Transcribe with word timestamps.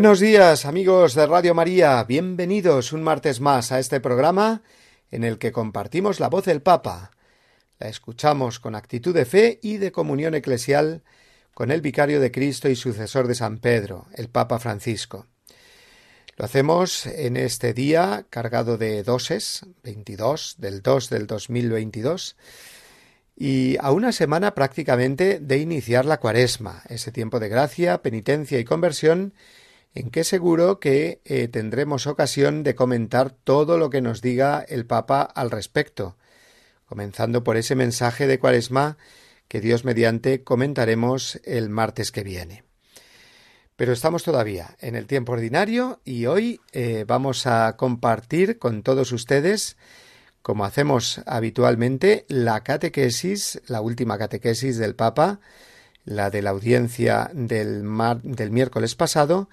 Buenos 0.00 0.20
días 0.20 0.64
amigos 0.64 1.14
de 1.14 1.26
Radio 1.26 1.54
María, 1.54 2.02
bienvenidos 2.04 2.94
un 2.94 3.02
martes 3.02 3.38
más 3.42 3.70
a 3.70 3.78
este 3.78 4.00
programa 4.00 4.62
en 5.10 5.24
el 5.24 5.36
que 5.36 5.52
compartimos 5.52 6.20
la 6.20 6.30
voz 6.30 6.46
del 6.46 6.62
Papa. 6.62 7.10
La 7.78 7.88
escuchamos 7.88 8.60
con 8.60 8.74
actitud 8.74 9.14
de 9.14 9.26
fe 9.26 9.58
y 9.62 9.76
de 9.76 9.92
comunión 9.92 10.34
eclesial 10.34 11.02
con 11.52 11.70
el 11.70 11.82
vicario 11.82 12.18
de 12.18 12.32
Cristo 12.32 12.70
y 12.70 12.76
sucesor 12.76 13.28
de 13.28 13.34
San 13.34 13.58
Pedro, 13.58 14.06
el 14.14 14.30
Papa 14.30 14.58
Francisco. 14.58 15.26
Lo 16.38 16.46
hacemos 16.46 17.04
en 17.04 17.36
este 17.36 17.74
día 17.74 18.24
cargado 18.30 18.78
de 18.78 19.02
doses, 19.02 19.66
22 19.82 20.54
del 20.56 20.80
2 20.80 21.10
del 21.10 21.26
2022, 21.26 22.38
y 23.36 23.76
a 23.78 23.90
una 23.92 24.12
semana 24.12 24.54
prácticamente 24.54 25.40
de 25.40 25.58
iniciar 25.58 26.06
la 26.06 26.20
cuaresma, 26.20 26.84
ese 26.88 27.12
tiempo 27.12 27.38
de 27.38 27.50
gracia, 27.50 28.00
penitencia 28.00 28.58
y 28.58 28.64
conversión 28.64 29.34
en 29.94 30.10
que 30.10 30.24
seguro 30.24 30.78
que 30.78 31.20
eh, 31.24 31.48
tendremos 31.48 32.06
ocasión 32.06 32.62
de 32.62 32.74
comentar 32.74 33.30
todo 33.30 33.78
lo 33.78 33.90
que 33.90 34.00
nos 34.00 34.22
diga 34.22 34.64
el 34.68 34.86
Papa 34.86 35.22
al 35.22 35.50
respecto, 35.50 36.16
comenzando 36.86 37.42
por 37.42 37.56
ese 37.56 37.74
mensaje 37.74 38.26
de 38.26 38.38
Cuaresma 38.38 38.98
que 39.48 39.60
Dios 39.60 39.84
mediante 39.84 40.44
comentaremos 40.44 41.40
el 41.44 41.70
martes 41.70 42.12
que 42.12 42.22
viene. 42.22 42.62
Pero 43.74 43.92
estamos 43.92 44.22
todavía 44.22 44.76
en 44.78 44.94
el 44.94 45.06
tiempo 45.06 45.32
ordinario 45.32 46.00
y 46.04 46.26
hoy 46.26 46.60
eh, 46.72 47.04
vamos 47.06 47.46
a 47.46 47.76
compartir 47.76 48.58
con 48.58 48.82
todos 48.82 49.10
ustedes, 49.10 49.76
como 50.42 50.64
hacemos 50.64 51.22
habitualmente, 51.26 52.26
la 52.28 52.62
catequesis, 52.62 53.60
la 53.66 53.80
última 53.80 54.18
catequesis 54.18 54.76
del 54.78 54.94
Papa, 54.94 55.40
la 56.04 56.30
de 56.30 56.42
la 56.42 56.50
audiencia 56.50 57.30
del, 57.32 57.82
del 58.22 58.50
miércoles 58.50 58.94
pasado, 58.94 59.48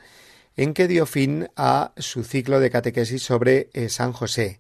en 0.58 0.74
que 0.74 0.88
dio 0.88 1.06
fin 1.06 1.50
a 1.56 1.94
su 1.98 2.24
ciclo 2.24 2.60
de 2.60 2.72
catequesis 2.72 3.22
sobre 3.22 3.70
eh, 3.74 3.90
San 3.90 4.12
José 4.12 4.60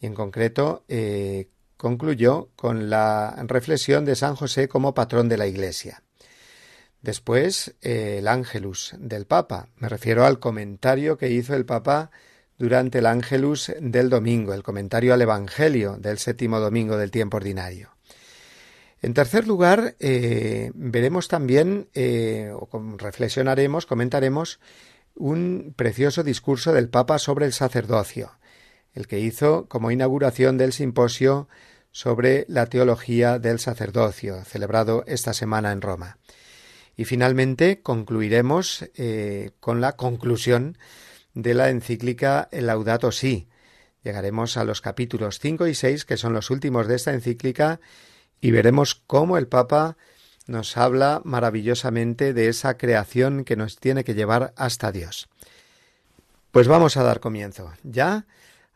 y 0.00 0.06
en 0.06 0.14
concreto 0.14 0.84
eh, 0.88 1.48
concluyó 1.76 2.50
con 2.54 2.88
la 2.88 3.34
reflexión 3.46 4.04
de 4.04 4.14
San 4.14 4.36
José 4.36 4.68
como 4.68 4.94
patrón 4.94 5.28
de 5.28 5.36
la 5.36 5.48
Iglesia. 5.48 6.02
Después 7.02 7.74
eh, 7.82 8.16
el 8.20 8.28
Ángelus 8.28 8.94
del 8.98 9.26
Papa, 9.26 9.68
me 9.76 9.88
refiero 9.88 10.24
al 10.24 10.38
comentario 10.38 11.18
que 11.18 11.30
hizo 11.30 11.54
el 11.54 11.66
Papa 11.66 12.12
durante 12.56 13.00
el 13.00 13.06
Ángelus 13.06 13.72
del 13.80 14.08
domingo, 14.08 14.54
el 14.54 14.62
comentario 14.62 15.12
al 15.12 15.20
Evangelio 15.20 15.96
del 15.98 16.18
séptimo 16.18 16.60
domingo 16.60 16.96
del 16.96 17.10
tiempo 17.10 17.38
ordinario. 17.38 17.90
En 19.02 19.12
tercer 19.12 19.46
lugar, 19.46 19.96
veremos 19.98 21.28
también, 21.28 21.88
o 21.94 22.96
reflexionaremos, 22.96 23.84
comentaremos 23.84 24.60
un 25.14 25.74
precioso 25.76 26.22
discurso 26.22 26.72
del 26.72 26.88
Papa 26.88 27.18
sobre 27.18 27.46
el 27.46 27.52
sacerdocio, 27.52 28.38
el 28.92 29.06
que 29.06 29.20
hizo 29.20 29.66
como 29.68 29.90
inauguración 29.90 30.58
del 30.58 30.72
simposio 30.72 31.48
sobre 31.92 32.44
la 32.48 32.66
teología 32.66 33.38
del 33.38 33.60
sacerdocio, 33.60 34.44
celebrado 34.44 35.04
esta 35.06 35.32
semana 35.32 35.72
en 35.72 35.80
Roma. 35.80 36.18
Y 36.96 37.04
finalmente 37.04 37.82
concluiremos 37.82 38.88
eh, 38.96 39.52
con 39.60 39.80
la 39.80 39.92
conclusión 39.92 40.78
de 41.34 41.54
la 41.54 41.70
encíclica 41.70 42.48
Laudato 42.52 43.12
Si. 43.12 43.48
Llegaremos 44.02 44.56
a 44.56 44.64
los 44.64 44.80
capítulos 44.80 45.38
5 45.38 45.66
y 45.66 45.74
6, 45.74 46.04
que 46.04 46.16
son 46.16 46.32
los 46.32 46.50
últimos 46.50 46.86
de 46.86 46.96
esta 46.96 47.12
encíclica, 47.12 47.80
y 48.40 48.50
veremos 48.50 48.94
cómo 48.94 49.38
el 49.38 49.48
Papa 49.48 49.96
nos 50.46 50.76
habla 50.76 51.20
maravillosamente 51.24 52.34
de 52.34 52.48
esa 52.48 52.76
creación 52.76 53.44
que 53.44 53.56
nos 53.56 53.76
tiene 53.76 54.04
que 54.04 54.14
llevar 54.14 54.52
hasta 54.56 54.92
Dios. 54.92 55.28
Pues 56.50 56.68
vamos 56.68 56.96
a 56.96 57.02
dar 57.02 57.20
comienzo 57.20 57.72
ya 57.82 58.26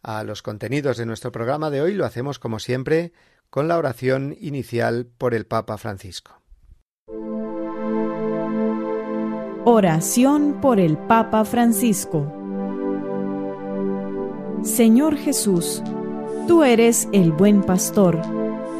a 0.02 0.24
los 0.24 0.42
contenidos 0.42 0.96
de 0.96 1.06
nuestro 1.06 1.30
programa 1.32 1.70
de 1.70 1.82
hoy. 1.82 1.94
Lo 1.94 2.06
hacemos 2.06 2.38
como 2.38 2.58
siempre 2.58 3.12
con 3.50 3.68
la 3.68 3.78
oración 3.78 4.36
inicial 4.40 5.06
por 5.18 5.34
el 5.34 5.46
Papa 5.46 5.78
Francisco. 5.78 6.40
Oración 9.64 10.60
por 10.60 10.80
el 10.80 10.96
Papa 10.96 11.44
Francisco. 11.44 12.32
Señor 14.62 15.16
Jesús, 15.16 15.82
tú 16.48 16.64
eres 16.64 17.08
el 17.12 17.32
buen 17.32 17.62
pastor 17.62 18.37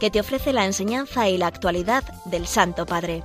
que 0.00 0.10
te 0.10 0.20
ofrece 0.20 0.52
la 0.52 0.64
enseñanza 0.64 1.28
y 1.28 1.38
la 1.38 1.46
actualidad 1.46 2.04
del 2.24 2.46
Santo 2.46 2.86
Padre. 2.86 3.22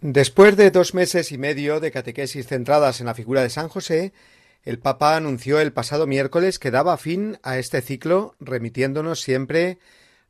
Después 0.00 0.56
de 0.56 0.70
dos 0.70 0.94
meses 0.94 1.30
y 1.30 1.36
medio 1.36 1.78
de 1.78 1.90
catequesis 1.90 2.46
centradas 2.46 3.00
en 3.00 3.06
la 3.06 3.14
figura 3.14 3.42
de 3.42 3.50
San 3.50 3.68
José, 3.68 4.14
el 4.62 4.78
Papa 4.78 5.14
anunció 5.14 5.60
el 5.60 5.72
pasado 5.72 6.06
miércoles 6.06 6.58
que 6.58 6.70
daba 6.70 6.96
fin 6.96 7.38
a 7.42 7.58
este 7.58 7.82
ciclo, 7.82 8.34
remitiéndonos 8.40 9.20
siempre 9.20 9.78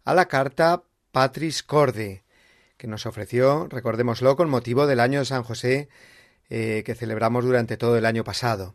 a 0.04 0.14
la 0.14 0.26
carta 0.26 0.82
Patris 1.12 1.62
Corde, 1.62 2.24
que 2.76 2.88
nos 2.88 3.06
ofreció, 3.06 3.68
recordémoslo, 3.68 4.36
con 4.36 4.48
motivo 4.48 4.86
del 4.86 5.00
año 5.00 5.20
de 5.20 5.24
San 5.24 5.44
José 5.44 5.88
eh, 6.48 6.82
que 6.84 6.96
celebramos 6.96 7.44
durante 7.44 7.76
todo 7.76 7.96
el 7.96 8.06
año 8.06 8.24
pasado. 8.24 8.74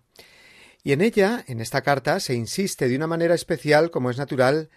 Y 0.85 0.91
en 0.91 1.01
ella, 1.01 1.43
en 1.47 1.61
esta 1.61 1.81
carta, 1.81 2.19
se 2.19 2.35
insiste 2.35 2.87
de 2.87 2.95
una 2.95 3.07
manera 3.07 3.33
especial, 3.33 3.89
como 3.89 4.11
es 4.11 4.19
natural, 4.19 4.69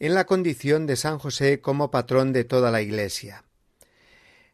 en 0.00 0.12
la 0.12 0.26
condición 0.26 0.86
de 0.88 0.96
San 0.96 1.20
José 1.20 1.60
como 1.60 1.92
patrón 1.92 2.32
de 2.32 2.42
toda 2.42 2.72
la 2.72 2.82
Iglesia. 2.82 3.44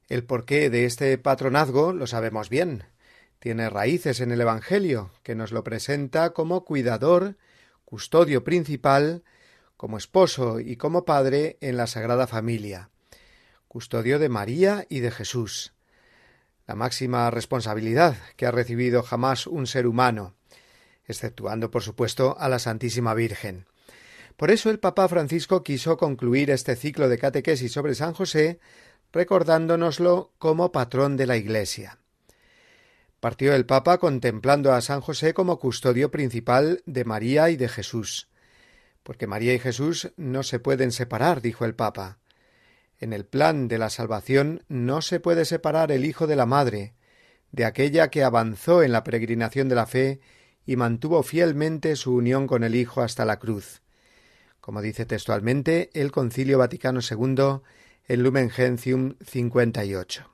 El 0.09 0.25
porqué 0.25 0.69
de 0.69 0.85
este 0.85 1.17
patronazgo 1.17 1.95
lo 1.95 2.07
sabemos 2.07 2.51
bien. 2.51 2.85
Tiene 3.39 3.71
raíces 3.71 4.21
en 4.21 4.33
el 4.33 4.43
Evangelio, 4.43 5.11
que 5.23 5.35
nos 5.35 5.51
lo 5.51 5.65
presenta 5.65 6.35
como 6.35 6.67
cuidador, 6.67 7.39
custodio 7.87 8.45
principal, 8.45 9.25
como 9.79 9.97
esposo 9.97 10.61
y 10.61 10.77
como 10.77 11.07
padre 11.07 11.57
en 11.63 11.79
la 11.79 11.87
Sagrada 11.87 12.27
Familia, 12.27 12.91
custodio 13.67 14.19
de 14.19 14.29
María 14.29 14.85
y 14.91 15.01
de 15.01 15.11
Jesús. 15.11 15.73
La 16.67 16.75
máxima 16.75 17.31
responsabilidad 17.31 18.19
que 18.37 18.45
ha 18.45 18.51
recibido 18.51 19.03
jamás 19.03 19.47
un 19.47 19.67
ser 19.67 19.87
humano, 19.87 20.35
exceptuando 21.09 21.71
por 21.71 21.83
supuesto 21.83 22.37
a 22.39 22.49
la 22.49 22.59
Santísima 22.59 23.15
Virgen. 23.15 23.67
Por 24.37 24.53
eso 24.53 24.71
el 24.71 24.79
Papa 24.79 25.09
Francisco 25.09 25.65
quiso 25.65 25.97
concluir 25.97 26.51
este 26.51 26.77
ciclo 26.77 27.09
de 27.09 27.19
catequesis 27.19 27.73
sobre 27.73 27.97
San 27.97 28.15
José 28.15 28.61
recordándonoslo 29.13 30.33
como 30.39 30.71
patrón 30.71 31.17
de 31.17 31.27
la 31.27 31.37
Iglesia. 31.37 31.99
Partió 33.21 33.53
el 33.55 33.67
Papa 33.67 33.99
contemplando 33.99 34.73
a 34.73 34.81
San 34.81 35.01
José 35.01 35.35
como 35.35 35.59
custodio 35.59 36.11
principal 36.11 36.83
de 36.87 37.05
María 37.05 37.51
y 37.51 37.57
de 37.57 37.69
Jesús. 37.69 38.29
Porque 39.03 39.27
María 39.27 39.55
y 39.55 39.59
Jesús 39.59 40.13
no 40.17 40.45
se 40.45 40.61
pueden 40.61 40.93
separar, 40.93 41.41
dijo 41.41 41.65
el 41.65 41.75
Papa. 41.75 42.19
En 43.01 43.13
el 43.13 43.25
plan 43.25 43.67
de 43.67 43.79
la 43.79 43.91
salvación 43.91 44.63
no 44.69 45.03
se 45.03 45.19
puede 45.19 45.45
separar 45.47 45.91
el 45.91 46.05
Hijo 46.05 46.27
de 46.27 46.37
la 46.37 46.47
Madre, 46.47 46.95
de 47.51 47.65
aquella 47.65 48.09
que 48.09 48.23
avanzó 48.23 48.83
en 48.83 48.93
la 48.93 49.03
peregrinación 49.03 49.69
de 49.69 49.75
la 49.75 49.87
fe 49.87 50.21
y 50.69 50.77
mantuvo 50.77 51.23
fielmente 51.23 51.97
su 51.97 52.15
unión 52.15 52.47
con 52.47 52.63
el 52.63 52.75
Hijo 52.75 53.01
hasta 53.01 53.25
la 53.25 53.39
cruz. 53.39 53.81
Como 54.61 54.83
dice 54.83 55.07
textualmente 55.07 55.89
el 55.95 56.13
Concilio 56.13 56.59
Vaticano 56.59 57.01
II 57.01 57.63
en 58.07 58.23
Lumen 58.23 58.51
Gentium 58.51 59.15
58. 59.25 60.31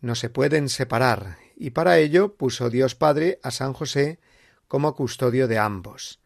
No 0.00 0.16
se 0.16 0.30
pueden 0.30 0.68
separar, 0.68 1.36
y 1.54 1.70
para 1.70 1.98
ello 1.98 2.34
puso 2.34 2.70
Dios 2.70 2.96
Padre 2.96 3.38
a 3.44 3.52
San 3.52 3.72
José 3.72 4.18
como 4.66 4.96
custodio 4.96 5.46
de 5.46 5.58
ambos. 5.58 6.18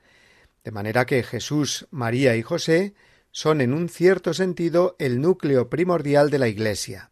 De 0.64 0.70
manera 0.70 1.04
que 1.04 1.22
Jesús, 1.22 1.86
María 1.90 2.36
y 2.36 2.42
José 2.42 2.94
son 3.32 3.60
en 3.60 3.74
un 3.74 3.90
cierto 3.90 4.32
sentido 4.32 4.96
el 4.98 5.20
núcleo 5.20 5.68
primordial 5.68 6.30
de 6.30 6.38
la 6.38 6.48
Iglesia. 6.48 7.10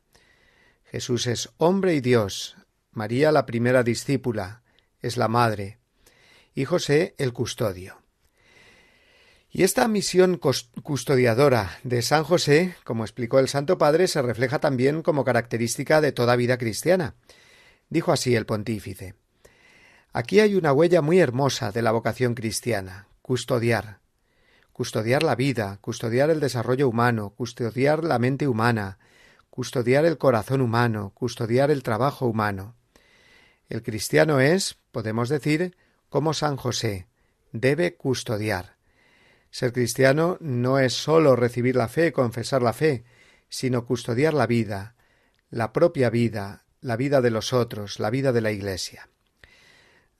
Jesús 0.84 1.26
es 1.26 1.50
hombre 1.58 1.94
y 1.94 2.00
Dios, 2.00 2.56
María 2.93 3.31
la 3.31 3.44
primera 3.44 3.82
discípula, 3.82 4.62
es 5.00 5.16
la 5.16 5.28
madre, 5.28 5.78
y 6.54 6.64
José 6.64 7.14
el 7.19 7.32
custodio. 7.32 8.02
Y 9.50 9.62
esta 9.62 9.88
misión 9.88 10.38
custodiadora 10.82 11.78
de 11.82 12.02
San 12.02 12.25
José, 12.25 12.76
como 12.84 13.04
explicó 13.04 13.38
el 13.38 13.48
Santo 13.48 13.78
Padre, 13.78 14.06
se 14.06 14.20
refleja 14.20 14.58
también 14.58 15.02
como 15.02 15.25
característica 15.25 16.00
de 16.02 16.12
toda 16.12 16.37
vida 16.37 16.58
cristiana. 16.58 17.14
Dijo 17.88 18.12
así 18.12 18.34
el 18.34 18.44
pontífice. 18.44 19.14
Aquí 20.12 20.40
hay 20.40 20.56
una 20.56 20.72
huella 20.72 21.00
muy 21.00 21.20
hermosa 21.20 21.72
de 21.72 21.82
la 21.82 21.93
vocación 21.93 22.34
cristiana, 22.34 23.08
custodiar. 23.22 24.00
Custodiar 24.72 25.22
la 25.22 25.34
vida, 25.34 25.78
custodiar 25.81 26.28
el 26.28 26.40
desarrollo 26.40 26.88
humano, 26.88 27.31
custodiar 27.31 28.04
la 28.04 28.19
mente 28.19 28.46
humana, 28.48 28.98
custodiar 29.48 30.04
el 30.04 30.19
corazón 30.19 30.60
humano, 30.60 31.12
custodiar 31.14 31.70
el 31.70 31.82
trabajo 31.82 32.26
humano. 32.26 32.75
El 33.68 33.82
cristiano 33.82 34.40
es, 34.40 34.76
podemos 34.92 35.28
decir, 35.28 35.76
como 36.08 36.34
San 36.34 36.56
José, 36.56 37.08
debe 37.52 37.96
custodiar. 37.96 38.76
Ser 39.50 39.72
cristiano 39.72 40.36
no 40.40 40.78
es 40.78 40.92
sólo 40.92 41.36
recibir 41.36 41.76
la 41.76 41.88
fe, 41.88 42.12
confesar 42.12 42.62
la 42.62 42.72
fe, 42.72 43.04
sino 43.48 43.86
custodiar 43.86 44.34
la 44.34 44.46
vida, 44.46 44.94
la 45.50 45.72
propia 45.72 46.10
vida, 46.10 46.64
la 46.80 46.96
vida 46.96 47.20
de 47.20 47.30
los 47.30 47.52
otros, 47.52 47.98
la 47.98 48.10
vida 48.10 48.32
de 48.32 48.40
la 48.40 48.52
Iglesia. 48.52 49.08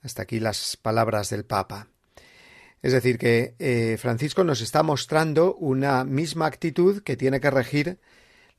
Hasta 0.01 0.23
aquí 0.23 0.39
las 0.39 0.77
palabras 0.77 1.29
del 1.29 1.45
Papa. 1.45 1.87
Es 2.81 2.93
decir, 2.93 3.17
que 3.17 3.55
eh, 3.59 3.97
Francisco 3.99 4.43
nos 4.43 4.61
está 4.61 4.83
mostrando 4.83 5.55
una 5.55 6.03
misma 6.03 6.45
actitud 6.45 7.01
que 7.03 7.17
tiene 7.17 7.39
que 7.39 7.51
regir 7.51 7.99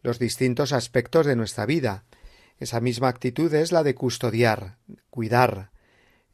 los 0.03 0.19
distintos 0.19 0.73
aspectos 0.73 1.27
de 1.27 1.37
nuestra 1.37 1.67
vida. 1.67 2.05
Esa 2.59 2.81
misma 2.81 3.09
actitud 3.09 3.53
es 3.55 3.73
la 3.73 3.83
de 3.83 3.95
custodiar, 3.95 4.79
cuidar, 5.11 5.71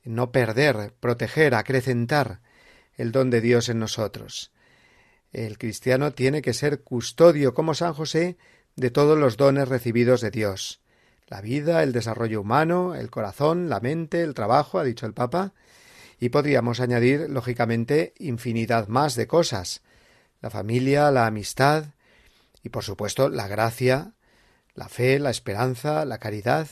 no 0.04 0.32
perder, 0.32 0.94
proteger, 1.00 1.54
acrecentar 1.54 2.40
el 2.96 3.12
don 3.12 3.30
de 3.30 3.40
Dios 3.40 3.68
en 3.68 3.78
nosotros. 3.78 4.52
El 5.32 5.58
cristiano 5.58 6.12
tiene 6.12 6.42
que 6.42 6.54
ser 6.54 6.82
custodio, 6.82 7.54
como 7.54 7.74
San 7.74 7.92
José, 7.92 8.36
de 8.76 8.90
todos 8.90 9.18
los 9.18 9.36
dones 9.36 9.68
recibidos 9.68 10.20
de 10.20 10.30
Dios. 10.30 10.80
La 11.26 11.40
vida, 11.40 11.82
el 11.82 11.92
desarrollo 11.92 12.40
humano, 12.40 12.94
el 12.94 13.10
corazón, 13.10 13.68
la 13.68 13.80
mente, 13.80 14.22
el 14.22 14.34
trabajo, 14.34 14.78
ha 14.78 14.84
dicho 14.84 15.06
el 15.06 15.14
Papa, 15.14 15.52
y 16.20 16.28
podríamos 16.28 16.80
añadir, 16.80 17.28
lógicamente, 17.28 18.14
infinidad 18.18 18.88
más 18.88 19.16
de 19.16 19.26
cosas. 19.26 19.82
La 20.40 20.50
familia, 20.50 21.10
la 21.10 21.26
amistad 21.26 21.86
y, 22.62 22.68
por 22.68 22.84
supuesto, 22.84 23.28
la 23.28 23.48
gracia, 23.48 24.12
la 24.74 24.88
fe, 24.88 25.18
la 25.18 25.30
esperanza, 25.30 26.04
la 26.04 26.18
caridad, 26.18 26.68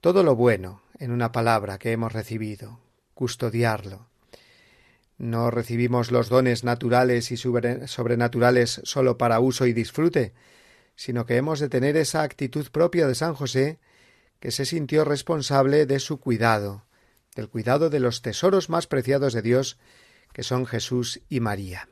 todo 0.00 0.22
lo 0.22 0.36
bueno, 0.36 0.82
en 0.98 1.10
una 1.10 1.32
palabra, 1.32 1.78
que 1.78 1.92
hemos 1.92 2.12
recibido, 2.12 2.80
custodiarlo. 3.14 4.08
No 5.16 5.50
recibimos 5.50 6.10
los 6.10 6.28
dones 6.28 6.64
naturales 6.64 7.30
y 7.30 7.36
sobrenaturales 7.36 8.80
sólo 8.84 9.16
para 9.16 9.40
uso 9.40 9.66
y 9.66 9.72
disfrute, 9.72 10.34
sino 10.96 11.24
que 11.24 11.36
hemos 11.36 11.60
de 11.60 11.68
tener 11.68 11.96
esa 11.96 12.22
actitud 12.22 12.68
propia 12.70 13.06
de 13.06 13.14
San 13.14 13.34
José, 13.34 13.78
que 14.40 14.50
se 14.50 14.66
sintió 14.66 15.04
responsable 15.04 15.86
de 15.86 16.00
su 16.00 16.20
cuidado, 16.20 16.84
del 17.34 17.48
cuidado 17.48 17.90
de 17.90 18.00
los 18.00 18.22
tesoros 18.22 18.68
más 18.68 18.86
preciados 18.86 19.32
de 19.32 19.42
Dios, 19.42 19.78
que 20.32 20.42
son 20.42 20.66
Jesús 20.66 21.22
y 21.28 21.40
María. 21.40 21.88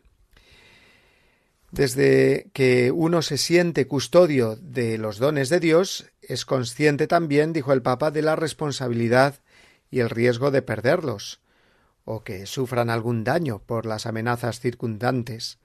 Desde 1.73 2.51
que 2.53 2.93
uno 2.93 3.23
se 3.23 3.39
siente 3.39 3.87
custodio 3.87 4.57
de 4.57 4.99
los 4.99 5.17
dones 5.17 5.49
de 5.49 5.59
Dios, 5.59 6.05
es 6.21 6.45
consciente 6.45 7.07
también, 7.07 7.55
dijo 7.55 7.73
el 7.73 7.81
Papa, 7.81 8.11
de 8.11 8.21
la 8.21 8.37
responsabilidad 8.37 9.37
y 9.91 10.01
el 10.01 10.11
riesgo 10.11 10.51
de 10.51 10.61
perderlos, 10.61 11.41
o 12.05 12.25
que 12.25 12.45
sufran 12.45 12.91
algún 12.91 13.25
daño 13.25 13.63
por 13.65 13.87
las 13.87 14.05
amenazas 14.05 14.61
circundantes. 14.61 15.59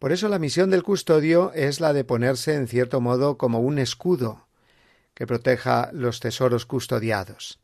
Por 0.00 0.10
eso 0.10 0.28
la 0.28 0.40
misión 0.40 0.70
del 0.70 0.82
custodio 0.82 1.52
es 1.54 1.78
la 1.78 1.92
de 1.92 2.02
ponerse 2.02 2.54
en 2.54 2.66
cierto 2.66 3.00
modo 3.00 3.38
como 3.38 3.60
un 3.60 3.78
escudo 3.78 4.48
que 5.14 5.28
proteja 5.28 5.90
los 5.92 6.18
tesoros 6.18 6.66
custodiados. 6.66 7.60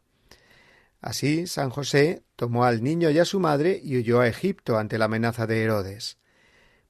Así 1.00 1.48
San 1.48 1.70
José 1.70 2.22
tomó 2.36 2.64
al 2.64 2.84
niño 2.84 3.10
y 3.10 3.18
a 3.18 3.24
su 3.24 3.40
madre 3.40 3.80
y 3.82 3.96
huyó 3.96 4.20
a 4.20 4.28
Egipto 4.28 4.78
ante 4.78 4.96
la 4.96 5.06
amenaza 5.06 5.48
de 5.48 5.64
Herodes. 5.64 6.18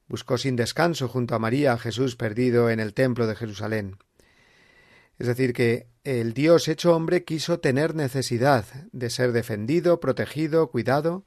Buscó 0.09 0.37
sin 0.37 0.57
descanso 0.57 1.07
junto 1.07 1.35
a 1.35 1.39
María 1.39 1.71
a 1.71 1.77
Jesús 1.77 2.17
perdido 2.17 2.69
en 2.69 2.81
el 2.81 2.93
templo 2.93 3.27
de 3.27 3.35
Jerusalén. 3.35 3.95
Es 5.17 5.27
decir, 5.27 5.53
que 5.53 5.87
el 6.03 6.33
Dios 6.33 6.67
hecho 6.67 6.93
hombre 6.93 7.23
quiso 7.23 7.61
tener 7.61 7.95
necesidad 7.95 8.65
de 8.91 9.09
ser 9.09 9.31
defendido, 9.31 10.01
protegido, 10.01 10.69
cuidado, 10.69 11.25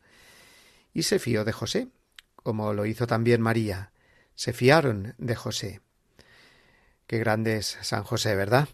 y 0.92 1.04
se 1.04 1.18
fió 1.18 1.44
de 1.44 1.52
José, 1.52 1.88
como 2.36 2.74
lo 2.74 2.84
hizo 2.84 3.06
también 3.06 3.40
María 3.40 3.92
se 4.34 4.52
fiaron 4.52 5.14
de 5.18 5.36
José. 5.36 5.80
Qué 7.06 7.18
grande 7.18 7.58
es 7.58 7.78
San 7.82 8.04
José, 8.04 8.34
¿verdad? 8.34 8.68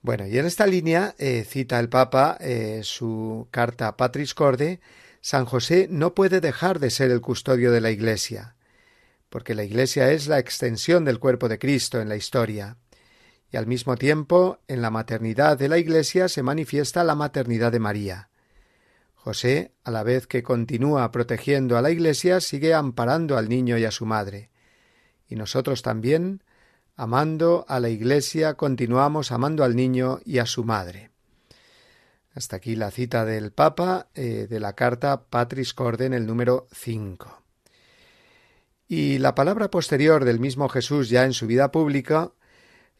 Bueno, 0.00 0.26
y 0.26 0.38
en 0.38 0.46
esta 0.46 0.66
línea 0.66 1.14
eh, 1.18 1.44
cita 1.46 1.80
el 1.80 1.88
Papa 1.88 2.36
eh, 2.40 2.80
su 2.84 3.48
carta 3.50 3.96
Patris 3.96 4.34
Corde, 4.34 4.80
San 5.20 5.44
José 5.44 5.88
no 5.90 6.14
puede 6.14 6.40
dejar 6.40 6.78
de 6.78 6.90
ser 6.90 7.10
el 7.10 7.20
custodio 7.20 7.72
de 7.72 7.80
la 7.80 7.90
Iglesia, 7.90 8.54
porque 9.28 9.54
la 9.54 9.64
Iglesia 9.64 10.10
es 10.12 10.26
la 10.26 10.38
extensión 10.38 11.04
del 11.04 11.18
cuerpo 11.18 11.48
de 11.48 11.58
Cristo 11.58 12.00
en 12.00 12.08
la 12.08 12.16
historia, 12.16 12.76
y 13.50 13.56
al 13.56 13.66
mismo 13.66 13.96
tiempo 13.96 14.58
en 14.68 14.82
la 14.82 14.90
maternidad 14.90 15.58
de 15.58 15.68
la 15.68 15.78
Iglesia 15.78 16.28
se 16.28 16.42
manifiesta 16.42 17.04
la 17.04 17.14
maternidad 17.14 17.72
de 17.72 17.78
María. 17.78 18.30
José, 19.14 19.72
a 19.84 19.90
la 19.90 20.02
vez 20.02 20.26
que 20.26 20.42
continúa 20.42 21.10
protegiendo 21.10 21.76
a 21.76 21.82
la 21.82 21.90
Iglesia, 21.90 22.40
sigue 22.40 22.74
amparando 22.74 23.36
al 23.36 23.48
niño 23.48 23.76
y 23.78 23.84
a 23.84 23.90
su 23.90 24.06
madre, 24.06 24.50
y 25.28 25.36
nosotros 25.36 25.82
también, 25.82 26.42
amando 26.96 27.64
a 27.68 27.80
la 27.80 27.90
Iglesia, 27.90 28.54
continuamos 28.54 29.32
amando 29.32 29.64
al 29.64 29.76
niño 29.76 30.20
y 30.24 30.38
a 30.38 30.46
su 30.46 30.64
madre. 30.64 31.10
Hasta 32.32 32.56
aquí 32.56 32.76
la 32.76 32.90
cita 32.90 33.24
del 33.24 33.52
Papa 33.52 34.08
eh, 34.14 34.46
de 34.48 34.60
la 34.60 34.74
carta 34.74 35.24
Patris 35.24 35.74
Corden, 35.74 36.14
el 36.14 36.26
número 36.26 36.68
5. 36.72 37.47
Y 38.88 39.18
la 39.18 39.34
palabra 39.34 39.70
posterior 39.70 40.24
del 40.24 40.40
mismo 40.40 40.68
Jesús 40.70 41.10
ya 41.10 41.24
en 41.24 41.34
su 41.34 41.46
vida 41.46 41.70
pública 41.70 42.32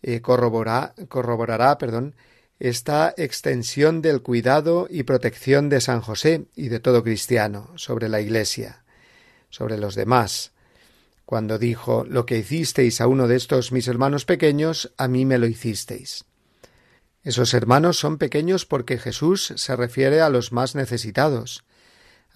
eh, 0.02 0.20
corroborará, 0.20 1.78
perdón, 1.78 2.14
esta 2.60 3.14
extensión 3.16 4.02
del 4.02 4.20
cuidado 4.20 4.86
y 4.90 5.04
protección 5.04 5.70
de 5.70 5.80
San 5.80 6.02
José 6.02 6.46
y 6.54 6.68
de 6.68 6.80
todo 6.80 7.02
cristiano 7.02 7.72
sobre 7.76 8.08
la 8.08 8.20
Iglesia, 8.20 8.84
sobre 9.48 9.78
los 9.78 9.94
demás, 9.94 10.52
cuando 11.24 11.58
dijo 11.58 12.04
Lo 12.04 12.26
que 12.26 12.38
hicisteis 12.38 13.00
a 13.00 13.06
uno 13.06 13.26
de 13.26 13.36
estos 13.36 13.72
mis 13.72 13.88
hermanos 13.88 14.24
pequeños, 14.24 14.92
a 14.98 15.08
mí 15.08 15.24
me 15.24 15.38
lo 15.38 15.46
hicisteis. 15.46 16.24
Esos 17.22 17.54
hermanos 17.54 17.98
son 17.98 18.18
pequeños 18.18 18.66
porque 18.66 18.98
Jesús 18.98 19.54
se 19.56 19.76
refiere 19.76 20.20
a 20.20 20.28
los 20.28 20.52
más 20.52 20.74
necesitados, 20.74 21.64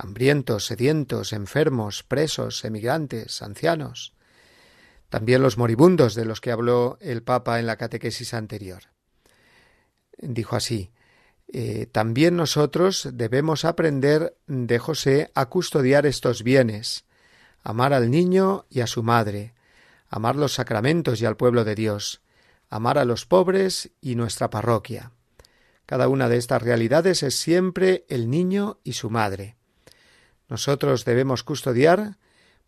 hambrientos, 0.02 0.66
sedientos, 0.66 1.32
enfermos, 1.32 2.02
presos, 2.02 2.64
emigrantes, 2.64 3.42
ancianos, 3.42 4.14
también 5.09 5.42
los 5.42 5.59
moribundos 5.59 6.14
de 6.14 6.25
los 6.25 6.40
que 6.40 6.50
habló 6.50 6.99
el 7.00 7.23
Papa 7.23 7.61
en 7.61 7.66
la 7.66 7.76
catequesis 7.76 8.35
anterior. 8.35 8.85
Dijo 10.18 10.56
así 10.56 10.90
eh, 11.52 11.87
también 11.87 12.35
nosotros 12.37 13.11
debemos 13.12 13.66
aprender 13.66 14.37
de 14.47 14.78
José 14.78 15.30
a 15.35 15.47
custodiar 15.47 16.06
estos 16.06 16.42
bienes, 16.42 17.04
amar 17.62 17.92
al 17.92 18.11
niño 18.11 18.64
y 18.71 18.80
a 18.80 18.87
su 18.87 19.02
madre, 19.02 19.54
amar 20.09 20.37
los 20.37 20.54
sacramentos 20.54 21.21
y 21.21 21.26
al 21.26 21.37
pueblo 21.37 21.64
de 21.64 21.75
Dios, 21.75 22.23
amar 22.71 22.97
a 22.97 23.04
los 23.04 23.26
pobres 23.26 23.90
y 24.00 24.14
nuestra 24.14 24.49
parroquia. 24.49 25.12
Cada 25.85 26.09
una 26.09 26.30
de 26.30 26.38
estas 26.38 26.62
realidades 26.62 27.23
es 27.23 27.35
siempre 27.35 28.06
el 28.09 28.30
niño 28.30 28.78
y 28.82 28.94
su 28.94 29.11
madre. 29.11 29.56
Nosotros 30.52 31.06
debemos 31.06 31.44
custodiar 31.44 32.18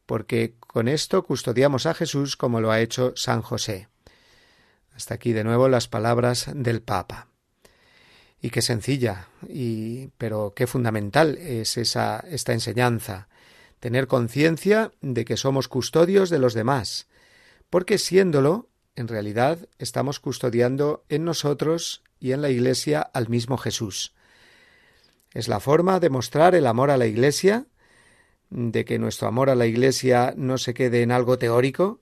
porque 0.07 0.55
con 0.59 0.89
esto 0.89 1.23
custodiamos 1.23 1.85
a 1.85 1.93
Jesús 1.93 2.35
como 2.35 2.63
lo 2.63 2.71
ha 2.71 2.81
hecho 2.81 3.13
San 3.15 3.43
José. 3.43 3.89
Hasta 4.95 5.13
aquí 5.13 5.35
de 5.35 5.45
nuevo 5.45 5.69
las 5.69 5.87
palabras 5.87 6.47
del 6.55 6.81
Papa. 6.81 7.29
Y 8.41 8.49
qué 8.49 8.63
sencilla, 8.63 9.29
y 9.47 10.07
pero 10.17 10.55
qué 10.57 10.67
fundamental 10.67 11.37
es 11.37 11.77
esa 11.77 12.25
esta 12.31 12.55
enseñanza, 12.55 13.29
tener 13.81 14.07
conciencia 14.07 14.91
de 15.03 15.27
que 15.27 15.37
somos 15.37 15.69
custodios 15.69 16.31
de 16.31 16.39
los 16.39 16.55
demás, 16.55 17.07
porque 17.69 17.99
siéndolo, 17.99 18.71
en 18.97 19.09
realidad 19.09 19.59
estamos 19.77 20.21
custodiando 20.21 21.05
en 21.11 21.27
nosotros 21.27 22.03
y 22.19 22.33
en 22.33 22.41
la 22.41 22.49
Iglesia 22.49 23.03
al 23.03 23.29
mismo 23.29 23.59
Jesús. 23.59 24.15
Es 25.35 25.49
la 25.49 25.61
forma 25.61 26.01
de 26.01 26.09
mostrar 26.09 26.55
el 26.55 26.67
amor 26.67 26.91
a 26.91 26.97
la 26.97 27.07
Iglesia, 27.07 27.67
de 28.51 28.85
que 28.85 28.99
nuestro 28.99 29.29
amor 29.29 29.51
a 29.51 29.55
la 29.55 29.67
Iglesia 29.67 30.35
no 30.37 30.59
se 30.59 30.75
quede 30.75 31.03
en 31.03 31.13
algo 31.13 31.39
teórico, 31.39 32.01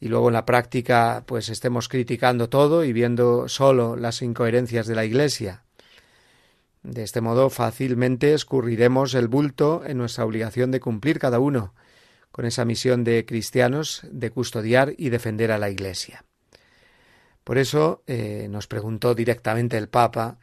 y 0.00 0.08
luego 0.08 0.28
en 0.28 0.34
la 0.34 0.44
práctica 0.44 1.24
pues 1.26 1.48
estemos 1.48 1.88
criticando 1.88 2.48
todo 2.48 2.84
y 2.84 2.92
viendo 2.92 3.48
solo 3.48 3.96
las 3.96 4.22
incoherencias 4.22 4.86
de 4.86 4.94
la 4.94 5.04
Iglesia. 5.04 5.64
De 6.82 7.02
este 7.02 7.22
modo 7.22 7.48
fácilmente 7.48 8.34
escurriremos 8.34 9.14
el 9.14 9.28
bulto 9.28 9.82
en 9.86 9.96
nuestra 9.96 10.24
obligación 10.26 10.70
de 10.70 10.80
cumplir 10.80 11.18
cada 11.18 11.38
uno 11.38 11.74
con 12.30 12.44
esa 12.44 12.64
misión 12.64 13.04
de 13.04 13.24
cristianos 13.24 14.02
de 14.10 14.30
custodiar 14.30 14.92
y 14.98 15.08
defender 15.08 15.52
a 15.52 15.58
la 15.58 15.70
Iglesia. 15.70 16.24
Por 17.42 17.58
eso 17.58 18.02
eh, 18.06 18.48
nos 18.50 18.66
preguntó 18.66 19.14
directamente 19.14 19.78
el 19.78 19.88
Papa 19.88 20.38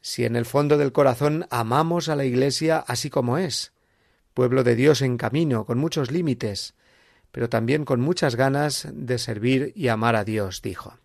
si 0.00 0.24
en 0.24 0.36
el 0.36 0.46
fondo 0.46 0.78
del 0.78 0.92
corazón 0.92 1.46
amamos 1.50 2.08
a 2.08 2.16
la 2.16 2.24
Iglesia 2.24 2.78
así 2.78 3.10
como 3.10 3.38
es, 3.38 3.72
pueblo 4.38 4.62
de 4.62 4.76
Dios 4.76 5.02
en 5.02 5.16
camino, 5.16 5.66
con 5.66 5.78
muchos 5.78 6.12
límites, 6.12 6.74
pero 7.32 7.48
también 7.48 7.84
con 7.84 8.00
muchas 8.00 8.36
ganas 8.36 8.86
de 8.92 9.18
servir 9.18 9.72
y 9.74 9.88
amar 9.88 10.14
a 10.14 10.22
Dios, 10.22 10.62
dijo. 10.62 10.96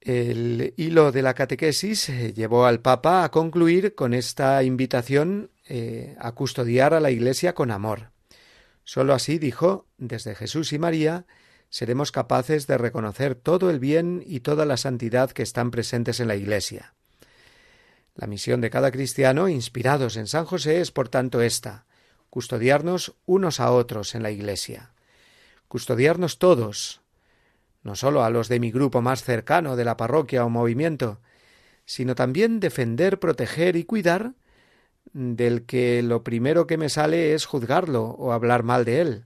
El 0.00 0.74
hilo 0.76 1.12
de 1.12 1.22
la 1.22 1.34
catequesis 1.34 2.08
eh, 2.08 2.32
llevó 2.32 2.66
al 2.66 2.80
Papa 2.80 3.22
a 3.22 3.30
concluir 3.30 3.94
con 3.94 4.14
esta 4.14 4.64
invitación 4.64 5.52
eh, 5.68 6.16
a 6.18 6.32
custodiar 6.32 6.92
a 6.92 6.98
la 6.98 7.12
Iglesia 7.12 7.54
con 7.54 7.70
amor. 7.70 8.10
Sólo 8.82 9.14
así, 9.14 9.38
dijo, 9.38 9.86
desde 9.98 10.34
Jesús 10.34 10.72
y 10.72 10.80
María, 10.80 11.26
seremos 11.68 12.10
capaces 12.10 12.66
de 12.66 12.78
reconocer 12.78 13.36
todo 13.36 13.70
el 13.70 13.78
bien 13.78 14.24
y 14.26 14.40
toda 14.40 14.66
la 14.66 14.76
santidad 14.76 15.30
que 15.30 15.44
están 15.44 15.70
presentes 15.70 16.18
en 16.18 16.26
la 16.26 16.34
Iglesia. 16.34 16.94
La 18.14 18.26
misión 18.26 18.60
de 18.60 18.70
cada 18.70 18.90
cristiano, 18.90 19.48
inspirados 19.48 20.16
en 20.16 20.26
San 20.26 20.44
José, 20.44 20.80
es 20.80 20.90
por 20.90 21.08
tanto 21.08 21.40
esta 21.40 21.86
custodiarnos 22.32 23.14
unos 23.26 23.60
a 23.60 23.70
otros 23.72 24.14
en 24.14 24.22
la 24.22 24.30
Iglesia, 24.30 24.94
custodiarnos 25.68 26.38
todos, 26.38 27.02
no 27.82 27.94
solo 27.94 28.24
a 28.24 28.30
los 28.30 28.48
de 28.48 28.58
mi 28.58 28.70
grupo 28.70 29.02
más 29.02 29.22
cercano 29.22 29.76
de 29.76 29.84
la 29.84 29.98
parroquia 29.98 30.42
o 30.44 30.48
movimiento, 30.48 31.20
sino 31.84 32.14
también 32.14 32.58
defender, 32.58 33.18
proteger 33.18 33.76
y 33.76 33.84
cuidar 33.84 34.32
del 35.12 35.66
que 35.66 36.02
lo 36.02 36.24
primero 36.24 36.66
que 36.66 36.78
me 36.78 36.88
sale 36.88 37.34
es 37.34 37.44
juzgarlo 37.44 38.04
o 38.04 38.32
hablar 38.32 38.62
mal 38.62 38.86
de 38.86 39.02
él. 39.02 39.24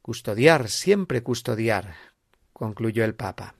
Custodiar, 0.00 0.70
siempre 0.70 1.22
custodiar, 1.22 1.96
concluyó 2.54 3.04
el 3.04 3.14
Papa. 3.14 3.56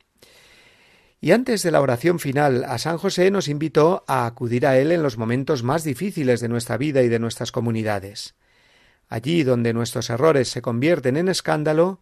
Y 1.23 1.33
antes 1.33 1.63
de 1.63 1.71
la 1.71 1.83
oración 1.83 2.19
final 2.19 2.65
a 2.65 2.79
San 2.79 2.97
José 2.97 3.31
nos 3.31 3.49
invitó 3.49 4.05
a 4.07 4.25
acudir 4.25 4.67
a 4.67 4.79
él 4.79 4.91
en 4.91 5.03
los 5.03 5.19
momentos 5.19 5.63
más 5.63 5.85
difíciles 5.85 6.41
de 6.41 6.49
nuestra 6.49 6.79
vida 6.79 7.03
y 7.03 7.09
de 7.09 7.19
nuestras 7.19 7.53
comunidades. 7.53 8.35
Allí 9.07 9.43
donde 9.43 9.75
nuestros 9.75 10.09
errores 10.09 10.49
se 10.49 10.63
convierten 10.63 11.19
en 11.19 11.29
escándalo, 11.29 12.01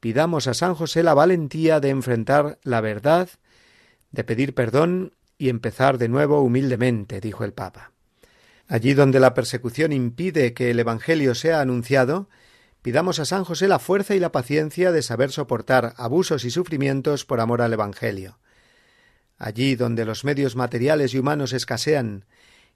pidamos 0.00 0.48
a 0.48 0.54
San 0.54 0.74
José 0.74 1.04
la 1.04 1.14
valentía 1.14 1.78
de 1.78 1.90
enfrentar 1.90 2.58
la 2.64 2.80
verdad, 2.80 3.28
de 4.10 4.24
pedir 4.24 4.52
perdón 4.52 5.14
y 5.38 5.48
empezar 5.48 5.96
de 5.98 6.08
nuevo 6.08 6.40
humildemente, 6.40 7.20
dijo 7.20 7.44
el 7.44 7.52
Papa. 7.52 7.92
Allí 8.66 8.94
donde 8.94 9.20
la 9.20 9.32
persecución 9.32 9.92
impide 9.92 10.54
que 10.54 10.72
el 10.72 10.80
Evangelio 10.80 11.36
sea 11.36 11.60
anunciado, 11.60 12.28
pidamos 12.82 13.20
a 13.20 13.26
San 13.26 13.44
José 13.44 13.68
la 13.68 13.78
fuerza 13.78 14.16
y 14.16 14.18
la 14.18 14.32
paciencia 14.32 14.90
de 14.90 15.02
saber 15.02 15.30
soportar 15.30 15.94
abusos 15.98 16.44
y 16.44 16.50
sufrimientos 16.50 17.24
por 17.24 17.38
amor 17.38 17.62
al 17.62 17.72
Evangelio. 17.72 18.38
Allí 19.38 19.76
donde 19.76 20.04
los 20.04 20.24
medios 20.24 20.56
materiales 20.56 21.14
y 21.14 21.18
humanos 21.18 21.52
escasean 21.52 22.24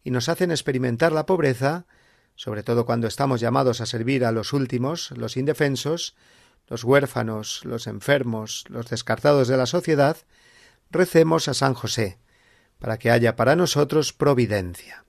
y 0.05 0.11
nos 0.11 0.29
hacen 0.29 0.51
experimentar 0.51 1.13
la 1.13 1.27
pobreza, 1.27 1.87
sobre 2.35 2.63
todo 2.63 2.87
cuando 2.87 3.07
estamos 3.07 3.41
llamados 3.41 3.81
a 3.81 3.87
servir 3.87 4.25
a 4.25 4.33
los 4.33 4.53
últimos, 4.53 5.11
los 5.13 5.37
indefensos, 5.37 6.15
los 6.69 6.85
huérfanos, 6.85 7.65
los 7.65 7.87
enfermos, 7.87 8.65
los 8.69 8.89
descartados 8.89 9.49
de 9.49 9.57
la 9.57 9.67
sociedad, 9.67 10.17
recemos 10.91 11.49
a 11.49 11.55
San 11.55 11.75
José, 11.75 12.19
para 12.79 12.99
que 12.99 13.11
haya 13.11 13.37
para 13.37 13.57
nosotros 13.57 14.13
providencia. 14.13 15.05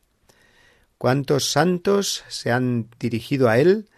¿Cuántos 0.98 1.50
santos 1.50 2.24
se 2.28 2.52
han 2.52 2.90
dirigido 3.00 3.50
a 3.50 3.58
él? 3.58 3.90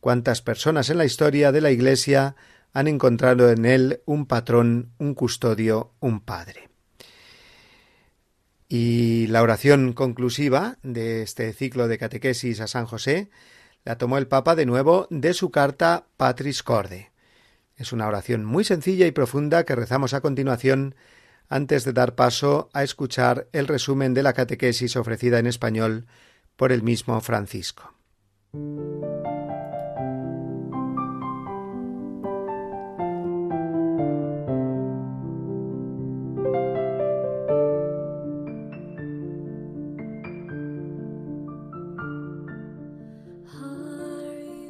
¿Cuántas 0.00 0.42
personas 0.42 0.90
en 0.90 0.98
la 0.98 1.04
historia 1.04 1.52
de 1.52 1.60
la 1.60 1.70
Iglesia 1.70 2.36
han 2.72 2.88
encontrado 2.88 3.50
en 3.50 3.64
él 3.64 4.02
un 4.06 4.26
patrón, 4.26 4.92
un 4.98 5.14
custodio, 5.14 5.92
un 6.00 6.20
padre? 6.20 6.70
Y 8.68 9.28
la 9.28 9.42
oración 9.42 9.92
conclusiva 9.92 10.78
de 10.82 11.22
este 11.22 11.52
ciclo 11.52 11.86
de 11.86 11.98
catequesis 11.98 12.60
a 12.60 12.66
San 12.66 12.86
José 12.86 13.30
la 13.84 13.96
tomó 13.96 14.18
el 14.18 14.26
Papa 14.26 14.56
de 14.56 14.66
nuevo 14.66 15.06
de 15.10 15.32
su 15.32 15.50
carta 15.50 16.06
Patris 16.16 16.62
Corde. 16.62 17.12
Es 17.76 17.92
una 17.92 18.08
oración 18.08 18.44
muy 18.44 18.64
sencilla 18.64 19.06
y 19.06 19.12
profunda 19.12 19.64
que 19.64 19.76
rezamos 19.76 20.14
a 20.14 20.20
continuación 20.20 20.96
antes 21.48 21.84
de 21.84 21.92
dar 21.92 22.16
paso 22.16 22.68
a 22.72 22.82
escuchar 22.82 23.46
el 23.52 23.68
resumen 23.68 24.14
de 24.14 24.24
la 24.24 24.32
catequesis 24.32 24.96
ofrecida 24.96 25.38
en 25.38 25.46
español 25.46 26.06
por 26.56 26.72
el 26.72 26.82
mismo 26.82 27.20
Francisco. 27.20 27.94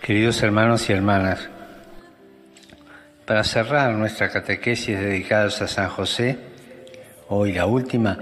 Queridos 0.00 0.42
hermanos 0.42 0.88
y 0.88 0.94
hermanas, 0.94 1.50
para 3.26 3.44
cerrar 3.44 3.92
nuestra 3.92 4.30
catequesis 4.30 4.98
dedicada 4.98 5.48
a 5.48 5.50
San 5.50 5.90
José, 5.90 6.38
hoy 7.28 7.52
la 7.52 7.66
última, 7.66 8.18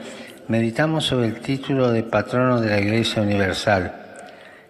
meditamos 0.48 1.04
sobre 1.04 1.28
el 1.28 1.40
título 1.40 1.92
de 1.92 2.02
patrono 2.02 2.60
de 2.60 2.70
la 2.70 2.80
Iglesia 2.80 3.22
Universal, 3.22 3.94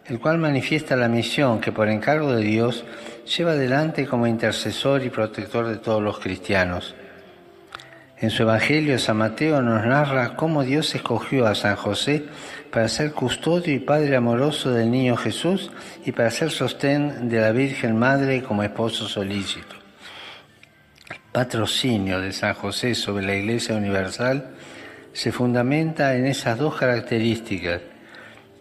el 0.05 0.21
cual 0.21 0.37
manifiesta 0.37 0.97
la 0.97 1.09
misión 1.09 1.63
que 1.63 1.73
por 1.73 1.89
encargo 1.89 2.35
de 2.35 2.45
Dios 2.45 2.85
lleva 3.25 3.53
adelante 3.53 4.07
como 4.07 4.27
intercesor 4.27 5.03
y 5.03 5.09
protector 5.09 5.67
de 5.67 5.77
todos 5.77 6.03
los 6.03 6.19
cristianos. 6.19 6.95
En 8.21 8.31
su 8.31 8.43
Evangelio, 8.43 8.99
San 8.99 9.19
Mateo 9.19 9.63
nos 9.63 9.87
narra 9.87 10.35
cómo 10.35 10.65
Dios 10.65 10.93
escogió 10.93 11.47
a 11.47 11.55
San 11.55 11.77
José 11.77 12.25
para 12.73 12.89
ser 12.89 13.13
custodio 13.13 13.73
y 13.73 13.79
padre 13.79 14.17
amoroso 14.17 14.73
del 14.73 14.91
niño 14.91 15.17
Jesús 15.17 15.71
y 16.05 16.11
para 16.11 16.33
ser 16.33 16.51
sostén 16.51 17.29
de 17.29 17.41
la 17.41 17.53
Virgen 17.53 17.97
Madre 17.97 18.43
como 18.43 18.65
esposo 18.65 19.07
solícito. 19.07 19.77
El 21.09 21.21
patrocinio 21.31 22.21
de 22.21 22.33
San 22.33 22.55
José 22.55 22.97
sobre 22.97 23.25
la 23.25 23.37
Iglesia 23.37 23.77
Universal 23.77 24.51
se 25.13 25.31
fundamenta 25.31 26.17
en 26.17 26.27
esas 26.27 26.59
dos 26.59 26.75
características, 26.75 27.83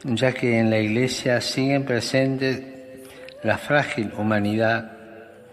ya 0.04 0.34
que 0.34 0.60
en 0.60 0.70
la 0.70 0.78
Iglesia 0.78 1.42
siguen 1.42 1.84
presentes 1.84 2.62
la 3.42 3.58
frágil 3.58 4.12
humanidad 4.16 4.92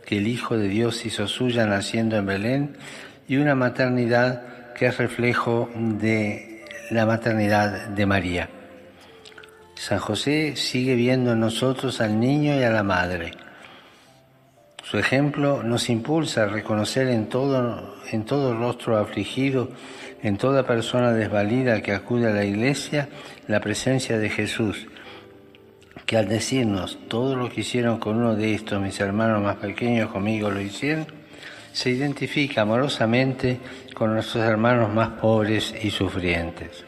que 0.04 0.18
el 0.18 0.26
Hijo 0.26 0.58
de 0.58 0.68
Dios 0.68 1.06
hizo 1.06 1.26
suya 1.26 1.64
naciendo 1.64 2.18
en 2.18 2.26
Belén 2.26 2.76
y 3.28 3.36
una 3.36 3.54
maternidad 3.54 4.72
que 4.74 4.86
es 4.86 4.98
reflejo 4.98 5.70
de 5.74 6.64
la 6.90 7.06
maternidad 7.06 7.88
de 7.88 8.06
María. 8.06 8.48
San 9.74 9.98
José 9.98 10.56
sigue 10.56 10.94
viendo 10.94 11.32
en 11.32 11.40
nosotros 11.40 12.00
al 12.00 12.18
niño 12.18 12.54
y 12.58 12.62
a 12.62 12.70
la 12.70 12.82
madre. 12.82 13.32
Su 14.82 14.98
ejemplo 14.98 15.62
nos 15.62 15.88
impulsa 15.88 16.42
a 16.42 16.46
reconocer 16.46 17.08
en 17.08 17.28
todo, 17.28 17.96
en 18.12 18.24
todo 18.24 18.54
rostro 18.54 18.98
afligido, 18.98 19.70
en 20.22 20.36
toda 20.36 20.66
persona 20.66 21.12
desvalida 21.12 21.80
que 21.80 21.92
acude 21.92 22.30
a 22.30 22.34
la 22.34 22.44
iglesia, 22.44 23.08
la 23.48 23.60
presencia 23.60 24.18
de 24.18 24.30
Jesús, 24.30 24.86
que 26.06 26.16
al 26.16 26.28
decirnos 26.28 26.98
todo 27.08 27.34
lo 27.34 27.48
que 27.48 27.62
hicieron 27.62 27.98
con 27.98 28.16
uno 28.16 28.36
de 28.36 28.54
estos, 28.54 28.80
mis 28.80 29.00
hermanos 29.00 29.42
más 29.42 29.56
pequeños 29.56 30.10
conmigo 30.10 30.50
lo 30.50 30.60
hicieron, 30.60 31.06
se 31.74 31.90
identifica 31.90 32.62
amorosamente 32.62 33.58
con 33.94 34.14
nuestros 34.14 34.44
hermanos 34.44 34.94
más 34.94 35.08
pobres 35.20 35.74
y 35.82 35.90
sufrientes. 35.90 36.84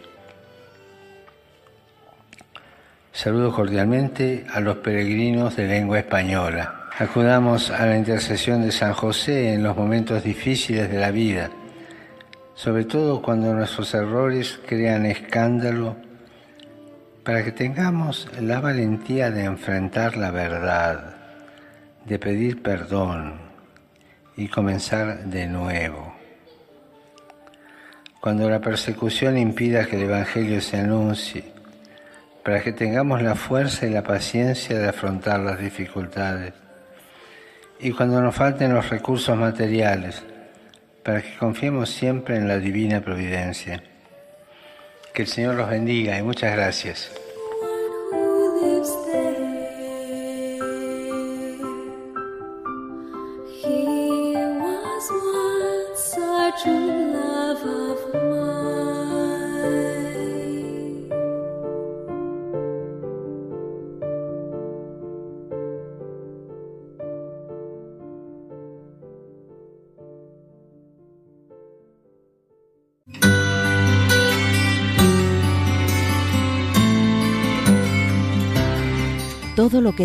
Saludo 3.13 3.53
cordialmente 3.53 4.47
a 4.49 4.61
los 4.61 4.77
peregrinos 4.77 5.57
de 5.57 5.67
lengua 5.67 5.99
española. 5.99 6.89
Acudamos 6.97 7.71
a 7.71 7.85
la 7.85 7.97
intercesión 7.97 8.63
de 8.63 8.71
San 8.71 8.93
José 8.93 9.55
en 9.55 9.65
los 9.65 9.77
momentos 9.77 10.23
difíciles 10.23 10.89
de 10.89 11.01
la 11.01 11.11
vida, 11.11 11.51
sobre 12.55 12.85
todo 12.85 13.21
cuando 13.21 13.53
nuestros 13.53 13.93
errores 13.93 14.61
crean 14.69 15.05
escándalo, 15.05 15.97
para 17.25 17.43
que 17.43 17.51
tengamos 17.51 18.29
la 18.41 18.61
valentía 18.61 19.33
de 19.33 19.45
enfrentar 19.45 20.17
la 20.17 20.31
verdad, 20.31 21.17
de 22.05 22.21
pedir 22.21 22.63
perdón 22.63 23.46
y 24.37 24.49
comenzar 24.49 25.25
de 25.25 25.47
nuevo. 25.47 26.15
Cuando 28.21 28.51
la 28.51 28.61
persecución 28.61 29.39
impida 29.39 29.87
que 29.87 29.97
el 29.97 30.03
Evangelio 30.03 30.61
se 30.61 30.79
anuncie, 30.79 31.45
para 32.47 32.63
que 32.63 32.73
tengamos 32.73 33.23
la 33.23 33.35
fuerza 33.35 33.87
y 33.87 33.91
la 33.91 34.05
paciencia 34.05 34.79
de 34.79 34.89
afrontar 34.89 35.41
las 35.41 35.59
dificultades. 35.59 36.55
Y 37.81 37.91
cuando 37.91 38.21
nos 38.21 38.37
falten 38.37 38.73
los 38.73 38.89
recursos 38.89 39.37
materiales, 39.37 40.23
para 41.03 41.23
que 41.23 41.37
confiemos 41.37 41.91
siempre 41.91 42.37
en 42.37 42.47
la 42.47 42.59
divina 42.59 43.01
providencia. 43.01 43.83
Que 45.13 45.23
el 45.23 45.29
Señor 45.29 45.57
los 45.57 45.69
bendiga 45.69 46.19
y 46.19 46.23
muchas 46.23 46.53
gracias. 46.53 47.11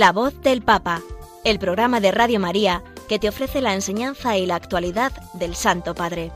La 0.00 0.12
voz 0.12 0.40
del 0.40 0.62
Papa, 0.62 1.02
el 1.44 1.58
programa 1.58 2.00
de 2.00 2.10
Radio 2.10 2.40
María 2.40 2.82
que 3.06 3.18
te 3.18 3.28
ofrece 3.28 3.60
la 3.60 3.74
enseñanza 3.74 4.38
y 4.38 4.46
la 4.46 4.54
actualidad 4.54 5.12
del 5.34 5.54
Santo 5.54 5.94
Padre. 5.94 6.32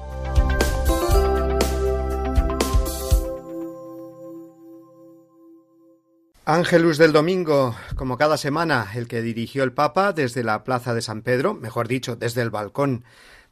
Ángelus 6.45 6.99
del 6.99 7.13
Domingo, 7.13 7.75
como 7.97 8.19
cada 8.19 8.37
semana, 8.37 8.87
el 8.97 9.09
que 9.09 9.23
dirigió 9.23 9.65
el 9.65 9.73
Papa 9.73 10.13
desde 10.13 10.45
la 10.45 10.63
Plaza 10.63 10.93
de 10.93 11.01
San 11.01 11.23
Pedro, 11.23 11.55
mejor 11.55 11.89
dicho, 11.89 12.17
desde 12.17 12.43
el 12.43 12.51
balcón 12.51 13.05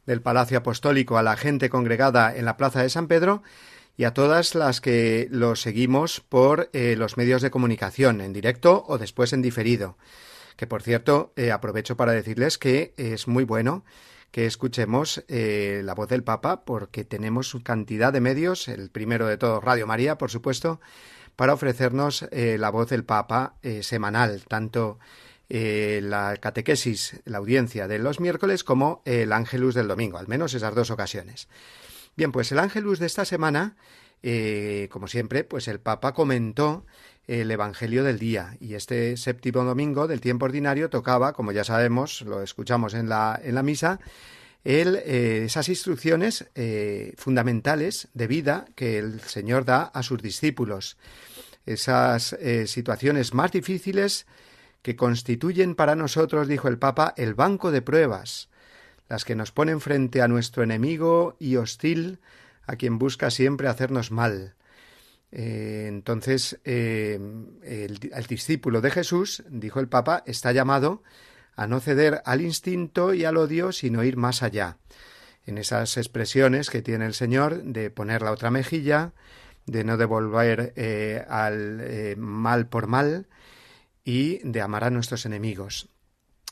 del 0.05 0.21
Palacio 0.21 0.59
Apostólico 0.59 1.17
a 1.17 1.23
la 1.23 1.37
gente 1.37 1.71
congregada 1.71 2.35
en 2.35 2.45
la 2.45 2.55
Plaza 2.55 2.83
de 2.83 2.89
San 2.91 3.07
Pedro 3.07 3.41
y 3.95 4.05
a 4.05 4.13
todas 4.13 4.55
las 4.55 4.81
que 4.81 5.27
lo 5.29 5.55
seguimos 5.55 6.19
por 6.19 6.69
eh, 6.73 6.95
los 6.97 7.17
medios 7.17 7.41
de 7.41 7.51
comunicación, 7.51 8.21
en 8.21 8.33
directo 8.33 8.83
o 8.87 8.97
después 8.97 9.33
en 9.33 9.41
diferido. 9.41 9.97
Que 10.57 10.67
por 10.67 10.81
cierto, 10.81 11.33
eh, 11.35 11.51
aprovecho 11.51 11.95
para 11.95 12.11
decirles 12.11 12.57
que 12.57 12.93
es 12.97 13.27
muy 13.27 13.43
bueno 13.43 13.83
que 14.31 14.47
escuchemos 14.47 15.23
eh, 15.27 15.81
la 15.83 15.93
voz 15.93 16.09
del 16.09 16.23
Papa 16.23 16.65
porque 16.65 17.03
tenemos 17.03 17.55
cantidad 17.63 18.11
de 18.11 18.21
medios, 18.21 18.67
el 18.67 18.89
primero 18.89 19.27
de 19.27 19.37
todos, 19.37 19.63
Radio 19.63 19.85
María, 19.85 20.17
por 20.17 20.31
supuesto, 20.31 20.81
para 21.35 21.53
ofrecernos 21.53 22.27
la 22.31 22.69
voz 22.69 22.89
del 22.89 23.03
Papa 23.03 23.55
semanal, 23.81 24.43
tanto 24.47 24.99
la 25.49 26.37
catequesis, 26.37 27.21
la 27.25 27.39
audiencia 27.39 27.87
de 27.87 27.97
los 27.97 28.19
miércoles 28.19 28.63
como 28.63 29.01
el 29.05 29.33
ángelus 29.33 29.73
del 29.73 29.87
domingo, 29.87 30.19
al 30.19 30.27
menos 30.27 30.53
esas 30.53 30.75
dos 30.75 30.91
ocasiones. 30.91 31.47
Bien, 32.15 32.31
pues 32.31 32.51
el 32.51 32.59
ángelus 32.59 32.99
de 32.99 33.07
esta 33.07 33.25
semana, 33.25 33.75
eh, 34.21 34.87
como 34.91 35.07
siempre, 35.07 35.43
pues 35.43 35.67
el 35.67 35.79
Papa 35.79 36.13
comentó 36.13 36.85
el 37.25 37.49
Evangelio 37.49 38.03
del 38.03 38.19
día. 38.19 38.55
Y 38.59 38.75
este 38.75 39.17
séptimo 39.17 39.63
domingo 39.63 40.07
del 40.07 40.21
tiempo 40.21 40.45
ordinario 40.45 40.91
tocaba, 40.91 41.33
como 41.33 41.51
ya 41.51 41.63
sabemos, 41.63 42.21
lo 42.21 42.43
escuchamos 42.43 42.93
en 42.93 43.09
la, 43.09 43.39
en 43.43 43.55
la 43.55 43.63
misa, 43.63 43.99
el, 44.63 44.97
eh, 44.97 45.45
esas 45.45 45.69
instrucciones 45.69 46.45
eh, 46.53 47.13
fundamentales 47.17 48.09
de 48.13 48.27
vida 48.27 48.65
que 48.75 48.99
el 48.99 49.19
Señor 49.21 49.65
da 49.65 49.81
a 49.83 50.03
sus 50.03 50.21
discípulos, 50.21 50.97
esas 51.65 52.35
situaciones 52.65 53.33
más 53.33 53.53
difíciles 53.53 54.27
que 54.81 54.97
constituyen 54.97 55.75
para 55.75 55.95
nosotros, 55.95 56.49
dijo 56.49 56.67
el 56.67 56.77
Papa, 56.77 57.13
el 57.15 57.35
banco 57.35 57.71
de 57.71 57.81
pruebas, 57.81 58.49
las 59.09 59.25
que 59.25 59.35
nos 59.35 59.51
ponen 59.51 59.81
frente 59.81 60.21
a 60.21 60.27
nuestro 60.27 60.63
enemigo 60.63 61.35
y 61.39 61.57
hostil, 61.57 62.19
a 62.65 62.75
quien 62.75 62.97
busca 62.97 63.29
siempre 63.29 63.67
hacernos 63.67 64.11
mal. 64.11 64.55
Eh, 65.31 65.85
entonces, 65.87 66.59
eh, 66.63 67.19
el, 67.63 68.27
discípulo 68.27 68.81
de 68.81 68.91
Jesús, 68.91 69.43
dijo 69.49 69.79
el 69.79 69.87
Papa, 69.87 70.23
está 70.27 70.51
llamado 70.51 71.03
a 71.55 71.67
no 71.67 71.79
ceder 71.79 72.21
al 72.25 72.41
instinto 72.41 73.13
y 73.13 73.25
al 73.25 73.37
odio, 73.37 73.71
sino 73.71 74.03
ir 74.03 74.15
más 74.15 74.43
allá. 74.43 74.77
En 75.45 75.57
esas 75.57 75.97
expresiones 75.97 76.69
que 76.69 76.81
tiene 76.81 77.05
el 77.05 77.13
Señor 77.13 77.63
de 77.63 77.89
poner 77.89 78.21
la 78.21 78.31
otra 78.31 78.51
mejilla, 78.51 79.13
de 79.65 79.83
no 79.83 79.97
devolver 79.97 80.73
eh, 80.75 81.25
al 81.27 82.15
mal 82.17 82.67
por 82.67 82.87
mal 82.87 83.27
y 84.03 84.39
de 84.47 84.61
amar 84.61 84.83
a 84.83 84.89
nuestros 84.89 85.25
enemigos. 85.25 85.89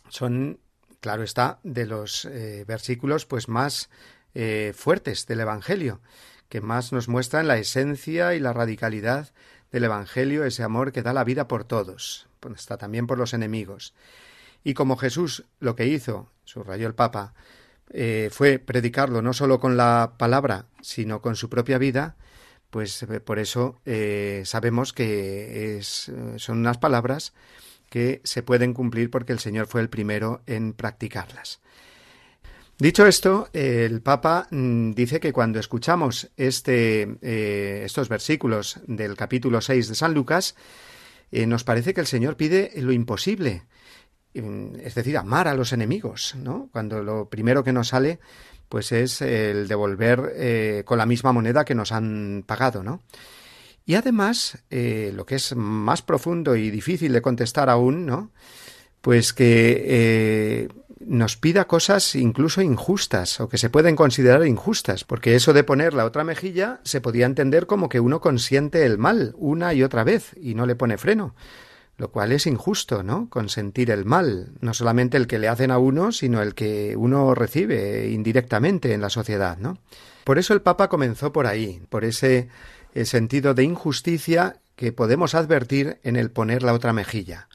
Son 0.09 0.59
claro 1.01 1.23
está, 1.23 1.59
de 1.63 1.85
los 1.85 2.25
eh, 2.25 2.63
versículos 2.67 3.25
pues 3.25 3.49
más 3.49 3.89
eh, 4.33 4.71
fuertes 4.75 5.25
del 5.25 5.41
Evangelio, 5.41 5.99
que 6.47 6.61
más 6.61 6.93
nos 6.93 7.09
muestran 7.09 7.47
la 7.47 7.57
esencia 7.57 8.35
y 8.35 8.39
la 8.39 8.53
radicalidad 8.53 9.33
del 9.71 9.85
Evangelio, 9.85 10.45
ese 10.45 10.63
amor 10.63 10.91
que 10.91 11.01
da 11.01 11.11
la 11.11 11.23
vida 11.23 11.47
por 11.47 11.63
todos, 11.63 12.27
pues 12.39 12.59
está 12.59 12.77
también 12.77 13.07
por 13.07 13.17
los 13.17 13.33
enemigos. 13.33 13.93
Y 14.63 14.75
como 14.75 14.95
Jesús 14.95 15.45
lo 15.59 15.75
que 15.75 15.87
hizo, 15.87 16.29
subrayó 16.43 16.87
el 16.87 16.93
Papa, 16.93 17.33
eh, 17.89 18.29
fue 18.31 18.59
predicarlo 18.59 19.21
no 19.21 19.33
solo 19.33 19.59
con 19.59 19.75
la 19.75 20.13
palabra, 20.17 20.65
sino 20.81 21.21
con 21.21 21.35
su 21.35 21.49
propia 21.49 21.77
vida, 21.77 22.15
pues 22.69 23.05
por 23.25 23.37
eso 23.37 23.81
sabemos 24.45 24.93
que 24.93 25.81
son 26.37 26.59
unas 26.59 26.77
palabras 26.77 27.33
que 27.91 28.21
se 28.23 28.41
pueden 28.41 28.73
cumplir 28.73 29.11
porque 29.11 29.33
el 29.33 29.39
Señor 29.39 29.67
fue 29.67 29.81
el 29.81 29.89
primero 29.89 30.43
en 30.47 30.71
practicarlas. 30.71 31.59
Dicho 32.79 33.05
esto, 33.05 33.49
el 33.51 34.01
Papa 34.01 34.47
mm, 34.49 34.93
dice 34.93 35.19
que 35.19 35.33
cuando 35.33 35.59
escuchamos 35.59 36.31
este, 36.37 37.83
estos 37.83 38.07
versículos 38.07 38.79
del 38.87 39.17
capítulo 39.17 39.59
6 39.59 39.89
de 39.89 39.95
San 39.95 40.13
Lucas, 40.13 40.55
nos 41.31 41.63
parece 41.63 41.93
que 41.93 42.01
el 42.01 42.07
Señor 42.07 42.37
pide 42.37 42.71
lo 42.77 42.91
imposible, 42.91 43.63
es 44.33 44.95
decir, 44.95 45.17
amar 45.17 45.47
a 45.47 45.53
los 45.53 45.73
enemigos, 45.73 46.35
¿no? 46.35 46.69
Cuando 46.71 47.03
lo 47.03 47.29
primero 47.29 47.63
que 47.63 47.73
nos 47.73 47.89
sale, 47.89 48.19
pues 48.69 48.93
es 48.93 49.21
el 49.21 49.67
devolver 49.67 50.31
eh, 50.35 50.83
con 50.85 50.97
la 50.97 51.05
misma 51.05 51.33
moneda 51.33 51.65
que 51.65 51.75
nos 51.75 51.91
han 51.91 52.45
pagado, 52.47 52.83
¿no? 52.83 53.03
Y 53.91 53.95
además, 53.95 54.57
eh, 54.69 55.11
lo 55.13 55.25
que 55.25 55.35
es 55.35 55.53
más 55.53 56.01
profundo 56.01 56.55
y 56.55 56.71
difícil 56.71 57.11
de 57.11 57.21
contestar 57.21 57.69
aún, 57.69 58.05
¿no? 58.05 58.31
Pues 59.01 59.33
que 59.33 59.83
eh, 59.85 60.69
nos 61.01 61.35
pida 61.35 61.67
cosas 61.67 62.15
incluso 62.15 62.61
injustas 62.61 63.41
o 63.41 63.49
que 63.49 63.57
se 63.57 63.69
pueden 63.69 63.97
considerar 63.97 64.47
injustas, 64.47 65.03
porque 65.03 65.35
eso 65.35 65.51
de 65.51 65.65
poner 65.65 65.93
la 65.93 66.05
otra 66.05 66.23
mejilla 66.23 66.79
se 66.85 67.01
podía 67.01 67.25
entender 67.25 67.67
como 67.67 67.89
que 67.89 67.99
uno 67.99 68.21
consiente 68.21 68.85
el 68.85 68.97
mal 68.97 69.35
una 69.35 69.73
y 69.73 69.83
otra 69.83 70.05
vez 70.05 70.37
y 70.41 70.55
no 70.55 70.65
le 70.65 70.77
pone 70.77 70.97
freno 70.97 71.35
lo 71.97 72.09
cual 72.09 72.31
es 72.31 72.47
injusto, 72.47 73.03
¿no? 73.03 73.29
Consentir 73.29 73.91
el 73.91 74.05
mal, 74.05 74.53
no 74.59 74.73
solamente 74.73 75.17
el 75.17 75.27
que 75.27 75.37
le 75.37 75.47
hacen 75.47 75.69
a 75.69 75.77
uno, 75.77 76.11
sino 76.11 76.41
el 76.41 76.55
que 76.55 76.95
uno 76.97 77.35
recibe 77.35 78.09
indirectamente 78.09 78.93
en 78.93 79.01
la 79.01 79.11
sociedad, 79.11 79.57
¿no? 79.59 79.77
Por 80.23 80.39
eso 80.39 80.55
el 80.55 80.61
Papa 80.61 80.89
comenzó 80.89 81.31
por 81.31 81.45
ahí, 81.45 81.83
por 81.89 82.03
ese 82.03 82.47
eh, 82.93 83.05
sentido 83.05 83.53
de 83.53 83.63
injusticia 83.63 84.61
que 84.75 84.91
podemos 84.91 85.35
advertir 85.35 85.99
en 86.03 86.15
el 86.15 86.31
poner 86.31 86.63
la 86.63 86.73
otra 86.73 86.93
mejilla. 86.93 87.47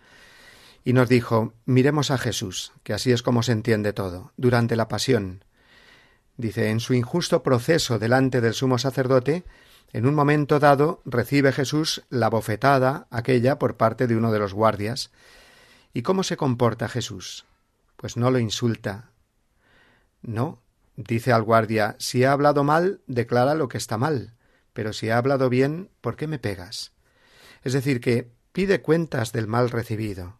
Y 0.84 0.92
nos 0.92 1.08
dijo, 1.08 1.52
miremos 1.64 2.10
a 2.10 2.18
Jesús, 2.18 2.72
que 2.84 2.92
así 2.92 3.10
es 3.10 3.22
como 3.22 3.42
se 3.42 3.52
entiende 3.52 3.92
todo, 3.92 4.32
durante 4.36 4.76
la 4.76 4.88
pasión. 4.88 5.44
Dice, 6.36 6.70
en 6.70 6.80
su 6.80 6.94
injusto 6.94 7.42
proceso 7.42 7.98
delante 7.98 8.40
del 8.40 8.54
sumo 8.54 8.78
sacerdote, 8.78 9.44
en 9.92 10.06
un 10.06 10.14
momento 10.14 10.58
dado 10.58 11.02
recibe 11.04 11.52
Jesús 11.52 12.04
la 12.10 12.28
bofetada 12.28 13.06
aquella 13.10 13.58
por 13.58 13.76
parte 13.76 14.06
de 14.06 14.16
uno 14.16 14.30
de 14.30 14.38
los 14.38 14.52
guardias. 14.52 15.10
¿Y 15.92 16.02
cómo 16.02 16.22
se 16.22 16.36
comporta 16.36 16.88
Jesús? 16.88 17.46
Pues 17.96 18.16
no 18.16 18.30
lo 18.30 18.38
insulta. 18.38 19.10
No, 20.22 20.62
dice 20.96 21.32
al 21.32 21.42
guardia, 21.42 21.96
si 21.98 22.24
ha 22.24 22.32
hablado 22.32 22.64
mal, 22.64 23.00
declara 23.06 23.54
lo 23.54 23.68
que 23.68 23.78
está 23.78 23.96
mal, 23.96 24.34
pero 24.76 24.92
si 24.92 25.08
ha 25.08 25.16
hablado 25.16 25.48
bien, 25.48 25.88
¿por 26.02 26.16
qué 26.16 26.26
me 26.26 26.38
pegas? 26.38 26.92
Es 27.64 27.72
decir, 27.72 27.98
que 27.98 28.30
pide 28.52 28.82
cuentas 28.82 29.32
del 29.32 29.46
mal 29.46 29.70
recibido. 29.70 30.38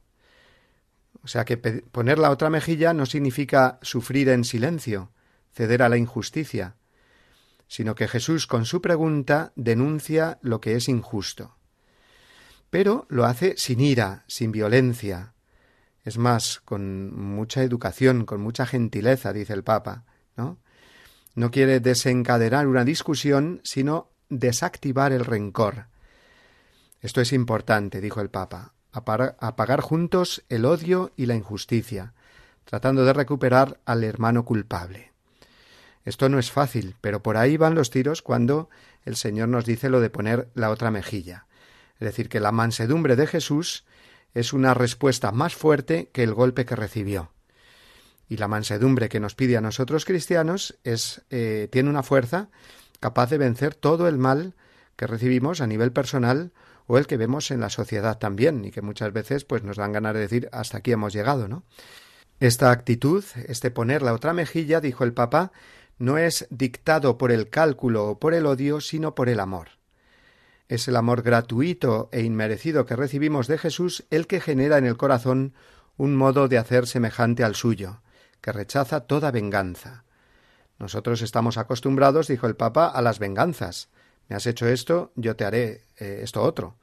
O 1.22 1.26
sea 1.26 1.46
que 1.46 1.56
poner 1.56 2.18
la 2.18 2.30
otra 2.30 2.50
mejilla 2.50 2.92
no 2.92 3.06
significa 3.06 3.78
sufrir 3.80 4.28
en 4.28 4.44
silencio, 4.44 5.10
ceder 5.54 5.82
a 5.82 5.88
la 5.88 5.96
injusticia, 5.96 6.76
sino 7.66 7.94
que 7.94 8.08
Jesús 8.08 8.46
con 8.46 8.66
su 8.66 8.82
pregunta 8.82 9.54
denuncia 9.56 10.38
lo 10.42 10.60
que 10.60 10.76
es 10.76 10.90
injusto. 10.90 11.56
Pero 12.68 13.06
lo 13.08 13.24
hace 13.24 13.54
sin 13.56 13.80
ira, 13.80 14.24
sin 14.28 14.52
violencia. 14.52 15.32
Es 16.04 16.18
más, 16.18 16.60
con 16.62 17.10
mucha 17.18 17.62
educación, 17.62 18.26
con 18.26 18.42
mucha 18.42 18.66
gentileza, 18.66 19.32
dice 19.32 19.54
el 19.54 19.64
Papa, 19.64 20.04
¿no? 20.36 20.58
No 21.34 21.50
quiere 21.50 21.80
desencadenar 21.80 22.66
una 22.66 22.84
discusión, 22.84 23.62
sino 23.64 24.10
desactivar 24.28 25.12
el 25.12 25.24
rencor. 25.24 25.86
Esto 27.00 27.20
es 27.20 27.32
importante, 27.32 28.00
dijo 28.00 28.20
el 28.20 28.30
Papa, 28.30 28.72
apagar 28.92 29.80
juntos 29.80 30.44
el 30.48 30.64
odio 30.64 31.12
y 31.16 31.26
la 31.26 31.34
injusticia, 31.34 32.14
tratando 32.64 33.04
de 33.04 33.12
recuperar 33.12 33.80
al 33.84 34.04
hermano 34.04 34.44
culpable. 34.44 35.12
Esto 36.04 36.28
no 36.28 36.38
es 36.38 36.50
fácil, 36.50 36.96
pero 37.00 37.22
por 37.22 37.36
ahí 37.36 37.56
van 37.56 37.74
los 37.74 37.90
tiros 37.90 38.22
cuando 38.22 38.70
el 39.04 39.16
Señor 39.16 39.48
nos 39.48 39.66
dice 39.66 39.90
lo 39.90 40.00
de 40.00 40.10
poner 40.10 40.48
la 40.54 40.70
otra 40.70 40.90
mejilla. 40.90 41.46
Es 41.98 42.06
decir, 42.06 42.28
que 42.28 42.40
la 42.40 42.52
mansedumbre 42.52 43.16
de 43.16 43.26
Jesús 43.26 43.84
es 44.34 44.52
una 44.52 44.74
respuesta 44.74 45.32
más 45.32 45.54
fuerte 45.54 46.10
que 46.12 46.22
el 46.22 46.34
golpe 46.34 46.64
que 46.64 46.76
recibió. 46.76 47.32
Y 48.28 48.36
la 48.36 48.48
mansedumbre 48.48 49.08
que 49.08 49.20
nos 49.20 49.34
pide 49.34 49.56
a 49.56 49.60
nosotros 49.60 50.04
cristianos 50.04 50.78
es, 50.84 51.22
eh, 51.30 51.68
tiene 51.70 51.90
una 51.90 52.02
fuerza 52.02 52.50
capaz 52.98 53.30
de 53.30 53.38
vencer 53.38 53.74
todo 53.74 54.08
el 54.08 54.18
mal 54.18 54.54
que 54.96 55.06
recibimos 55.06 55.60
a 55.60 55.66
nivel 55.66 55.92
personal 55.92 56.52
o 56.86 56.98
el 56.98 57.06
que 57.06 57.16
vemos 57.16 57.50
en 57.50 57.60
la 57.60 57.70
sociedad 57.70 58.18
también 58.18 58.64
y 58.64 58.70
que 58.70 58.82
muchas 58.82 59.12
veces 59.12 59.44
pues 59.44 59.62
nos 59.62 59.76
dan 59.76 59.92
ganas 59.92 60.14
de 60.14 60.20
decir 60.20 60.48
hasta 60.52 60.78
aquí 60.78 60.92
hemos 60.92 61.12
llegado, 61.12 61.48
¿no? 61.48 61.64
Esta 62.38 62.70
actitud, 62.70 63.24
este 63.48 63.70
poner 63.70 64.02
la 64.02 64.12
otra 64.12 64.32
mejilla, 64.34 64.80
dijo 64.80 65.04
el 65.04 65.14
Papa, 65.14 65.52
no 65.98 66.18
es 66.18 66.46
dictado 66.50 67.16
por 67.16 67.32
el 67.32 67.48
cálculo 67.48 68.08
o 68.08 68.18
por 68.18 68.34
el 68.34 68.46
odio, 68.46 68.80
sino 68.80 69.14
por 69.14 69.28
el 69.28 69.40
amor. 69.40 69.68
Es 70.68 70.88
el 70.88 70.96
amor 70.96 71.22
gratuito 71.22 72.08
e 72.12 72.22
inmerecido 72.22 72.84
que 72.84 72.96
recibimos 72.96 73.46
de 73.46 73.56
Jesús 73.56 74.04
el 74.10 74.26
que 74.26 74.40
genera 74.40 74.78
en 74.78 74.84
el 74.84 74.96
corazón 74.96 75.54
un 75.96 76.14
modo 76.14 76.48
de 76.48 76.58
hacer 76.58 76.86
semejante 76.86 77.44
al 77.44 77.54
suyo, 77.54 78.02
que 78.40 78.52
rechaza 78.52 79.00
toda 79.00 79.30
venganza. 79.30 80.04
Nosotros 80.78 81.22
estamos 81.22 81.58
acostumbrados, 81.58 82.28
dijo 82.28 82.46
el 82.46 82.56
Papa, 82.56 82.86
a 82.86 83.02
las 83.02 83.18
venganzas. 83.18 83.88
Me 84.28 84.36
has 84.36 84.46
hecho 84.46 84.66
esto, 84.66 85.12
yo 85.14 85.36
te 85.36 85.44
haré 85.44 85.84
eh, 85.98 86.20
esto 86.22 86.42
otro. 86.42 86.76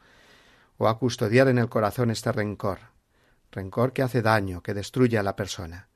O 0.78 0.88
a 0.88 0.98
custodiar 0.98 1.48
en 1.48 1.58
el 1.58 1.70
corazón 1.70 2.10
este 2.10 2.32
rencor. 2.32 2.80
Rencor 3.52 3.94
que 3.94 4.02
hace 4.02 4.22
daño, 4.22 4.64
que 4.64 4.74
destruye 4.74 5.18
a 5.18 5.24
la 5.24 5.36
persona. 5.36 5.90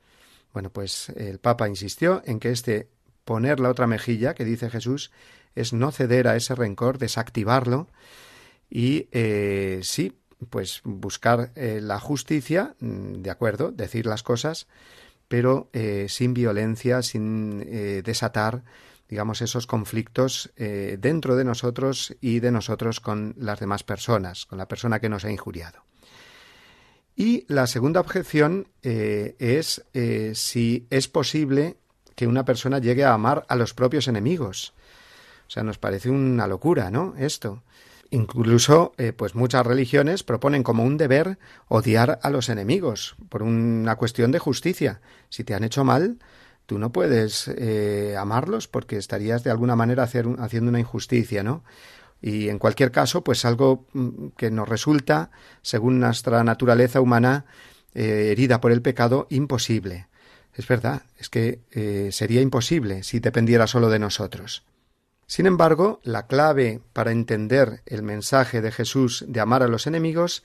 Bueno, 0.54 0.70
pues 0.72 1.10
el 1.10 1.40
Papa 1.40 1.68
insistió 1.68 2.22
en 2.26 2.40
que 2.40 2.52
este 2.52 2.90
poner 3.26 3.60
la 3.60 3.70
otra 3.70 3.88
mejilla, 3.88 4.34
que 4.36 4.46
dice 4.46 4.70
Jesús, 4.70 5.12
es 5.56 5.74
no 5.74 5.92
ceder 5.92 6.28
a 6.28 6.36
ese 6.36 6.56
rencor, 6.56 6.98
desactivarlo 6.98 7.88
y 8.70 9.08
eh, 9.12 9.80
sí, 9.84 10.20
pues 10.50 10.82
buscar 10.84 11.52
eh, 11.56 11.80
la 11.82 12.00
justicia, 12.00 12.76
mm, 12.80 13.22
de 13.22 13.32
acuerdo, 13.32 13.72
decir 13.72 14.06
las 14.06 14.24
cosas, 14.24 14.68
pero 15.28 15.70
eh, 15.74 16.08
sin 16.10 16.34
violencia, 16.34 17.02
sin 17.02 17.60
desatar, 18.04 18.64
digamos, 19.10 19.42
esos 19.42 19.68
conflictos 19.68 20.52
dentro 20.56 21.36
de 21.36 21.46
nosotros 21.46 22.16
y 22.20 22.40
de 22.40 22.52
nosotros 22.52 23.00
con 23.00 23.36
las 23.38 23.60
demás 23.60 23.84
personas, 23.84 24.46
con 24.46 24.58
la 24.58 24.68
persona 24.68 25.00
que 25.00 25.10
nos 25.10 25.24
ha 25.24 25.32
injuriado. 25.32 25.84
Y 27.16 27.46
la 27.48 27.68
segunda 27.68 28.02
objeción 28.02 28.68
es 28.82 29.86
si 30.34 30.88
es 30.90 31.08
posible 31.08 31.78
que 32.18 32.28
una 32.28 32.44
persona 32.44 32.80
llegue 32.80 33.06
a 33.06 33.14
amar 33.14 33.46
a 33.48 33.56
los 33.56 33.76
propios 33.76 34.08
enemigos. 34.08 34.74
O 35.48 35.52
sea, 35.52 35.62
nos 35.62 35.78
parece 35.78 36.10
una 36.10 36.48
locura, 36.48 36.90
¿no? 36.90 37.14
Esto. 37.16 37.62
Incluso, 38.10 38.94
eh, 38.98 39.12
pues 39.12 39.36
muchas 39.36 39.66
religiones 39.66 40.24
proponen 40.24 40.64
como 40.64 40.84
un 40.84 40.98
deber 40.98 41.38
odiar 41.68 42.20
a 42.24 42.30
los 42.30 42.48
enemigos 42.48 43.16
por 43.30 43.44
una 43.44 43.96
cuestión 43.98 44.32
de 44.32 44.40
justicia. 44.40 45.02
Si 45.30 45.44
te 45.44 45.54
han 45.54 45.66
hecho 45.66 45.84
mal, 45.84 46.20
tú 46.66 46.80
no 46.80 46.92
puedes 46.92 47.50
eh, 47.50 48.16
amarlos 48.18 48.68
porque 48.68 48.98
estarías 48.98 49.44
de 49.44 49.52
alguna 49.52 49.76
manera 49.76 50.04
haciendo 50.04 50.70
una 50.70 50.80
injusticia, 50.80 51.44
¿no? 51.44 51.64
Y 52.22 52.50
en 52.50 52.60
cualquier 52.60 52.92
caso, 52.92 53.24
pues 53.24 53.46
algo 53.46 53.86
mm, 53.94 54.28
que 54.38 54.52
nos 54.52 54.70
resulta, 54.70 55.30
según 55.62 56.00
nuestra 56.00 56.44
naturaleza 56.44 57.02
humana, 57.02 57.46
eh, 57.94 58.30
herida 58.32 58.62
por 58.62 58.72
el 58.72 58.82
pecado, 58.82 59.28
imposible. 59.30 60.08
Es 60.54 60.68
verdad, 60.68 61.04
es 61.20 61.30
que 61.30 61.60
sería 62.12 62.42
imposible 62.42 63.04
si 63.04 63.20
dependiera 63.20 63.68
solo 63.68 63.90
de 63.90 64.00
nosotros. 64.00 64.64
Sin 65.28 65.46
embargo, 65.46 66.00
la 66.04 66.26
clave 66.26 66.82
para 66.94 67.12
entender 67.12 67.84
el 67.86 68.02
mensaje 68.02 68.62
de 68.62 68.72
Jesús 68.72 69.26
de 69.28 69.42
amar 69.42 69.62
a 69.62 69.68
los 69.68 69.86
enemigos 69.86 70.44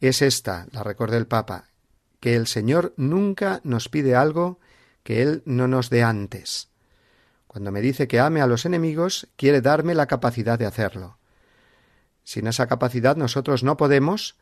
es 0.00 0.22
esta, 0.22 0.66
la 0.70 0.84
recordé 0.84 1.16
el 1.16 1.26
Papa, 1.26 1.64
que 2.20 2.36
el 2.36 2.46
Señor 2.46 2.94
nunca 2.96 3.60
nos 3.64 3.88
pide 3.88 4.14
algo 4.14 4.60
que 5.02 5.20
Él 5.20 5.42
no 5.46 5.66
nos 5.66 5.90
dé 5.90 6.04
antes. 6.04 6.68
Cuando 7.48 7.72
me 7.72 7.80
dice 7.80 8.06
que 8.06 8.20
ame 8.20 8.40
a 8.40 8.46
los 8.46 8.64
enemigos, 8.64 9.26
quiere 9.36 9.60
darme 9.60 9.96
la 9.96 10.06
capacidad 10.06 10.58
de 10.58 10.66
hacerlo. 10.66 11.18
Sin 12.22 12.46
esa 12.46 12.68
capacidad 12.68 13.16
nosotros 13.16 13.64
no 13.64 13.76
podemos, 13.76 14.38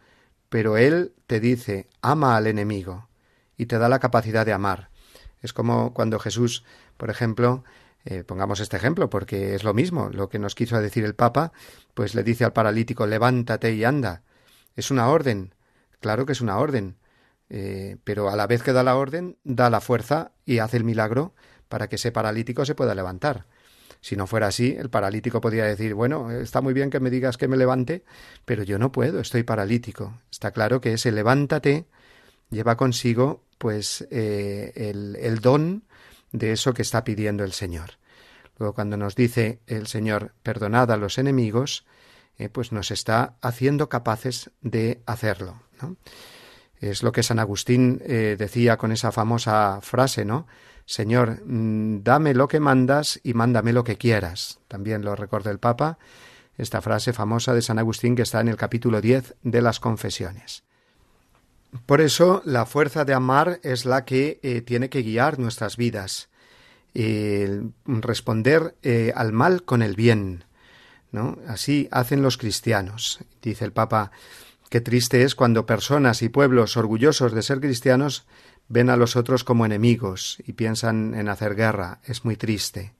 pero 0.50 0.76
Él 0.76 1.14
te 1.26 1.40
dice 1.40 1.88
ama 2.02 2.36
al 2.36 2.46
enemigo 2.46 3.08
y 3.56 3.64
te 3.64 3.78
da 3.78 3.88
la 3.88 4.00
capacidad 4.00 4.44
de 4.44 4.52
amar. 4.52 4.90
Es 5.40 5.54
como 5.54 5.94
cuando 5.94 6.18
Jesús, 6.18 6.64
por 6.98 7.08
ejemplo, 7.08 7.64
eh, 8.10 8.24
pongamos 8.24 8.60
este 8.60 8.78
ejemplo, 8.78 9.10
porque 9.10 9.54
es 9.54 9.64
lo 9.64 9.74
mismo 9.74 10.08
lo 10.08 10.30
que 10.30 10.38
nos 10.38 10.54
quiso 10.54 10.80
decir 10.80 11.04
el 11.04 11.14
Papa, 11.14 11.52
pues 11.92 12.14
le 12.14 12.22
dice 12.22 12.46
al 12.46 12.54
paralítico 12.54 13.06
levántate 13.06 13.74
y 13.74 13.84
anda. 13.84 14.22
Es 14.76 14.90
una 14.90 15.10
orden, 15.10 15.54
claro 16.00 16.24
que 16.24 16.32
es 16.32 16.40
una 16.40 16.56
orden, 16.56 16.96
eh, 17.50 17.98
pero 18.04 18.30
a 18.30 18.36
la 18.36 18.46
vez 18.46 18.62
que 18.62 18.72
da 18.72 18.82
la 18.82 18.96
orden, 18.96 19.36
da 19.44 19.68
la 19.68 19.82
fuerza 19.82 20.32
y 20.46 20.60
hace 20.60 20.78
el 20.78 20.84
milagro 20.84 21.34
para 21.68 21.90
que 21.90 21.96
ese 21.96 22.10
paralítico 22.10 22.64
se 22.64 22.74
pueda 22.74 22.94
levantar. 22.94 23.44
Si 24.00 24.16
no 24.16 24.26
fuera 24.26 24.46
así, 24.46 24.74
el 24.78 24.88
paralítico 24.88 25.42
podría 25.42 25.66
decir, 25.66 25.92
bueno, 25.92 26.30
está 26.30 26.62
muy 26.62 26.72
bien 26.72 26.88
que 26.88 27.00
me 27.00 27.10
digas 27.10 27.36
que 27.36 27.46
me 27.46 27.58
levante, 27.58 28.04
pero 28.46 28.62
yo 28.62 28.78
no 28.78 28.90
puedo, 28.90 29.20
estoy 29.20 29.42
paralítico. 29.42 30.14
Está 30.30 30.52
claro 30.52 30.80
que 30.80 30.94
ese 30.94 31.12
levántate 31.12 31.84
lleva 32.48 32.78
consigo, 32.78 33.44
pues, 33.58 34.08
eh, 34.10 34.72
el, 34.76 35.16
el 35.16 35.40
don 35.40 35.84
de 36.32 36.52
eso 36.52 36.74
que 36.74 36.82
está 36.82 37.04
pidiendo 37.04 37.44
el 37.44 37.52
Señor. 37.52 37.92
Luego, 38.58 38.74
cuando 38.74 38.96
nos 38.96 39.14
dice 39.14 39.60
el 39.66 39.86
Señor, 39.86 40.32
perdonad 40.42 40.90
a 40.90 40.96
los 40.96 41.18
enemigos, 41.18 41.86
eh, 42.38 42.48
pues 42.48 42.72
nos 42.72 42.90
está 42.90 43.36
haciendo 43.40 43.88
capaces 43.88 44.50
de 44.60 45.00
hacerlo. 45.06 45.62
Es 46.80 47.02
lo 47.02 47.12
que 47.12 47.22
San 47.22 47.38
Agustín 47.38 48.00
eh, 48.04 48.36
decía 48.38 48.76
con 48.76 48.92
esa 48.92 49.12
famosa 49.12 49.80
frase, 49.82 50.24
¿no? 50.24 50.46
Señor, 50.86 51.42
mm, 51.44 52.02
dame 52.02 52.34
lo 52.34 52.48
que 52.48 52.60
mandas 52.60 53.20
y 53.22 53.34
mándame 53.34 53.72
lo 53.72 53.84
que 53.84 53.96
quieras. 53.96 54.60
También 54.68 55.04
lo 55.04 55.14
recuerda 55.16 55.50
el 55.50 55.58
Papa, 55.58 55.98
esta 56.56 56.80
frase 56.80 57.12
famosa 57.12 57.54
de 57.54 57.62
San 57.62 57.78
Agustín 57.78 58.16
que 58.16 58.22
está 58.22 58.40
en 58.40 58.48
el 58.48 58.56
capítulo 58.56 59.00
10 59.00 59.36
de 59.42 59.62
las 59.62 59.80
Confesiones. 59.80 60.64
Por 61.86 62.00
eso 62.00 62.42
la 62.44 62.66
fuerza 62.66 63.04
de 63.04 63.14
amar 63.14 63.60
es 63.62 63.84
la 63.84 64.04
que 64.04 64.40
eh, 64.42 64.62
tiene 64.62 64.88
que 64.88 65.02
guiar 65.02 65.38
nuestras 65.38 65.76
vidas. 65.76 66.28
responder 67.84 68.74
eh, 68.82 69.12
al 69.14 69.32
mal 69.32 69.62
con 69.62 69.82
el 69.82 69.94
bien. 69.94 70.44
¿no? 71.12 71.38
Así 71.46 71.88
hacen 71.90 72.22
los 72.22 72.38
cristianos. 72.38 73.20
Dice 73.42 73.64
el 73.64 73.72
Papa, 73.72 74.10
qué 74.70 74.80
triste 74.80 75.22
es 75.22 75.34
cuando 75.34 75.66
personas 75.66 76.22
y 76.22 76.28
pueblos 76.28 76.76
orgullosos 76.76 77.32
de 77.32 77.42
ser 77.42 77.60
cristianos 77.60 78.26
ven 78.68 78.90
a 78.90 78.96
los 78.96 79.16
otros 79.16 79.44
como 79.44 79.64
enemigos 79.64 80.38
y 80.46 80.52
piensan 80.52 81.14
en 81.14 81.28
hacer 81.28 81.54
guerra. 81.54 82.00
Es 82.04 82.24
muy 82.24 82.36
triste. 82.36 82.92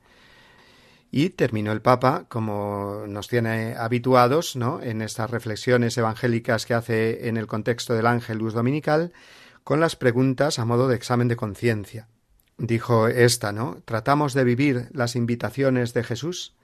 Y 1.11 1.31
terminó 1.31 1.73
el 1.73 1.81
Papa, 1.81 2.27
como 2.29 3.05
nos 3.07 3.29
tiene 3.29 3.75
habituados, 3.77 4.57
¿no? 4.57 4.83
en 4.83 5.01
estas 5.01 5.31
reflexiones 5.31 5.97
evangélicas 5.97 6.67
que 6.67 6.75
hace 6.75 7.29
en 7.29 7.37
el 7.39 7.47
contexto 7.47 7.95
del 7.95 8.07
Ángelus 8.07 8.53
Dominical, 8.53 9.13
con 9.65 9.81
las 9.81 9.97
preguntas 9.97 10.59
a 10.59 10.65
modo 10.65 10.89
de 10.89 10.97
examen 10.97 11.29
de 11.29 11.37
conciencia. 11.37 12.09
Dijo 12.59 13.07
esta, 13.09 13.53
¿no? 13.53 13.83
¿Tratamos 13.85 14.35
de 14.35 14.45
vivir 14.45 14.89
las 14.93 15.15
invitaciones 15.15 15.95
de 15.95 16.03
Jesús? 16.05 16.57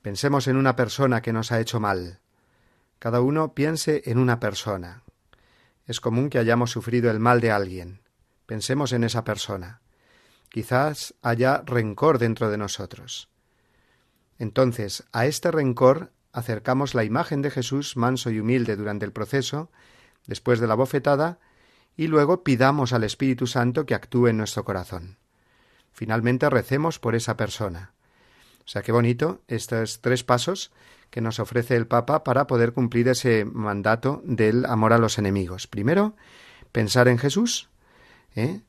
Pensemos 0.00 0.48
en 0.48 0.56
una 0.56 0.76
persona 0.76 1.20
que 1.20 1.32
nos 1.32 1.52
ha 1.52 1.60
hecho 1.60 1.78
mal. 1.78 2.20
Cada 2.98 3.20
uno 3.20 3.52
piense 3.52 4.02
en 4.06 4.18
una 4.18 4.40
persona. 4.40 5.02
Es 5.86 6.00
común 6.00 6.30
que 6.30 6.38
hayamos 6.38 6.70
sufrido 6.70 7.10
el 7.10 7.20
mal 7.20 7.40
de 7.40 7.50
alguien. 7.50 8.00
Pensemos 8.46 8.92
en 8.92 9.04
esa 9.04 9.24
persona. 9.24 9.80
Quizás 10.48 11.14
haya 11.22 11.62
rencor 11.66 12.18
dentro 12.18 12.50
de 12.50 12.56
nosotros. 12.56 13.28
Entonces, 14.38 15.04
a 15.12 15.26
este 15.26 15.50
rencor 15.50 16.12
acercamos 16.32 16.94
la 16.94 17.04
imagen 17.04 17.42
de 17.42 17.50
Jesús 17.50 17.96
manso 17.96 18.30
y 18.30 18.40
humilde 18.40 18.76
durante 18.76 19.04
el 19.04 19.12
proceso, 19.12 19.70
después 20.26 20.60
de 20.60 20.66
la 20.66 20.74
bofetada, 20.74 21.38
y 21.96 22.08
luego 22.08 22.44
pidamos 22.44 22.92
al 22.92 23.04
Espíritu 23.04 23.46
Santo 23.46 23.86
que 23.86 23.94
actúe 23.94 24.28
en 24.28 24.36
nuestro 24.36 24.64
corazón. 24.64 25.16
Finalmente 25.92 26.50
recemos 26.50 26.98
por 26.98 27.14
esa 27.14 27.38
persona. 27.38 27.92
O 28.66 28.68
sea, 28.68 28.82
qué 28.82 28.92
bonito 28.92 29.40
estos 29.48 30.00
tres 30.02 30.24
pasos 30.24 30.72
que 31.10 31.20
nos 31.20 31.38
ofrece 31.38 31.76
el 31.76 31.86
Papa 31.86 32.24
para 32.24 32.46
poder 32.46 32.72
cumplir 32.72 33.08
ese 33.08 33.44
mandato 33.44 34.20
del 34.24 34.66
amor 34.66 34.92
a 34.92 34.98
los 34.98 35.18
enemigos. 35.18 35.66
Primero, 35.66 36.16
pensar 36.72 37.08
en 37.08 37.16
Jesús, 37.16 37.70
¿eh? 38.34 38.60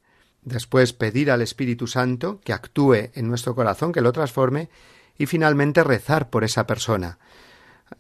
después 0.43 0.93
pedir 0.93 1.31
al 1.31 1.41
Espíritu 1.41 1.87
Santo 1.87 2.39
que 2.45 2.53
actúe 2.53 3.11
en 3.13 3.27
nuestro 3.27 3.55
corazón, 3.55 3.91
que 3.91 4.01
lo 4.01 4.13
transforme, 4.13 4.69
y 5.17 5.25
finalmente 5.25 5.83
rezar 5.83 6.29
por 6.29 6.43
esa 6.43 6.67
persona 6.67 7.19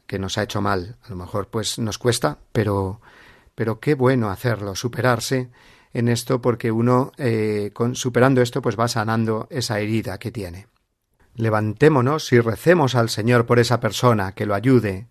que 0.05 0.19
nos 0.19 0.37
ha 0.37 0.43
hecho 0.43 0.61
mal. 0.61 0.97
A 1.03 1.09
lo 1.09 1.15
mejor 1.15 1.47
pues 1.49 1.79
nos 1.79 1.97
cuesta, 1.97 2.37
pero 2.51 3.01
pero 3.57 3.79
qué 3.79 3.95
bueno 3.95 4.29
hacerlo, 4.29 4.75
superarse 4.75 5.49
en 5.91 6.09
esto 6.09 6.41
porque 6.41 6.71
uno 6.71 7.11
eh, 7.17 7.71
con, 7.73 7.95
superando 7.95 8.39
esto 8.43 8.61
pues 8.61 8.79
va 8.79 8.87
sanando 8.87 9.47
esa 9.49 9.79
herida 9.79 10.19
que 10.19 10.31
tiene. 10.31 10.67
Levantémonos 11.33 12.31
y 12.33 12.39
recemos 12.39 12.93
al 12.93 13.09
Señor 13.09 13.47
por 13.47 13.57
esa 13.57 13.79
persona 13.79 14.33
que 14.33 14.45
lo 14.45 14.53
ayude 14.53 15.07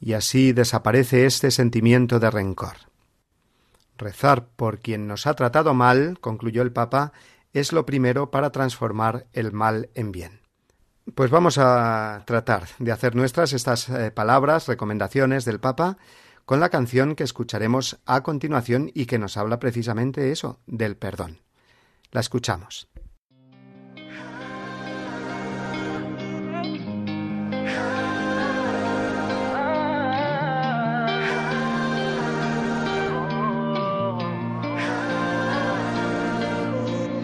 y 0.00 0.12
así 0.12 0.52
desaparece 0.52 1.24
este 1.24 1.50
sentimiento 1.50 2.20
de 2.20 2.30
rencor. 2.30 2.76
Rezar 3.96 4.48
por 4.48 4.78
quien 4.78 5.06
nos 5.06 5.26
ha 5.26 5.32
tratado 5.32 5.72
mal, 5.72 6.18
concluyó 6.20 6.60
el 6.60 6.72
Papa, 6.72 7.14
es 7.54 7.72
lo 7.72 7.86
primero 7.86 8.30
para 8.30 8.50
transformar 8.50 9.28
el 9.32 9.50
mal 9.52 9.88
en 9.94 10.12
bien. 10.12 10.39
Pues 11.14 11.30
vamos 11.30 11.58
a 11.58 12.22
tratar 12.26 12.68
de 12.78 12.92
hacer 12.92 13.14
nuestras 13.16 13.52
estas 13.52 13.88
eh, 13.88 14.10
palabras, 14.10 14.68
recomendaciones 14.68 15.44
del 15.44 15.60
Papa, 15.60 15.96
con 16.44 16.60
la 16.60 16.68
canción 16.68 17.14
que 17.14 17.24
escucharemos 17.24 18.00
a 18.06 18.22
continuación 18.22 18.90
y 18.94 19.06
que 19.06 19.18
nos 19.18 19.36
habla 19.36 19.58
precisamente 19.58 20.30
eso, 20.30 20.60
del 20.66 20.96
perdón. 20.96 21.40
La 22.12 22.20
escuchamos. 22.20 22.88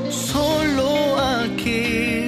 Solo 0.09 1.19
aquí 1.19 2.27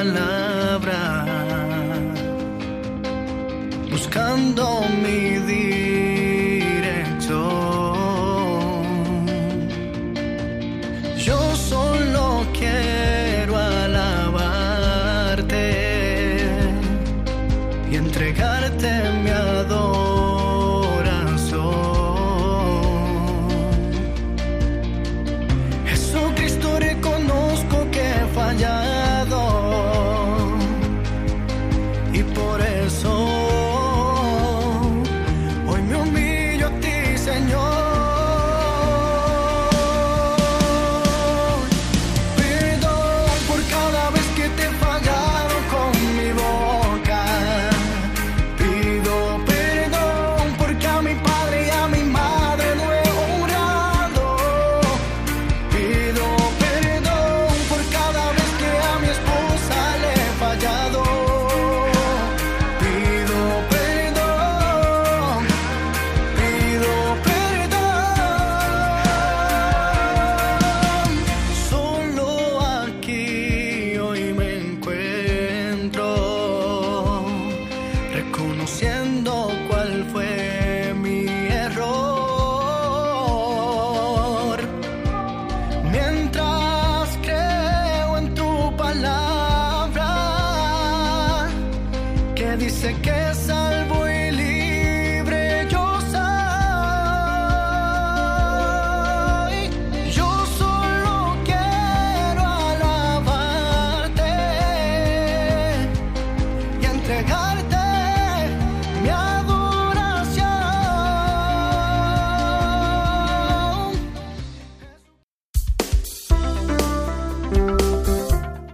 one 0.00 0.14
line. 0.14 0.49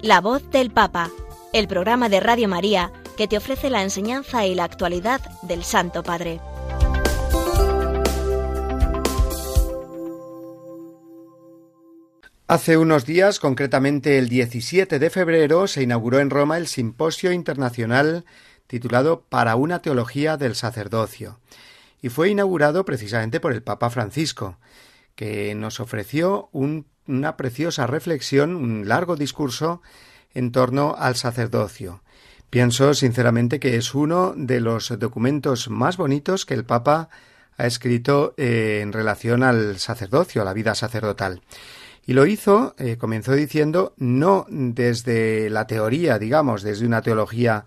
La 0.07 0.21
voz 0.21 0.49
del 0.53 0.71
Papa, 0.71 1.11
el 1.53 1.67
programa 1.67 2.09
de 2.09 2.21
Radio 2.21 2.47
María 2.47 2.93
que 3.17 3.27
te 3.27 3.37
ofrece 3.37 3.71
la 3.71 3.83
enseñanza 3.83 4.47
y 4.47 4.55
la 4.55 4.63
actualidad 4.63 5.21
del 5.43 5.65
Santo 5.65 6.05
Padre. 6.05 6.39
Hace 12.47 12.77
unos 12.77 13.05
días, 13.05 13.41
concretamente 13.41 14.19
el 14.19 14.29
17 14.29 15.01
de 15.01 15.11
febrero, 15.11 15.67
se 15.67 15.83
inauguró 15.83 16.21
en 16.21 16.31
Roma 16.31 16.57
el 16.57 16.69
Simposio 16.69 17.33
Internacional 17.33 18.25
titulado 18.69 19.25
Para 19.29 19.57
una 19.57 19.83
Teología 19.83 20.37
del 20.37 20.55
Sacerdocio, 20.55 21.41
y 22.01 22.11
fue 22.11 22.29
inaugurado 22.29 22.85
precisamente 22.85 23.41
por 23.41 23.53
el 23.53 23.65
Papa 23.65 23.91
Francisco, 23.91 24.57
que 25.17 25.55
nos 25.55 25.81
ofreció 25.81 26.49
una 26.53 27.37
preciosa 27.37 27.87
reflexión, 27.87 28.55
un 28.55 28.87
largo 28.87 29.17
discurso 29.17 29.83
en 30.35 30.53
torno 30.53 30.95
al 30.97 31.17
sacerdocio. 31.17 32.03
Pienso 32.51 32.95
sinceramente 32.95 33.59
que 33.59 33.77
es 33.77 33.95
uno 33.95 34.35
de 34.37 34.61
los 34.61 34.97
documentos 34.99 35.69
más 35.69 35.97
bonitos 35.97 36.47
que 36.47 36.55
el 36.55 36.65
Papa 36.65 37.09
ha 37.57 37.67
escrito 37.67 38.35
eh, 38.37 38.81
en 38.83 38.93
relación 38.93 39.43
al 39.43 39.79
sacerdocio, 39.79 40.43
a 40.43 40.45
la 40.45 40.53
vida 40.53 40.75
sacerdotal. 40.75 41.43
Y 42.07 42.13
lo 42.13 42.27
hizo, 42.27 42.75
eh, 42.79 42.99
comenzó 42.99 43.33
diciendo, 43.33 43.95
no 43.97 44.47
desde 44.49 45.51
la 45.51 45.67
teoría, 45.67 46.19
digamos, 46.19 46.63
desde 46.63 46.87
una 46.87 47.03
teología 47.03 47.65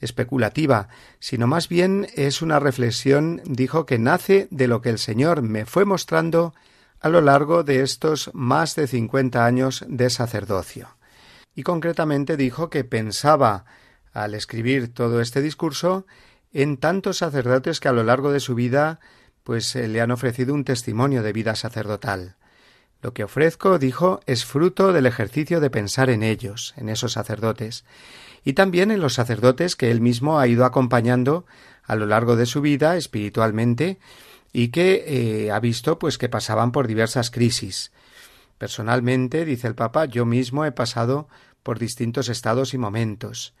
especulativa, 0.00 0.88
sino 1.18 1.46
más 1.46 1.68
bien 1.68 2.06
es 2.14 2.40
una 2.40 2.58
reflexión, 2.58 3.42
dijo, 3.44 3.84
que 3.84 3.98
nace 3.98 4.48
de 4.50 4.66
lo 4.66 4.80
que 4.80 4.90
el 4.90 4.98
Señor 4.98 5.42
me 5.42 5.66
fue 5.66 5.84
mostrando 5.84 6.54
a 7.02 7.08
lo 7.08 7.20
largo 7.20 7.64
de 7.64 7.82
estos 7.82 8.30
más 8.32 8.76
de 8.76 8.86
cincuenta 8.86 9.44
años 9.44 9.84
de 9.88 10.08
sacerdocio. 10.08 10.96
Y 11.54 11.64
concretamente 11.64 12.36
dijo 12.36 12.70
que 12.70 12.84
pensaba, 12.84 13.64
al 14.12 14.34
escribir 14.34 14.94
todo 14.94 15.20
este 15.20 15.42
discurso, 15.42 16.06
en 16.52 16.76
tantos 16.76 17.18
sacerdotes 17.18 17.80
que 17.80 17.88
a 17.88 17.92
lo 17.92 18.04
largo 18.04 18.30
de 18.30 18.40
su 18.40 18.54
vida 18.54 19.00
pues 19.42 19.74
eh, 19.74 19.88
le 19.88 20.00
han 20.00 20.12
ofrecido 20.12 20.54
un 20.54 20.64
testimonio 20.64 21.24
de 21.24 21.32
vida 21.32 21.56
sacerdotal. 21.56 22.36
Lo 23.00 23.12
que 23.12 23.24
ofrezco, 23.24 23.80
dijo, 23.80 24.20
es 24.26 24.44
fruto 24.44 24.92
del 24.92 25.06
ejercicio 25.06 25.58
de 25.58 25.70
pensar 25.70 26.08
en 26.08 26.22
ellos, 26.22 26.72
en 26.76 26.88
esos 26.88 27.12
sacerdotes, 27.12 27.84
y 28.44 28.52
también 28.52 28.92
en 28.92 29.00
los 29.00 29.14
sacerdotes 29.14 29.74
que 29.74 29.90
él 29.90 30.00
mismo 30.00 30.38
ha 30.38 30.46
ido 30.46 30.64
acompañando 30.64 31.46
a 31.82 31.96
lo 31.96 32.06
largo 32.06 32.36
de 32.36 32.46
su 32.46 32.60
vida 32.60 32.96
espiritualmente 32.96 33.98
y 34.52 34.68
que 34.68 35.04
eh, 35.06 35.50
ha 35.50 35.60
visto 35.60 35.98
pues 35.98 36.18
que 36.18 36.28
pasaban 36.28 36.72
por 36.72 36.86
diversas 36.86 37.30
crisis. 37.30 37.92
Personalmente, 38.58 39.44
dice 39.44 39.66
el 39.66 39.74
Papa, 39.74 40.04
yo 40.04 40.24
mismo 40.26 40.64
he 40.64 40.72
pasado 40.72 41.28
por 41.62 41.78
distintos 41.78 42.28
estados 42.28 42.74
y 42.74 42.78
momentos, 42.78 43.54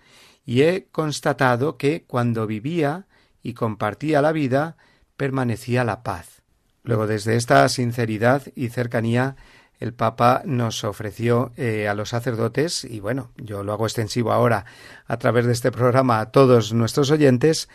y 0.44 0.62
he 0.62 0.88
constatado 0.92 1.76
que 1.76 2.04
cuando 2.04 2.46
vivía 2.46 3.06
y 3.42 3.54
compartía 3.54 4.22
la 4.22 4.32
vida, 4.32 4.76
permanecía 5.16 5.84
la 5.84 6.02
paz. 6.02 6.42
Luego, 6.84 7.06
desde 7.06 7.36
esta 7.36 7.68
sinceridad 7.68 8.42
y 8.54 8.68
cercanía, 8.68 9.36
el 9.78 9.94
Papa 9.94 10.42
nos 10.44 10.84
ofreció 10.84 11.52
eh, 11.56 11.88
a 11.88 11.94
los 11.94 12.10
sacerdotes, 12.10 12.84
y 12.84 13.00
bueno, 13.00 13.30
yo 13.36 13.62
lo 13.62 13.72
hago 13.72 13.86
extensivo 13.86 14.32
ahora 14.32 14.64
a 15.06 15.16
través 15.16 15.46
de 15.46 15.52
este 15.52 15.72
programa 15.72 16.20
a 16.20 16.30
todos 16.30 16.72
nuestros 16.72 17.10
oyentes, 17.10 17.68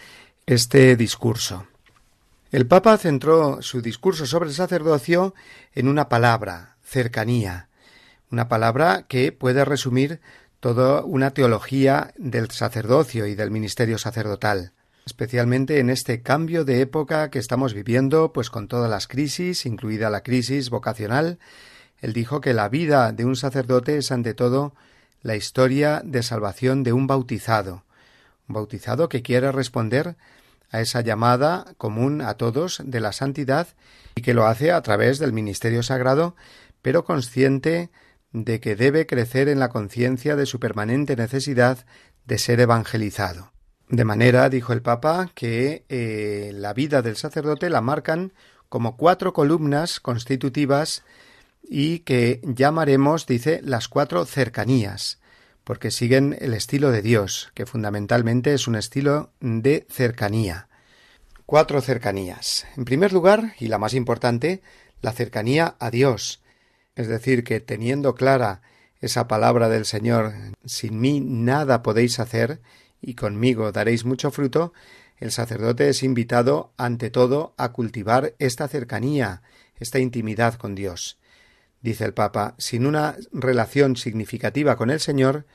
este 0.46 0.96
discurso. 0.96 1.68
El 2.50 2.66
Papa 2.66 2.98
centró 2.98 3.62
su 3.62 3.82
discurso 3.82 4.26
sobre 4.26 4.48
el 4.48 4.56
sacerdocio 4.56 5.36
en 5.74 5.90
una 5.90 6.08
palabra, 6.08 6.78
cercanía, 6.82 7.68
una 8.32 8.48
palabra 8.48 9.06
que 9.10 9.34
puede 9.34 9.66
resumir 9.66 10.22
toda 10.62 11.04
una 11.04 11.32
teología 11.32 12.14
del 12.18 12.50
sacerdocio 12.52 13.28
y 13.28 13.36
del 13.36 13.52
ministerio 13.52 13.98
sacerdotal, 13.98 14.72
especialmente 15.06 15.80
en 15.80 15.90
este 15.90 16.22
cambio 16.22 16.64
de 16.64 16.80
época 16.80 17.30
que 17.32 17.40
estamos 17.40 17.74
viviendo, 17.74 18.32
pues 18.32 18.50
con 18.50 18.70
todas 18.70 18.90
las 18.90 19.08
crisis, 19.08 19.66
incluida 19.66 20.10
la 20.10 20.24
crisis 20.24 20.70
vocacional, 20.70 21.40
él 22.00 22.14
dijo 22.14 22.40
que 22.40 22.54
la 22.54 22.70
vida 22.70 23.12
de 23.12 23.26
un 23.26 23.36
sacerdote 23.36 23.98
es 23.98 24.10
ante 24.10 24.34
todo 24.34 24.74
la 25.22 25.36
historia 25.36 26.02
de 26.06 26.24
salvación 26.24 26.84
de 26.84 26.94
un 26.94 27.08
bautizado, 27.08 27.84
un 28.48 28.56
bautizado 28.56 29.10
que 29.10 29.22
quiere 29.22 29.52
responder 29.52 30.16
a 30.72 30.82
esa 30.82 31.02
llamada 31.02 31.74
común 31.78 32.22
a 32.22 32.36
todos 32.36 32.82
de 32.84 33.00
la 33.00 33.12
santidad 33.12 33.68
y 34.16 34.22
que 34.22 34.34
lo 34.34 34.48
hace 34.48 34.72
a 34.72 34.82
través 34.82 35.20
del 35.20 35.34
ministerio 35.34 35.84
sagrado, 35.84 36.36
pero 36.82 37.04
consciente 37.04 37.90
de 38.32 38.60
que 38.60 38.76
debe 38.76 39.06
crecer 39.06 39.50
en 39.50 39.60
la 39.60 39.70
conciencia 39.70 40.36
de 40.36 40.46
su 40.46 40.60
permanente 40.60 41.16
necesidad 41.16 41.86
de 42.26 42.38
ser 42.38 42.60
evangelizado. 42.60 43.52
De 43.90 44.04
manera, 44.04 44.50
dijo 44.50 44.74
el 44.74 44.82
Papa, 44.82 45.32
que 45.34 45.86
eh, 45.88 46.52
la 46.54 46.74
vida 46.74 47.02
del 47.02 47.16
sacerdote 47.16 47.70
la 47.70 47.82
marcan 47.82 48.34
como 48.68 48.98
cuatro 48.98 49.32
columnas 49.32 50.02
constitutivas 50.02 51.04
y 51.64 52.00
que 52.00 52.42
llamaremos, 52.44 53.26
dice, 53.26 53.62
las 53.64 53.88
cuatro 53.88 54.26
cercanías, 54.26 55.20
porque 55.68 55.92
siguen 55.92 56.38
el 56.40 56.54
estilo 56.54 56.92
de 56.92 57.02
Dios, 57.02 57.52
que 57.54 57.66
fundamentalmente 57.66 58.54
es 58.54 58.70
un 58.70 58.78
estilo 58.78 59.34
de 59.42 59.86
cercanía. 59.90 60.70
Cuatro 61.46 61.82
cercanías. 61.82 62.66
En 62.78 62.86
primer 62.86 63.12
lugar, 63.12 63.54
y 63.60 63.68
la 63.68 63.78
más 63.78 63.94
importante, 63.94 64.62
la 65.02 65.12
cercanía 65.12 65.76
a 65.80 65.92
Dios, 65.92 66.42
es 66.96 67.10
decir, 67.10 67.44
que 67.44 67.60
teniendo 67.60 68.16
clara 68.16 68.62
esa 69.02 69.28
palabra 69.28 69.68
del 69.68 69.86
Señor, 69.86 70.32
sin 70.64 71.02
mí 71.02 71.20
nada 71.20 71.84
podéis 71.84 72.22
hacer, 72.22 72.62
y 73.02 73.16
conmigo 73.16 73.74
daréis 73.74 74.06
mucho 74.06 74.32
fruto, 74.32 74.72
el 75.18 75.34
sacerdote 75.34 75.90
es 75.90 76.02
invitado, 76.02 76.72
ante 76.78 77.10
todo, 77.10 77.54
a 77.58 77.74
cultivar 77.74 78.36
esta 78.40 78.70
cercanía, 78.70 79.42
esta 79.76 80.00
intimidad 80.00 80.54
con 80.54 80.76
Dios. 80.76 81.18
Dice 81.82 82.06
el 82.06 82.14
Papa, 82.14 82.56
sin 82.58 82.86
una 82.86 83.16
relación 83.32 83.96
significativa 83.96 84.76
con 84.76 84.90
el 84.90 85.00
Señor, 85.00 85.46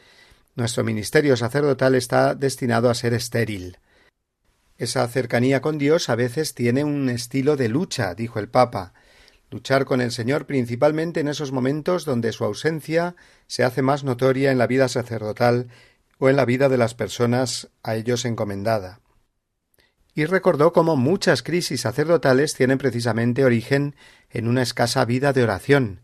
nuestro 0.54 0.84
ministerio 0.84 1.36
sacerdotal 1.36 1.94
está 1.94 2.34
destinado 2.34 2.90
a 2.90 2.94
ser 2.94 3.14
estéril. 3.14 3.78
Esa 4.78 5.06
cercanía 5.08 5.60
con 5.60 5.78
Dios 5.78 6.08
a 6.08 6.14
veces 6.14 6.54
tiene 6.54 6.84
un 6.84 7.08
estilo 7.08 7.56
de 7.56 7.68
lucha, 7.68 8.14
dijo 8.14 8.38
el 8.38 8.48
Papa, 8.48 8.94
luchar 9.50 9.84
con 9.84 10.00
el 10.00 10.12
Señor 10.12 10.46
principalmente 10.46 11.20
en 11.20 11.28
esos 11.28 11.52
momentos 11.52 12.04
donde 12.04 12.32
su 12.32 12.44
ausencia 12.44 13.14
se 13.46 13.64
hace 13.64 13.82
más 13.82 14.02
notoria 14.02 14.50
en 14.50 14.58
la 14.58 14.66
vida 14.66 14.88
sacerdotal 14.88 15.68
o 16.18 16.28
en 16.28 16.36
la 16.36 16.44
vida 16.44 16.68
de 16.68 16.78
las 16.78 16.94
personas 16.94 17.68
a 17.82 17.96
ellos 17.96 18.24
encomendada. 18.24 19.00
Y 20.14 20.24
recordó 20.26 20.72
cómo 20.72 20.96
muchas 20.96 21.42
crisis 21.42 21.82
sacerdotales 21.82 22.54
tienen 22.54 22.78
precisamente 22.78 23.44
origen 23.44 23.94
en 24.30 24.48
una 24.48 24.62
escasa 24.62 25.04
vida 25.04 25.32
de 25.32 25.42
oración, 25.42 26.00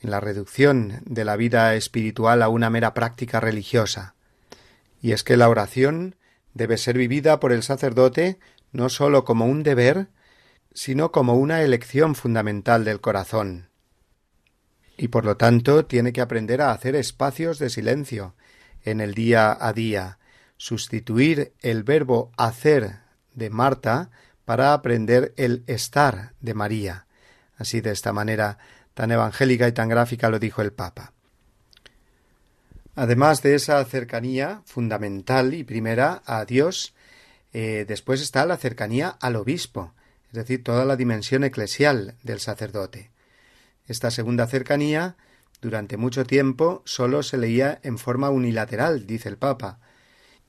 en 0.00 0.10
la 0.10 0.20
reducción 0.20 1.02
de 1.04 1.24
la 1.24 1.36
vida 1.36 1.74
espiritual 1.74 2.42
a 2.42 2.48
una 2.48 2.70
mera 2.70 2.94
práctica 2.94 3.40
religiosa. 3.40 4.14
Y 5.02 5.12
es 5.12 5.24
que 5.24 5.36
la 5.36 5.48
oración 5.48 6.16
debe 6.54 6.78
ser 6.78 6.96
vivida 6.96 7.40
por 7.40 7.52
el 7.52 7.62
sacerdote 7.62 8.38
no 8.72 8.88
sólo 8.88 9.24
como 9.24 9.46
un 9.46 9.62
deber, 9.62 10.08
sino 10.72 11.10
como 11.12 11.34
una 11.34 11.62
elección 11.62 12.14
fundamental 12.14 12.84
del 12.84 13.00
corazón. 13.00 13.68
Y 14.96 15.08
por 15.08 15.24
lo 15.24 15.36
tanto 15.36 15.86
tiene 15.86 16.12
que 16.12 16.20
aprender 16.20 16.60
a 16.60 16.72
hacer 16.72 16.94
espacios 16.94 17.58
de 17.58 17.70
silencio 17.70 18.34
en 18.84 19.00
el 19.00 19.14
día 19.14 19.56
a 19.58 19.72
día, 19.72 20.18
sustituir 20.56 21.52
el 21.60 21.82
verbo 21.82 22.30
hacer 22.36 23.00
de 23.34 23.50
Marta 23.50 24.10
para 24.44 24.72
aprender 24.72 25.32
el 25.36 25.64
estar 25.66 26.34
de 26.40 26.54
María. 26.54 27.06
Así 27.56 27.80
de 27.80 27.92
esta 27.92 28.12
manera 28.12 28.58
tan 29.00 29.12
evangélica 29.12 29.66
y 29.66 29.72
tan 29.72 29.88
gráfica 29.88 30.28
lo 30.28 30.38
dijo 30.38 30.60
el 30.60 30.74
Papa. 30.74 31.14
Además 32.94 33.40
de 33.40 33.54
esa 33.54 33.82
cercanía 33.86 34.60
fundamental 34.66 35.54
y 35.54 35.64
primera 35.64 36.20
a 36.26 36.44
Dios, 36.44 36.92
eh, 37.54 37.86
después 37.88 38.20
está 38.20 38.44
la 38.44 38.58
cercanía 38.58 39.08
al 39.08 39.36
obispo, 39.36 39.94
es 40.28 40.34
decir, 40.34 40.62
toda 40.62 40.84
la 40.84 40.96
dimensión 40.96 41.44
eclesial 41.44 42.16
del 42.22 42.40
sacerdote. 42.40 43.10
Esta 43.86 44.10
segunda 44.10 44.46
cercanía, 44.46 45.16
durante 45.62 45.96
mucho 45.96 46.26
tiempo, 46.26 46.82
sólo 46.84 47.22
se 47.22 47.38
leía 47.38 47.80
en 47.82 47.96
forma 47.96 48.28
unilateral, 48.28 49.06
dice 49.06 49.30
el 49.30 49.38
Papa, 49.38 49.78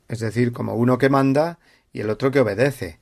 es 0.09 0.19
decir, 0.19 0.51
como 0.51 0.75
uno 0.75 0.97
que 0.97 1.07
manda 1.07 1.59
y 1.93 2.01
el 2.01 2.09
otro 2.09 2.31
que 2.31 2.41
obedece. 2.41 2.99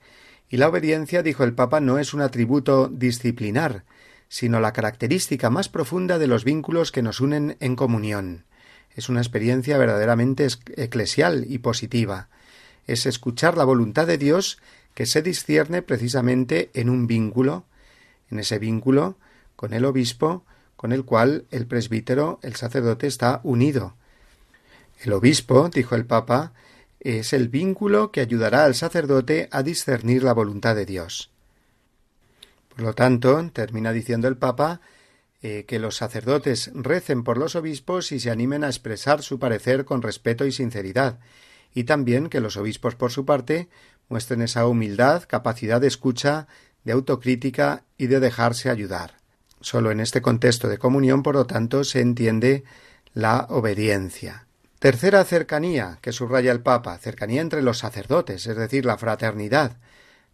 Y 0.47 0.57
la 0.57 0.67
obediencia, 0.67 1.23
dijo 1.23 1.43
el 1.43 1.55
Papa, 1.55 1.79
no 1.79 1.97
es 1.97 2.13
un 2.13 2.21
atributo 2.21 2.87
disciplinar, 2.87 3.83
sino 4.30 4.59
la 4.59 4.71
característica 4.71 5.49
más 5.49 5.67
profunda 5.67 6.19
de 6.19 6.27
los 6.27 6.45
vínculos 6.45 6.91
que 6.91 7.01
nos 7.01 7.19
unen 7.19 7.57
en 7.59 7.75
comunión. 7.75 8.45
Es 8.95 9.09
una 9.09 9.19
experiencia 9.19 9.77
verdaderamente 9.77 10.47
eclesial 10.77 11.45
y 11.49 11.57
positiva. 11.57 12.30
Es 12.88 13.05
escuchar 13.05 13.57
la 13.57 13.65
voluntad 13.65 14.07
de 14.07 14.17
Dios 14.17 14.59
que 14.93 15.05
se 15.05 15.21
discierne 15.21 15.82
precisamente 15.82 16.69
en 16.73 16.89
un 16.89 17.07
vínculo, 17.07 17.65
en 18.30 18.39
ese 18.39 18.59
vínculo 18.59 19.17
con 19.55 19.73
el 19.73 19.84
obispo, 19.84 20.45
con 20.75 20.91
el 20.93 21.03
cual 21.03 21.45
el 21.51 21.65
presbítero, 21.65 22.39
el 22.43 22.55
sacerdote, 22.55 23.07
está 23.07 23.41
unido. 23.43 23.95
El 25.01 25.13
obispo, 25.13 25.69
dijo 25.69 25.95
el 25.95 26.05
Papa, 26.05 26.53
es 26.99 27.34
el 27.34 27.49
vínculo 27.49 28.11
que 28.11 28.21
ayudará 28.21 28.65
al 28.65 28.75
sacerdote 28.75 29.49
a 29.51 29.63
discernir 29.63 30.23
la 30.23 30.34
voluntad 30.34 30.75
de 30.75 30.86
Dios. 30.86 31.32
Por 32.80 32.86
lo 32.86 32.93
tanto, 32.95 33.45
termina 33.51 33.91
diciendo 33.91 34.30
el 34.30 34.38
Papa, 34.38 34.80
eh, 35.41 35.65
que 35.67 35.80
los 35.80 35.97
sacerdotes 35.97 36.71
recen 36.73 37.25
por 37.25 37.38
los 37.38 37.57
obispos 37.57 38.13
y 38.13 38.21
se 38.21 38.32
animen 38.32 38.63
a 38.63 38.67
expresar 38.67 39.21
su 39.21 39.38
parecer 39.38 39.84
con 39.84 40.01
respeto 40.01 40.45
y 40.45 40.53
sinceridad, 40.53 41.19
y 41.73 41.84
también 41.84 42.30
que 42.30 42.39
los 42.39 42.55
obispos, 42.55 42.95
por 42.95 43.11
su 43.11 43.25
parte, 43.25 43.67
muestren 44.07 44.41
esa 44.41 44.65
humildad, 44.65 45.23
capacidad 45.27 45.82
de 45.82 45.88
escucha, 45.88 46.47
de 46.86 46.93
autocrítica 46.93 47.84
y 47.97 48.07
de 48.07 48.21
dejarse 48.21 48.69
ayudar. 48.69 49.17
Solo 49.59 49.91
en 49.91 49.99
este 49.99 50.21
contexto 50.21 50.69
de 50.69 50.77
comunión, 50.77 51.21
por 51.21 51.36
lo 51.36 51.45
tanto, 51.45 51.84
se 51.84 51.99
entiende 51.99 52.63
la 53.13 53.45
obediencia. 53.49 54.47
Tercera 54.80 55.25
cercanía 55.25 55.99
que 56.01 56.13
subraya 56.13 56.53
el 56.53 56.61
Papa, 56.61 56.97
cercanía 56.97 57.41
entre 57.41 57.61
los 57.61 57.80
sacerdotes, 57.80 58.47
es 58.47 58.55
decir, 58.55 58.86
la 58.86 58.97
fraternidad, 58.97 59.75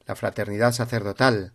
la 0.05 0.15
fraternidad 0.15 0.73
sacerdotal. 0.73 1.53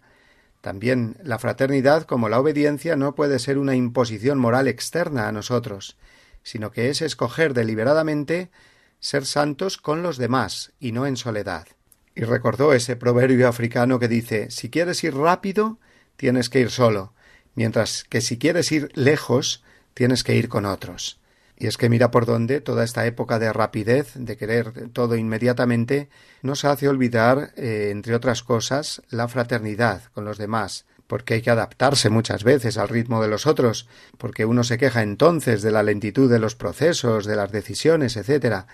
También 0.61 1.17
la 1.23 1.39
fraternidad, 1.39 2.05
como 2.05 2.29
la 2.29 2.39
obediencia, 2.39 2.97
no 2.97 3.15
puede 3.15 3.39
ser 3.39 3.59
una 3.59 3.75
imposición 3.75 4.39
moral 4.39 4.69
externa 4.69 5.29
a 5.29 5.33
nosotros, 5.33 5.97
sino 6.43 6.71
que 6.71 6.91
es 6.91 7.01
escoger 7.03 7.55
deliberadamente 7.55 8.51
ser 8.99 9.25
santos 9.25 9.79
con 9.79 10.03
los 10.03 10.19
demás 10.19 10.73
y 10.79 10.93
no 10.93 11.07
en 11.07 11.17
soledad. 11.17 11.67
Y 12.15 12.25
recordó 12.25 12.73
ese 12.73 12.97
proverbio 12.97 13.49
africano 13.49 13.99
que 13.99 14.09
dice 14.09 14.51
si 14.51 14.69
quieres 14.69 15.03
ir 15.05 15.15
rápido, 15.15 15.79
tienes 16.17 16.51
que 16.51 16.61
ir 16.61 16.71
solo, 16.71 17.15
mientras 17.55 18.05
que 18.05 18.21
si 18.21 18.39
quieres 18.39 18.71
ir 18.73 18.91
lejos, 18.95 19.65
tienes 19.95 20.25
que 20.25 20.35
ir 20.35 20.49
con 20.49 20.67
otros. 20.67 21.20
Y 21.61 21.67
es 21.67 21.77
que 21.77 21.91
mira 21.91 22.11
por 22.11 22.25
dónde 22.25 22.63
toda 22.63 22.85
esta 22.85 23.05
época 23.05 23.39
de 23.39 23.53
rapidez, 23.53 24.13
de 24.15 24.39
querer 24.39 24.89
todo 24.95 25.15
inmediatamente, 25.15 26.09
nos 26.41 26.65
hace 26.65 26.89
olvidar, 26.89 27.53
eh, 27.55 27.91
entre 27.93 28.15
otras 28.15 28.43
cosas, 28.43 29.03
la 29.11 29.29
fraternidad 29.29 30.05
con 30.15 30.25
los 30.25 30.39
demás, 30.39 30.87
porque 31.07 31.35
hay 31.35 31.43
que 31.43 31.51
adaptarse 31.51 32.09
muchas 32.09 32.45
veces 32.45 32.79
al 32.79 32.89
ritmo 32.89 33.21
de 33.21 33.29
los 33.29 33.47
otros, 33.47 33.87
porque 34.17 34.47
uno 34.47 34.65
se 34.65 34.79
queja 34.79 35.03
entonces 35.03 35.61
de 35.61 35.71
la 35.71 35.83
lentitud 35.83 36.31
de 36.31 36.39
los 36.39 36.55
procesos, 36.55 37.27
de 37.27 37.37
las 37.37 37.53
decisiones, 37.53 38.17
etc. 38.17 38.65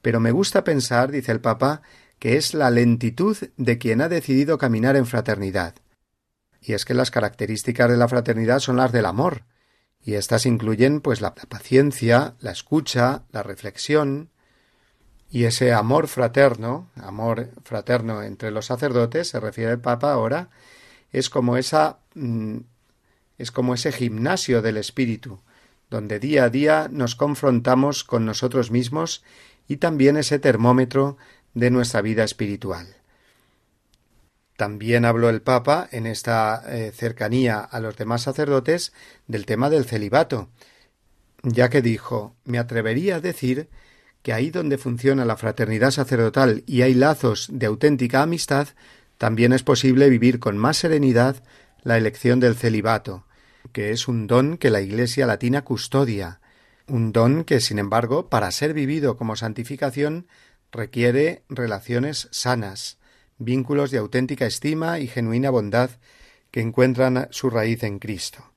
Pero 0.00 0.20
me 0.20 0.30
gusta 0.30 0.62
pensar, 0.62 1.10
dice 1.10 1.32
el 1.32 1.40
Papa, 1.40 1.82
que 2.20 2.36
es 2.36 2.54
la 2.54 2.70
lentitud 2.70 3.36
de 3.56 3.78
quien 3.78 4.00
ha 4.00 4.08
decidido 4.08 4.58
caminar 4.58 4.94
en 4.94 5.06
fraternidad. 5.06 5.74
Y 6.62 6.74
es 6.74 6.84
que 6.84 6.94
las 6.94 7.10
características 7.10 7.90
de 7.90 7.96
la 7.96 8.06
fraternidad 8.06 8.60
son 8.60 8.76
las 8.76 8.92
del 8.92 9.06
amor, 9.06 9.42
y 10.02 10.14
éstas 10.14 10.46
incluyen 10.46 11.00
pues 11.00 11.20
la 11.20 11.34
paciencia, 11.34 12.34
la 12.40 12.50
escucha, 12.50 13.24
la 13.32 13.42
reflexión, 13.42 14.30
y 15.30 15.44
ese 15.44 15.72
amor 15.72 16.08
fraterno, 16.08 16.90
amor 16.96 17.50
fraterno 17.62 18.22
entre 18.22 18.50
los 18.50 18.66
sacerdotes, 18.66 19.28
se 19.28 19.40
refiere 19.40 19.72
el 19.72 19.80
Papa 19.80 20.12
ahora, 20.12 20.48
es 21.12 21.28
como 21.28 21.56
esa 21.56 21.98
mm, 22.14 22.58
es 23.38 23.52
como 23.52 23.74
ese 23.74 23.92
gimnasio 23.92 24.62
del 24.62 24.76
espíritu, 24.76 25.40
donde 25.90 26.18
día 26.18 26.44
a 26.44 26.50
día 26.50 26.88
nos 26.90 27.14
confrontamos 27.14 28.04
con 28.04 28.26
nosotros 28.26 28.70
mismos 28.70 29.22
y 29.68 29.76
también 29.76 30.16
ese 30.16 30.38
termómetro 30.38 31.16
de 31.54 31.70
nuestra 31.70 32.02
vida 32.02 32.24
espiritual. 32.24 32.97
También 34.58 35.04
habló 35.04 35.30
el 35.30 35.40
Papa 35.40 35.88
en 35.92 36.04
esta 36.04 36.64
eh, 36.66 36.90
cercanía 36.92 37.60
a 37.60 37.78
los 37.78 37.96
demás 37.96 38.22
sacerdotes 38.22 38.92
del 39.28 39.46
tema 39.46 39.70
del 39.70 39.84
celibato, 39.84 40.48
ya 41.44 41.70
que 41.70 41.80
dijo 41.80 42.34
me 42.44 42.58
atrevería 42.58 43.14
a 43.14 43.20
decir 43.20 43.68
que 44.24 44.32
ahí 44.32 44.50
donde 44.50 44.76
funciona 44.76 45.24
la 45.24 45.36
fraternidad 45.36 45.92
sacerdotal 45.92 46.64
y 46.66 46.82
hay 46.82 46.94
lazos 46.94 47.46
de 47.52 47.66
auténtica 47.66 48.22
amistad, 48.22 48.66
también 49.16 49.52
es 49.52 49.62
posible 49.62 50.08
vivir 50.08 50.40
con 50.40 50.58
más 50.58 50.78
serenidad 50.78 51.36
la 51.84 51.96
elección 51.96 52.40
del 52.40 52.56
celibato, 52.56 53.26
que 53.70 53.92
es 53.92 54.08
un 54.08 54.26
don 54.26 54.58
que 54.58 54.70
la 54.70 54.80
Iglesia 54.80 55.24
latina 55.28 55.62
custodia, 55.62 56.40
un 56.88 57.12
don 57.12 57.44
que, 57.44 57.60
sin 57.60 57.78
embargo, 57.78 58.28
para 58.28 58.50
ser 58.50 58.74
vivido 58.74 59.16
como 59.16 59.36
santificación, 59.36 60.26
requiere 60.72 61.44
relaciones 61.48 62.26
sanas, 62.32 62.97
vínculos 63.38 63.90
de 63.90 63.98
auténtica 63.98 64.46
estima 64.46 64.98
y 64.98 65.06
genuina 65.06 65.50
bondad 65.50 65.90
que 66.50 66.60
encuentran 66.60 67.28
su 67.30 67.50
raíz 67.50 67.82
en 67.82 67.98
Cristo. 67.98 68.52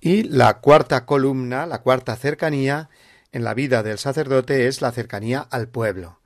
Y 0.00 0.24
la 0.24 0.60
cuarta 0.60 1.06
columna, 1.06 1.66
la 1.66 1.82
cuarta 1.82 2.16
cercanía 2.16 2.90
en 3.32 3.44
la 3.44 3.54
vida 3.54 3.82
del 3.82 3.98
sacerdote 3.98 4.66
es 4.66 4.80
la 4.80 4.92
cercanía 4.92 5.40
al 5.40 5.68
pueblo. 5.68 6.20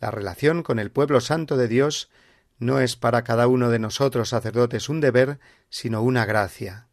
La 0.00 0.10
relación 0.10 0.62
con 0.62 0.78
el 0.78 0.90
pueblo 0.90 1.20
santo 1.20 1.56
de 1.56 1.68
Dios 1.68 2.10
no 2.58 2.80
es 2.80 2.96
para 2.96 3.22
cada 3.24 3.46
uno 3.46 3.70
de 3.70 3.78
nosotros 3.78 4.30
sacerdotes 4.30 4.88
un 4.88 5.00
deber, 5.00 5.38
sino 5.68 6.02
una 6.02 6.24
gracia. 6.26 6.88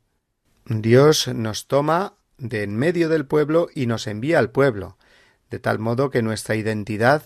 Dios 0.65 1.27
nos 1.29 1.67
toma 1.67 2.15
de 2.37 2.63
en 2.63 2.75
medio 2.75 3.09
del 3.09 3.25
pueblo 3.25 3.69
y 3.73 3.87
nos 3.87 4.07
envía 4.07 4.39
al 4.39 4.51
pueblo, 4.51 4.97
de 5.49 5.59
tal 5.59 5.79
modo 5.79 6.09
que 6.09 6.21
nuestra 6.21 6.55
identidad 6.55 7.23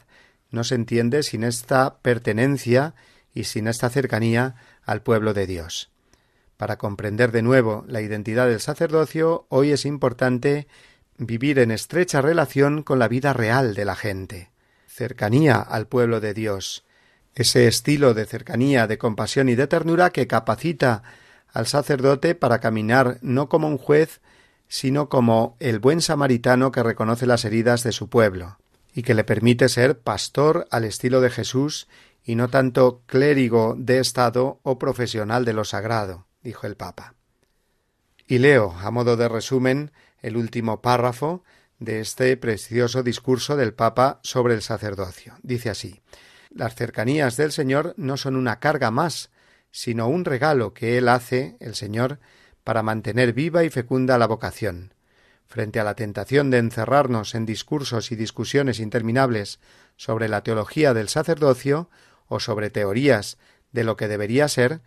no 0.52 0.64
se 0.64 0.76
entiende 0.76 1.24
sin 1.24 1.44
esta 1.44 1.98
pertenencia 2.02 2.94
y 3.34 3.46
sin 3.46 3.68
esta 3.68 3.90
cercanía 3.90 4.56
al 4.84 5.02
pueblo 5.02 5.34
de 5.34 5.48
Dios. 5.48 5.90
Para 6.58 6.78
comprender 6.78 7.32
de 7.32 7.42
nuevo 7.42 7.86
la 7.88 8.02
identidad 8.02 8.48
del 8.48 8.60
sacerdocio, 8.60 9.46
hoy 9.50 9.72
es 9.72 9.86
importante 9.86 10.68
vivir 11.18 11.58
en 11.60 11.72
estrecha 11.72 12.22
relación 12.22 12.84
con 12.84 13.00
la 13.00 13.08
vida 13.08 13.34
real 13.34 13.74
de 13.74 13.86
la 13.86 13.96
gente. 13.96 14.52
Cercanía 14.88 15.56
al 15.56 15.88
pueblo 15.88 16.20
de 16.20 16.34
Dios, 16.34 16.86
ese 17.34 17.68
estilo 17.68 18.14
de 18.14 18.26
cercanía, 18.26 18.88
de 18.88 18.98
compasión 18.98 19.50
y 19.50 19.56
de 19.56 19.68
ternura 19.68 20.12
que 20.12 20.28
capacita 20.28 21.02
al 21.52 21.66
sacerdote 21.66 22.36
para 22.36 22.60
caminar 22.60 23.18
no 23.22 23.50
como 23.50 23.68
un 23.68 23.78
juez, 23.78 24.22
sino 24.68 25.10
como 25.10 25.56
el 25.60 25.80
buen 25.80 26.02
samaritano 26.02 26.72
que 26.72 26.84
reconoce 26.84 27.26
las 27.26 27.46
heridas 27.46 27.84
de 27.84 27.92
su 27.92 28.10
pueblo 28.10 28.58
y 28.94 29.04
que 29.04 29.14
le 29.14 29.24
permite 29.24 29.70
ser 29.70 30.00
pastor 30.00 30.68
al 30.72 30.84
estilo 30.84 31.22
de 31.22 31.30
Jesús 31.30 31.88
y 32.24 32.36
no 32.36 32.50
tanto 32.50 33.04
clérigo 33.06 33.76
de 33.78 34.00
Estado 34.00 34.60
o 34.64 34.78
profesional 34.78 35.46
de 35.46 35.54
lo 35.54 35.64
sagrado, 35.64 36.28
dijo 36.44 36.68
el 36.68 36.76
Papa. 36.76 37.16
Y 38.28 38.38
leo, 38.38 38.76
a 38.80 38.92
modo 38.92 39.18
de 39.18 39.28
resumen, 39.28 39.92
el 40.22 40.38
último 40.38 40.82
párrafo 40.82 41.44
de 41.80 42.00
este 42.00 42.38
precioso 42.38 43.02
discurso 43.02 43.56
del 43.56 43.74
Papa 43.74 44.20
sobre 44.24 44.54
el 44.54 44.62
sacerdocio. 44.62 45.36
Dice 45.42 45.70
así 45.70 46.02
Las 46.50 46.76
cercanías 46.76 47.38
del 47.38 47.52
Señor 47.52 47.94
no 47.98 48.18
son 48.18 48.36
una 48.36 48.60
carga 48.60 48.92
más, 48.92 49.32
sino 49.72 50.08
un 50.08 50.26
regalo 50.26 50.74
que 50.74 50.98
Él 50.98 51.08
hace, 51.08 51.58
el 51.60 51.76
Señor, 51.76 52.20
para 52.64 52.84
mantener 52.84 53.34
viva 53.34 53.64
y 53.64 53.70
fecunda 53.70 54.18
la 54.18 54.28
vocación 54.28 54.94
frente 55.52 55.82
a 55.82 55.84
la 55.84 55.96
tentación 55.96 56.50
de 56.50 56.60
encerrarnos 56.60 57.36
en 57.36 57.46
discursos 57.46 58.14
y 58.14 58.16
discusiones 58.16 58.80
interminables 58.80 59.60
sobre 59.98 60.30
la 60.30 60.44
teología 60.44 60.94
del 60.94 61.10
sacerdocio 61.10 61.90
o 62.30 62.40
sobre 62.40 62.70
teorías 62.70 63.38
de 63.74 63.84
lo 63.84 63.98
que 63.98 64.08
debería 64.08 64.48
ser, 64.48 64.80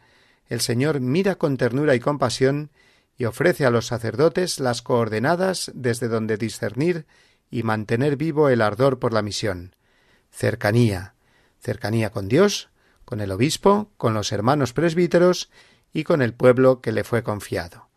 el 0.48 0.62
Señor 0.62 1.00
mira 1.00 1.34
con 1.34 1.58
ternura 1.58 1.94
y 1.94 2.00
compasión 2.00 2.70
y 3.18 3.26
ofrece 3.26 3.66
a 3.66 3.70
los 3.70 3.86
sacerdotes 3.86 4.58
las 4.58 4.80
coordenadas 4.80 5.70
desde 5.74 6.08
donde 6.08 6.38
discernir 6.38 7.04
y 7.50 7.62
mantener 7.62 8.16
vivo 8.16 8.48
el 8.48 8.62
ardor 8.62 8.98
por 8.98 9.12
la 9.12 9.20
misión. 9.20 9.76
Cercanía, 10.30 11.14
cercanía 11.60 12.08
con 12.08 12.26
Dios, 12.26 12.70
con 13.04 13.20
el 13.20 13.30
obispo, 13.32 13.90
con 13.98 14.14
los 14.14 14.32
hermanos 14.32 14.72
presbíteros 14.72 15.50
y 15.92 16.04
con 16.04 16.22
el 16.22 16.32
pueblo 16.32 16.80
que 16.80 16.90
le 16.90 17.04
fue 17.04 17.22
confiado. 17.22 17.88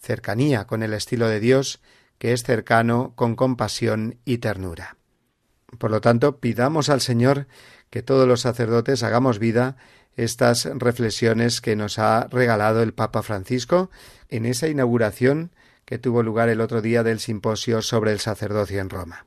Cercanía 0.00 0.66
con 0.66 0.82
el 0.82 0.94
estilo 0.94 1.28
de 1.28 1.40
Dios 1.40 1.80
que 2.24 2.32
es 2.32 2.42
cercano 2.42 3.12
con 3.16 3.36
compasión 3.36 4.16
y 4.24 4.38
ternura. 4.38 4.96
Por 5.76 5.90
lo 5.90 6.00
tanto, 6.00 6.38
pidamos 6.40 6.88
al 6.88 7.02
Señor 7.02 7.48
que 7.90 8.02
todos 8.02 8.26
los 8.26 8.40
sacerdotes 8.40 9.02
hagamos 9.02 9.38
vida 9.38 9.76
estas 10.16 10.64
reflexiones 10.64 11.60
que 11.60 11.76
nos 11.76 11.98
ha 11.98 12.26
regalado 12.28 12.82
el 12.82 12.94
Papa 12.94 13.22
Francisco 13.22 13.90
en 14.30 14.46
esa 14.46 14.68
inauguración 14.68 15.50
que 15.84 15.98
tuvo 15.98 16.22
lugar 16.22 16.48
el 16.48 16.62
otro 16.62 16.80
día 16.80 17.02
del 17.02 17.20
simposio 17.20 17.82
sobre 17.82 18.12
el 18.12 18.20
sacerdocio 18.20 18.80
en 18.80 18.88
Roma. 18.88 19.26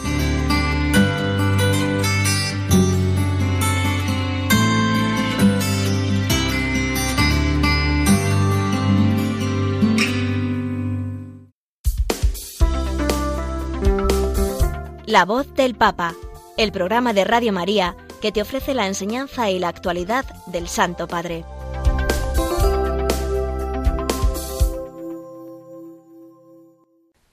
La 15.11 15.25
voz 15.25 15.53
del 15.55 15.75
Papa, 15.75 16.15
el 16.55 16.71
programa 16.71 17.11
de 17.11 17.25
Radio 17.25 17.51
María 17.51 17.97
que 18.21 18.31
te 18.31 18.41
ofrece 18.41 18.73
la 18.73 18.87
enseñanza 18.87 19.49
y 19.49 19.59
la 19.59 19.67
actualidad 19.67 20.23
del 20.45 20.69
Santo 20.69 21.05
Padre. 21.05 21.43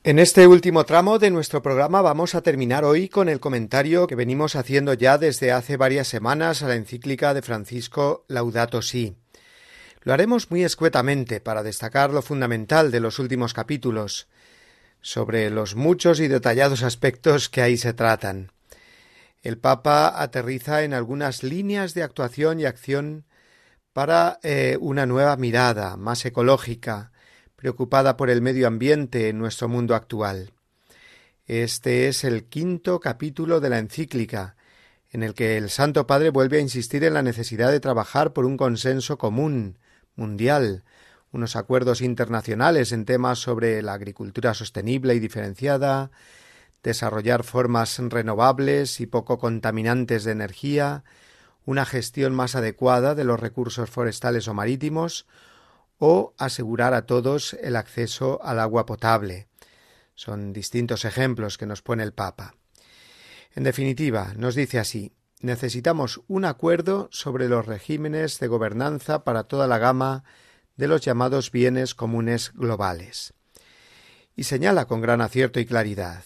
En 0.02 0.18
este 0.18 0.48
último 0.48 0.82
tramo 0.82 1.20
de 1.20 1.30
nuestro 1.30 1.62
programa 1.62 2.02
vamos 2.02 2.34
a 2.34 2.42
terminar 2.42 2.84
hoy 2.84 3.08
con 3.08 3.28
el 3.28 3.38
comentario 3.38 4.08
que 4.08 4.16
venimos 4.16 4.56
haciendo 4.56 4.92
ya 4.94 5.16
desde 5.16 5.52
hace 5.52 5.76
varias 5.76 6.08
semanas 6.08 6.64
a 6.64 6.66
la 6.66 6.74
encíclica 6.74 7.32
de 7.32 7.42
Francisco 7.42 8.24
Laudato 8.26 8.82
Si. 8.82 9.14
Lo 10.02 10.12
haremos 10.12 10.50
muy 10.50 10.64
escuetamente 10.64 11.40
para 11.40 11.62
destacar 11.62 12.10
lo 12.12 12.22
fundamental 12.22 12.90
de 12.90 12.98
los 12.98 13.20
últimos 13.20 13.54
capítulos, 13.54 14.26
sobre 15.00 15.50
los 15.50 15.76
muchos 15.76 16.20
y 16.20 16.28
detallados 16.28 16.82
aspectos 16.82 17.48
que 17.48 17.62
ahí 17.62 17.76
se 17.76 17.92
tratan. 17.92 18.52
El 19.42 19.58
Papa 19.58 20.20
aterriza 20.20 20.82
en 20.82 20.94
algunas 20.94 21.42
líneas 21.42 21.94
de 21.94 22.02
actuación 22.02 22.60
y 22.60 22.64
acción 22.64 23.24
para 23.92 24.38
eh, 24.42 24.76
una 24.80 25.06
nueva 25.06 25.36
mirada, 25.36 25.96
más 25.96 26.24
ecológica, 26.24 27.12
preocupada 27.56 28.16
por 28.16 28.30
el 28.30 28.42
medio 28.42 28.66
ambiente 28.66 29.28
en 29.28 29.38
nuestro 29.38 29.68
mundo 29.68 29.94
actual. 29.94 30.52
Este 31.46 32.08
es 32.08 32.24
el 32.24 32.44
quinto 32.44 33.00
capítulo 33.00 33.60
de 33.60 33.70
la 33.70 33.78
encíclica, 33.78 34.56
en 35.10 35.22
el 35.22 35.34
que 35.34 35.56
el 35.56 35.70
Santo 35.70 36.06
Padre 36.06 36.30
vuelve 36.30 36.58
a 36.58 36.60
insistir 36.60 37.04
en 37.04 37.14
la 37.14 37.22
necesidad 37.22 37.70
de 37.70 37.80
trabajar 37.80 38.32
por 38.32 38.44
un 38.44 38.56
consenso 38.56 39.18
común, 39.18 39.78
mundial, 40.14 40.84
unos 41.32 41.56
acuerdos 41.56 42.00
internacionales 42.00 42.92
en 42.92 43.04
temas 43.04 43.38
sobre 43.38 43.82
la 43.82 43.92
agricultura 43.92 44.54
sostenible 44.54 45.14
y 45.14 45.20
diferenciada, 45.20 46.10
desarrollar 46.82 47.44
formas 47.44 47.98
renovables 47.98 49.00
y 49.00 49.06
poco 49.06 49.38
contaminantes 49.38 50.24
de 50.24 50.32
energía, 50.32 51.04
una 51.64 51.84
gestión 51.84 52.34
más 52.34 52.54
adecuada 52.54 53.14
de 53.14 53.24
los 53.24 53.38
recursos 53.38 53.90
forestales 53.90 54.48
o 54.48 54.54
marítimos, 54.54 55.26
o 55.98 56.34
asegurar 56.38 56.94
a 56.94 57.06
todos 57.06 57.54
el 57.54 57.76
acceso 57.76 58.40
al 58.42 58.60
agua 58.60 58.86
potable. 58.86 59.48
Son 60.14 60.52
distintos 60.52 61.04
ejemplos 61.04 61.58
que 61.58 61.66
nos 61.66 61.82
pone 61.82 62.04
el 62.04 62.12
Papa. 62.12 62.54
En 63.54 63.64
definitiva, 63.64 64.32
nos 64.36 64.54
dice 64.54 64.78
así 64.78 65.12
necesitamos 65.40 66.20
un 66.26 66.44
acuerdo 66.44 67.08
sobre 67.12 67.48
los 67.48 67.66
regímenes 67.66 68.40
de 68.40 68.48
gobernanza 68.48 69.24
para 69.24 69.44
toda 69.44 69.66
la 69.66 69.78
gama 69.78 70.24
de 70.78 70.88
los 70.88 71.02
llamados 71.02 71.52
bienes 71.52 71.94
comunes 71.94 72.52
globales. 72.54 73.34
Y 74.34 74.44
señala 74.44 74.86
con 74.86 75.02
gran 75.02 75.20
acierto 75.20 75.60
y 75.60 75.66
claridad 75.66 76.24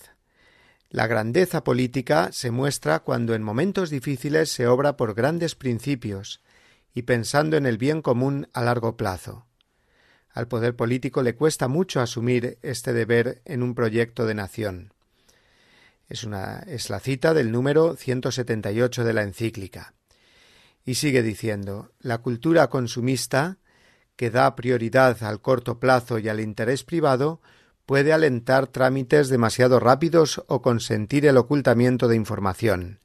la 0.93 1.07
grandeza 1.07 1.65
política 1.65 2.29
se 2.33 2.51
muestra 2.51 2.99
cuando 2.99 3.35
en 3.35 3.43
momentos 3.43 3.89
difíciles 3.89 4.51
se 4.51 4.67
obra 4.67 4.99
por 4.99 5.15
grandes 5.15 5.55
principios 5.55 6.43
y 6.93 7.03
pensando 7.03 7.57
en 7.57 7.65
el 7.65 7.79
bien 7.79 8.03
común 8.03 8.51
a 8.53 8.61
largo 8.61 8.95
plazo. 8.99 9.47
Al 10.29 10.49
poder 10.49 10.77
político 10.77 11.23
le 11.23 11.35
cuesta 11.35 11.67
mucho 11.67 12.03
asumir 12.03 12.59
este 12.61 12.93
deber 12.93 13.41
en 13.47 13.63
un 13.63 13.75
proyecto 13.75 14.27
de 14.27 14.35
nación. 14.35 14.93
Es, 16.11 16.25
una, 16.25 16.59
es 16.67 16.91
la 16.91 17.01
cita 17.01 17.33
del 17.33 17.53
número 17.53 17.97
178 17.97 19.03
de 19.03 19.13
la 19.15 19.23
encíclica. 19.23 19.95
Y 20.85 20.97
sigue 20.97 21.23
diciendo, 21.23 21.93
la 22.01 22.19
cultura 22.19 22.69
consumista, 22.69 23.57
que 24.17 24.31
da 24.31 24.55
prioridad 24.55 25.23
al 25.23 25.41
corto 25.41 25.79
plazo 25.81 26.19
y 26.19 26.29
al 26.29 26.41
interés 26.41 26.85
privado, 26.85 27.41
puede 27.87 28.13
alentar 28.13 28.67
trámites 28.67 29.29
demasiado 29.29 29.81
rápidos 29.81 30.43
o 30.47 30.63
consentir 30.63 31.27
el 31.27 31.37
ocultamiento 31.37 32.09
de 32.09 32.17
información. 32.17 33.01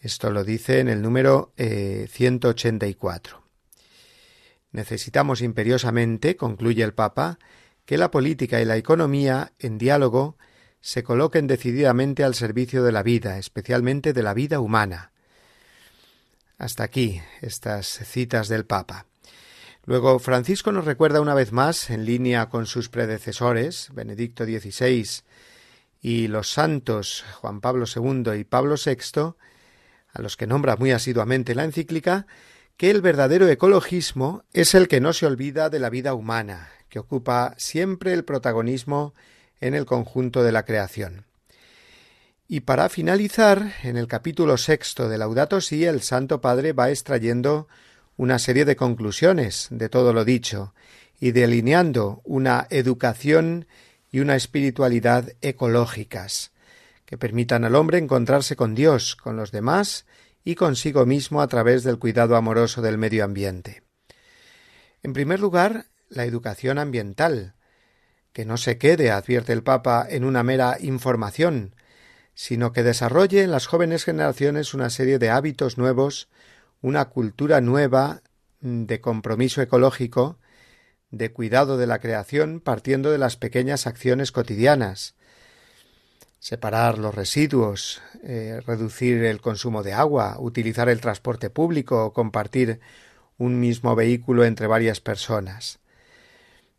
Esto 0.00 0.30
lo 0.30 0.44
dice 0.44 0.80
en 0.80 0.88
el 0.88 1.00
número 1.00 1.52
184. 1.56 3.38
Eh, 3.38 3.42
Necesitamos 4.72 5.42
imperiosamente, 5.42 6.36
concluye 6.36 6.82
el 6.82 6.94
Papa, 6.94 7.38
que 7.84 7.98
la 7.98 8.10
política 8.10 8.60
y 8.60 8.64
la 8.64 8.76
economía, 8.76 9.52
en 9.58 9.78
diálogo, 9.78 10.36
se 10.80 11.02
coloquen 11.02 11.46
decididamente 11.46 12.24
al 12.24 12.34
servicio 12.34 12.82
de 12.82 12.92
la 12.92 13.02
vida, 13.02 13.38
especialmente 13.38 14.12
de 14.12 14.22
la 14.22 14.34
vida 14.34 14.60
humana. 14.60 15.12
Hasta 16.58 16.84
aquí 16.84 17.20
estas 17.40 17.86
citas 17.86 18.48
del 18.48 18.64
Papa. 18.64 19.06
Luego 19.84 20.20
Francisco 20.20 20.70
nos 20.70 20.84
recuerda 20.84 21.20
una 21.20 21.34
vez 21.34 21.50
más, 21.50 21.90
en 21.90 22.04
línea 22.04 22.48
con 22.48 22.66
sus 22.66 22.88
predecesores, 22.88 23.88
Benedicto 23.92 24.44
XVI 24.44 25.22
y 26.00 26.28
los 26.28 26.52
santos 26.52 27.24
Juan 27.40 27.60
Pablo 27.60 27.86
II 27.92 28.32
y 28.38 28.44
Pablo 28.44 28.76
VI, 28.76 29.34
a 30.12 30.22
los 30.22 30.36
que 30.36 30.46
nombra 30.46 30.76
muy 30.76 30.92
asiduamente 30.92 31.56
la 31.56 31.64
encíclica, 31.64 32.26
que 32.76 32.90
el 32.90 33.00
verdadero 33.00 33.48
ecologismo 33.48 34.44
es 34.52 34.74
el 34.74 34.86
que 34.86 35.00
no 35.00 35.12
se 35.12 35.26
olvida 35.26 35.68
de 35.68 35.80
la 35.80 35.90
vida 35.90 36.14
humana, 36.14 36.70
que 36.88 37.00
ocupa 37.00 37.54
siempre 37.56 38.12
el 38.12 38.24
protagonismo 38.24 39.14
en 39.60 39.74
el 39.74 39.84
conjunto 39.84 40.44
de 40.44 40.52
la 40.52 40.64
creación. 40.64 41.26
Y 42.46 42.60
para 42.60 42.88
finalizar, 42.88 43.72
en 43.82 43.96
el 43.96 44.06
capítulo 44.06 44.58
sexto 44.58 45.08
de 45.08 45.18
Laudato 45.18 45.60
Si, 45.60 45.84
el 45.84 46.02
Santo 46.02 46.40
Padre 46.40 46.72
va 46.72 46.90
extrayendo 46.90 47.66
una 48.22 48.38
serie 48.38 48.64
de 48.64 48.76
conclusiones 48.76 49.66
de 49.72 49.88
todo 49.88 50.12
lo 50.12 50.24
dicho 50.24 50.74
y 51.18 51.32
delineando 51.32 52.20
una 52.22 52.68
educación 52.70 53.66
y 54.12 54.20
una 54.20 54.36
espiritualidad 54.36 55.32
ecológicas 55.40 56.52
que 57.04 57.18
permitan 57.18 57.64
al 57.64 57.74
hombre 57.74 57.98
encontrarse 57.98 58.54
con 58.54 58.76
Dios, 58.76 59.16
con 59.16 59.36
los 59.36 59.50
demás 59.50 60.06
y 60.44 60.54
consigo 60.54 61.04
mismo 61.04 61.42
a 61.42 61.48
través 61.48 61.82
del 61.82 61.98
cuidado 61.98 62.36
amoroso 62.36 62.80
del 62.80 62.96
medio 62.96 63.24
ambiente. 63.24 63.82
En 65.02 65.14
primer 65.14 65.40
lugar, 65.40 65.86
la 66.08 66.24
educación 66.24 66.78
ambiental, 66.78 67.56
que 68.32 68.44
no 68.44 68.56
se 68.56 68.78
quede, 68.78 69.10
advierte 69.10 69.52
el 69.52 69.64
Papa, 69.64 70.06
en 70.08 70.22
una 70.22 70.44
mera 70.44 70.76
información, 70.78 71.74
sino 72.34 72.72
que 72.72 72.84
desarrolle 72.84 73.42
en 73.42 73.50
las 73.50 73.66
jóvenes 73.66 74.04
generaciones 74.04 74.74
una 74.74 74.90
serie 74.90 75.18
de 75.18 75.30
hábitos 75.30 75.76
nuevos, 75.76 76.28
una 76.82 77.06
cultura 77.06 77.60
nueva 77.60 78.22
de 78.60 79.00
compromiso 79.00 79.62
ecológico, 79.62 80.38
de 81.10 81.32
cuidado 81.32 81.78
de 81.78 81.86
la 81.86 81.98
creación 81.98 82.60
partiendo 82.60 83.10
de 83.10 83.18
las 83.18 83.36
pequeñas 83.36 83.86
acciones 83.86 84.32
cotidianas, 84.32 85.14
separar 86.38 86.98
los 86.98 87.14
residuos, 87.14 88.02
eh, 88.24 88.60
reducir 88.66 89.22
el 89.24 89.40
consumo 89.40 89.82
de 89.82 89.92
agua, 89.92 90.36
utilizar 90.40 90.88
el 90.88 91.00
transporte 91.00 91.50
público 91.50 92.04
o 92.04 92.12
compartir 92.12 92.80
un 93.38 93.60
mismo 93.60 93.94
vehículo 93.94 94.44
entre 94.44 94.66
varias 94.66 95.00
personas. 95.00 95.78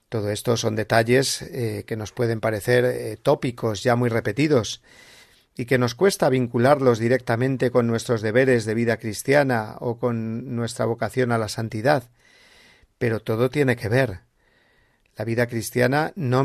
Todo 0.10 0.30
esto 0.30 0.58
son 0.58 0.76
detalles 0.76 1.42
eh, 1.44 1.86
que 1.88 1.96
nos 1.96 2.12
pueden 2.12 2.42
parecer 2.42 2.86
eh, 2.86 3.18
tópicos 3.18 3.84
ya 3.84 3.96
muy 3.96 4.10
repetidos 4.10 4.82
y 5.56 5.66
que 5.66 5.78
nos 5.78 5.96
cuesta 5.96 6.30
vincularlos 6.30 7.00
directamente 7.00 7.72
con 7.72 7.88
nuestros 7.88 8.22
deberes 8.22 8.66
de 8.66 8.74
vida 8.74 8.98
cristiana 8.98 9.76
o 9.80 9.98
con 9.98 10.56
nuestra 10.56 10.86
vocación 10.86 11.32
a 11.32 11.38
la 11.38 11.48
santidad. 11.48 12.10
Pero 12.98 13.20
todo 13.20 13.50
tiene 13.50 13.76
que 13.76 13.90
ver. 13.90 14.22
La 15.16 15.26
vida 15.26 15.46
cristiana 15.46 16.12
no 16.16 16.44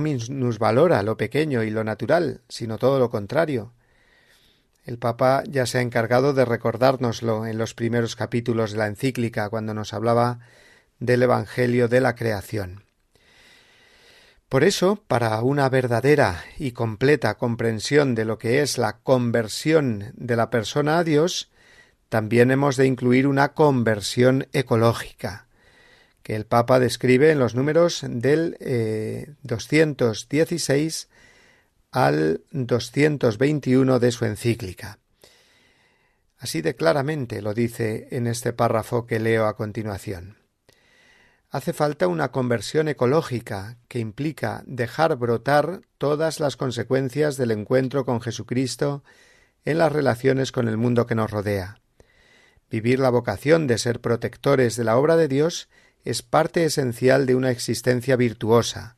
valora 0.59 1.03
lo 1.03 1.17
pequeño 1.17 1.63
y 1.63 1.71
lo 1.71 1.85
natural, 1.85 2.43
sino 2.49 2.77
todo 2.77 2.99
lo 2.99 3.09
contrario. 3.09 3.73
El 4.85 4.99
Papa 4.99 5.43
ya 5.47 5.67
se 5.67 5.79
ha 5.79 5.83
encargado 5.83 6.35
de 6.35 6.45
recordárnoslo 6.45 7.47
en 7.47 7.59
los 7.59 7.75
primeros 7.75 8.17
capítulos 8.17 8.73
de 8.73 8.79
la 8.79 8.87
encíclica, 8.87 9.49
cuando 9.49 9.73
nos 9.73 9.95
hablaba 9.95 10.41
del 10.99 11.23
Evangelio 11.23 11.89
de 11.89 12.01
la 12.01 12.15
creación. 12.15 12.88
Por 14.49 14.65
eso, 14.65 15.05
para 15.07 15.41
una 15.43 15.69
verdadera 15.69 16.43
y 16.59 16.73
completa 16.73 17.37
comprensión 17.37 18.15
de 18.15 18.25
lo 18.25 18.39
que 18.39 18.63
es 18.63 18.79
la 18.79 18.99
conversión 19.01 20.13
de 20.15 20.37
la 20.37 20.49
persona 20.49 20.99
a 20.99 21.05
Dios, 21.05 21.51
también 22.09 22.51
hemos 22.51 22.77
de 22.77 22.87
incluir 22.87 23.27
una 23.27 23.53
conversión 23.53 24.49
ecológica 24.53 25.49
que 26.23 26.35
el 26.35 26.47
Papa 26.47 26.79
describe 26.79 27.31
en 27.31 27.39
los 27.39 27.55
números 27.55 28.05
del 28.07 28.57
216 29.43 31.09
eh, 31.11 31.15
al 31.91 32.43
221 32.51 33.99
de 33.99 34.13
su 34.13 34.25
encíclica. 34.25 34.99
Así 36.39 36.61
de 36.63 36.75
claramente 36.75 37.43
lo 37.43 37.55
dice 37.55 38.09
en 38.11 38.27
este 38.27 38.53
párrafo 38.53 39.07
que 39.07 39.19
leo 39.19 39.47
a 39.47 39.57
continuación. 39.57 40.37
Hace 41.51 41.73
falta 41.73 42.09
una 42.09 42.31
conversión 42.31 42.89
ecológica 42.89 43.79
que 43.89 44.01
implica 44.01 44.63
dejar 44.67 45.17
brotar 45.17 45.81
todas 45.97 46.41
las 46.41 46.57
consecuencias 46.57 47.39
del 47.39 47.53
encuentro 47.53 48.05
con 48.05 48.21
Jesucristo 48.21 49.03
en 49.65 49.79
las 49.79 49.91
relaciones 49.91 50.53
con 50.53 50.69
el 50.69 50.77
mundo 50.77 51.07
que 51.07 51.15
nos 51.15 51.31
rodea. 51.31 51.81
Vivir 52.71 52.99
la 52.99 53.09
vocación 53.09 53.67
de 53.67 53.79
ser 53.79 54.01
protectores 54.01 54.77
de 54.77 54.85
la 54.85 54.99
obra 54.99 55.17
de 55.17 55.27
Dios 55.27 55.71
es 56.05 56.21
parte 56.21 56.65
esencial 56.65 57.25
de 57.25 57.35
una 57.35 57.51
existencia 57.51 58.17
virtuosa. 58.17 58.97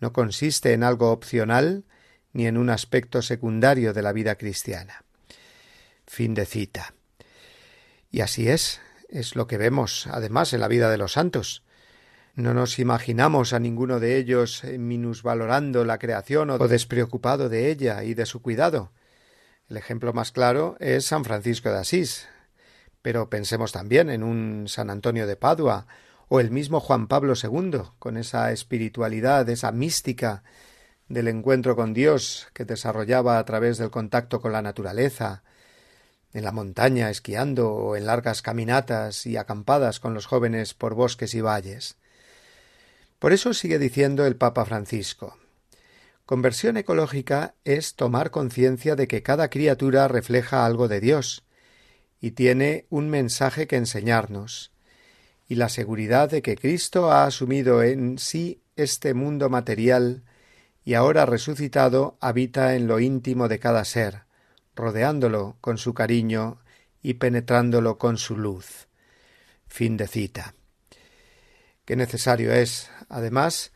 No 0.00 0.12
consiste 0.12 0.72
en 0.72 0.82
algo 0.82 1.12
opcional 1.12 1.84
ni 2.32 2.48
en 2.48 2.58
un 2.58 2.68
aspecto 2.68 3.22
secundario 3.22 3.92
de 3.92 4.02
la 4.02 4.12
vida 4.12 4.34
cristiana. 4.34 5.04
Fin 6.04 6.34
de 6.34 6.46
cita. 6.46 6.94
Y 8.10 8.22
así 8.22 8.48
es, 8.48 8.80
es 9.10 9.36
lo 9.36 9.46
que 9.46 9.58
vemos 9.58 10.06
además 10.06 10.52
en 10.52 10.60
la 10.60 10.68
vida 10.68 10.90
de 10.90 10.98
los 10.98 11.12
santos. 11.12 11.62
No 12.34 12.54
nos 12.54 12.78
imaginamos 12.78 13.52
a 13.52 13.58
ninguno 13.58 14.00
de 14.00 14.16
ellos 14.16 14.62
minusvalorando 14.64 15.84
la 15.84 15.98
creación 15.98 16.50
o 16.50 16.68
despreocupado 16.68 17.48
de 17.48 17.70
ella 17.70 18.04
y 18.04 18.14
de 18.14 18.24
su 18.24 18.40
cuidado. 18.40 18.92
El 19.68 19.76
ejemplo 19.76 20.12
más 20.12 20.32
claro 20.32 20.76
es 20.80 21.06
San 21.06 21.24
Francisco 21.24 21.70
de 21.70 21.78
Asís. 21.78 22.28
Pero 23.02 23.30
pensemos 23.30 23.72
también 23.72 24.10
en 24.10 24.22
un 24.22 24.68
San 24.68 24.90
Antonio 24.90 25.26
de 25.26 25.36
Padua 25.36 25.86
o 26.28 26.38
el 26.38 26.50
mismo 26.50 26.80
Juan 26.80 27.08
Pablo 27.08 27.34
II, 27.34 27.82
con 27.98 28.16
esa 28.16 28.52
espiritualidad, 28.52 29.48
esa 29.48 29.72
mística 29.72 30.44
del 31.08 31.26
encuentro 31.26 31.74
con 31.74 31.92
Dios 31.92 32.48
que 32.54 32.64
desarrollaba 32.64 33.38
a 33.38 33.44
través 33.44 33.78
del 33.78 33.90
contacto 33.90 34.40
con 34.40 34.52
la 34.52 34.62
naturaleza, 34.62 35.42
en 36.32 36.44
la 36.44 36.52
montaña 36.52 37.10
esquiando 37.10 37.72
o 37.72 37.96
en 37.96 38.06
largas 38.06 38.42
caminatas 38.42 39.26
y 39.26 39.36
acampadas 39.36 40.00
con 40.00 40.14
los 40.14 40.26
jóvenes 40.26 40.74
por 40.74 40.94
bosques 40.94 41.34
y 41.34 41.40
valles. 41.40 41.96
Por 43.18 43.32
eso 43.32 43.52
sigue 43.54 43.78
diciendo 43.78 44.26
el 44.26 44.36
Papa 44.36 44.64
Francisco 44.64 45.36
Conversión 46.30 46.76
ecológica 46.76 47.56
es 47.64 47.96
tomar 47.96 48.30
conciencia 48.30 48.94
de 48.94 49.08
que 49.08 49.20
cada 49.20 49.50
criatura 49.50 50.06
refleja 50.06 50.64
algo 50.64 50.86
de 50.86 51.00
Dios 51.00 51.42
y 52.20 52.30
tiene 52.30 52.86
un 52.88 53.10
mensaje 53.10 53.66
que 53.66 53.74
enseñarnos, 53.74 54.70
y 55.48 55.56
la 55.56 55.68
seguridad 55.68 56.30
de 56.30 56.40
que 56.40 56.56
Cristo 56.56 57.10
ha 57.10 57.24
asumido 57.24 57.82
en 57.82 58.16
sí 58.18 58.62
este 58.76 59.12
mundo 59.12 59.50
material 59.50 60.22
y 60.84 60.94
ahora 60.94 61.26
resucitado 61.26 62.16
habita 62.20 62.76
en 62.76 62.86
lo 62.86 63.00
íntimo 63.00 63.48
de 63.48 63.58
cada 63.58 63.84
ser, 63.84 64.22
rodeándolo 64.80 65.56
con 65.60 65.78
su 65.78 65.94
cariño 65.94 66.58
y 67.02 67.14
penetrándolo 67.14 67.98
con 67.98 68.18
su 68.18 68.36
luz. 68.36 68.88
Fin 69.68 69.96
de 69.96 70.08
cita. 70.08 70.54
Qué 71.84 71.96
necesario 71.96 72.52
es, 72.52 72.90
además, 73.08 73.72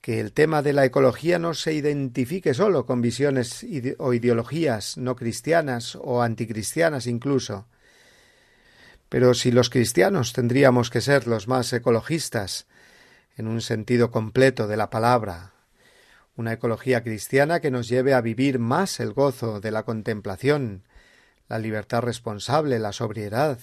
que 0.00 0.20
el 0.20 0.32
tema 0.32 0.62
de 0.62 0.72
la 0.72 0.84
ecología 0.84 1.38
no 1.38 1.54
se 1.54 1.72
identifique 1.72 2.54
solo 2.54 2.86
con 2.86 3.00
visiones 3.00 3.64
o 3.98 4.12
ideologías 4.12 4.98
no 4.98 5.14
cristianas 5.14 5.96
o 6.00 6.22
anticristianas 6.22 7.06
incluso. 7.06 7.68
Pero 9.08 9.34
si 9.34 9.52
los 9.52 9.70
cristianos 9.70 10.32
tendríamos 10.32 10.90
que 10.90 11.00
ser 11.00 11.26
los 11.26 11.46
más 11.46 11.72
ecologistas, 11.72 12.66
en 13.36 13.46
un 13.46 13.60
sentido 13.60 14.10
completo 14.10 14.66
de 14.66 14.76
la 14.76 14.90
palabra, 14.90 15.51
una 16.36 16.52
ecología 16.52 17.02
cristiana 17.02 17.60
que 17.60 17.70
nos 17.70 17.88
lleve 17.88 18.14
a 18.14 18.20
vivir 18.20 18.58
más 18.58 19.00
el 19.00 19.12
gozo 19.12 19.60
de 19.60 19.70
la 19.70 19.84
contemplación, 19.84 20.84
la 21.48 21.58
libertad 21.58 22.02
responsable, 22.02 22.78
la 22.78 22.92
sobriedad, 22.92 23.58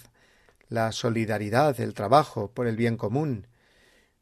la 0.67 0.91
solidaridad, 0.91 1.79
el 1.79 1.93
trabajo 1.93 2.51
por 2.51 2.67
el 2.67 2.75
bien 2.75 2.97
común, 2.97 3.47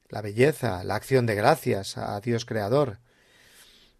la 0.09 0.21
belleza, 0.21 0.83
la 0.83 0.95
acción 0.95 1.25
de 1.25 1.35
gracias 1.35 1.97
a 1.97 2.19
Dios 2.21 2.45
Creador. 2.45 2.99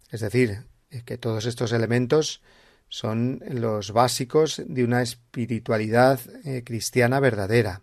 Es 0.10 0.22
decir, 0.22 0.64
que 1.06 1.18
todos 1.18 1.46
estos 1.46 1.74
elementos 1.74 2.42
son 2.88 3.44
los 3.50 3.92
básicos 3.92 4.62
de 4.66 4.86
una 4.86 5.02
espiritualidad 5.02 6.22
eh, 6.46 6.64
cristiana 6.64 7.20
verdadera. 7.20 7.82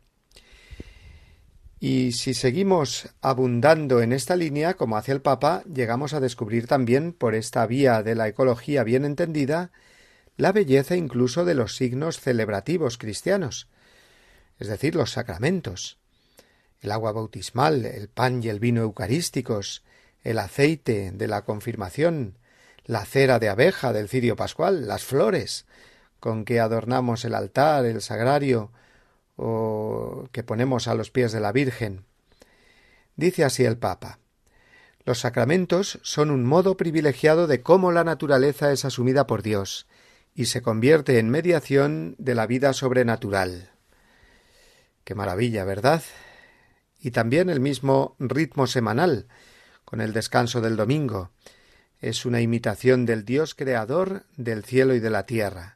Y 1.87 2.13
si 2.13 2.33
seguimos 2.33 3.11
abundando 3.21 4.01
en 4.01 4.15
esta 4.15 4.37
línea, 4.37 4.73
como 4.73 4.97
hace 4.97 5.13
el 5.13 5.21
Papa, 5.21 5.63
llegamos 5.71 6.15
a 6.15 6.21
descubrir 6.21 6.67
también, 6.67 7.13
por 7.13 7.35
esta 7.35 7.67
vía 7.67 8.03
de 8.03 8.15
la 8.15 8.27
ecología 8.27 8.85
bien 8.85 9.05
entendida, 9.05 9.71
la 10.39 10.53
belleza 10.53 10.97
incluso 10.97 11.45
de 11.45 11.53
los 11.53 11.77
signos 11.77 12.21
celebrativos 12.21 12.97
cristianos, 12.97 13.69
es 14.59 14.69
decir, 14.69 14.95
los 14.95 15.11
sacramentos. 15.11 15.99
El 16.81 16.91
agua 16.91 17.13
bautismal, 17.13 17.85
el 17.85 18.09
pan 18.09 18.43
y 18.43 18.49
el 18.49 18.61
vino 18.61 18.81
eucarísticos, 18.81 19.85
el 20.23 20.39
aceite 20.39 21.13
de 21.13 21.29
la 21.29 21.43
confirmación, 21.43 22.39
la 22.87 23.05
cera 23.05 23.39
de 23.39 23.51
abeja 23.51 23.93
del 23.93 24.09
cirio 24.09 24.37
pascual, 24.37 24.89
las 24.89 25.05
flores 25.05 25.67
con 26.19 26.47
que 26.47 26.61
adornamos 26.61 27.27
el 27.27 27.35
altar, 27.35 27.85
el 27.85 28.01
sagrario, 28.01 28.73
o 29.37 30.29
que 30.33 30.43
ponemos 30.43 30.89
a 30.89 30.95
los 30.95 31.11
pies 31.11 31.33
de 31.33 31.41
la 31.41 31.53
Virgen. 31.53 32.05
Dice 33.17 33.45
así 33.45 33.65
el 33.65 33.79
Papa. 33.79 34.19
Los 35.05 35.21
sacramentos 35.21 35.99
son 36.03 36.31
un 36.31 36.45
modo 36.45 36.77
privilegiado 36.77 37.47
de 37.47 37.61
cómo 37.63 37.93
la 37.93 38.05
naturaleza 38.05 38.73
es 38.73 38.85
asumida 38.85 39.27
por 39.27 39.43
Dios 39.43 39.87
y 40.35 40.47
se 40.47 40.63
convierte 40.63 41.19
en 41.19 41.31
mediación 41.31 42.17
de 42.19 42.35
la 42.35 42.47
vida 42.47 42.73
sobrenatural. 42.73 43.71
Qué 45.05 45.15
maravilla, 45.15 45.65
¿verdad? 45.65 46.03
Y 46.99 47.11
también 47.11 47.51
el 47.51 47.61
mismo 47.61 48.17
ritmo 48.19 48.67
semanal, 48.67 49.29
con 49.85 50.01
el 50.01 50.15
descanso 50.15 50.63
del 50.63 50.77
domingo, 50.77 51.31
es 52.01 52.25
una 52.25 52.41
imitación 52.41 53.05
del 53.05 53.25
Dios 53.25 53.55
creador 53.55 54.25
del 54.37 54.65
cielo 54.65 54.95
y 54.95 55.01
de 55.01 55.11
la 55.11 55.27
tierra 55.27 55.74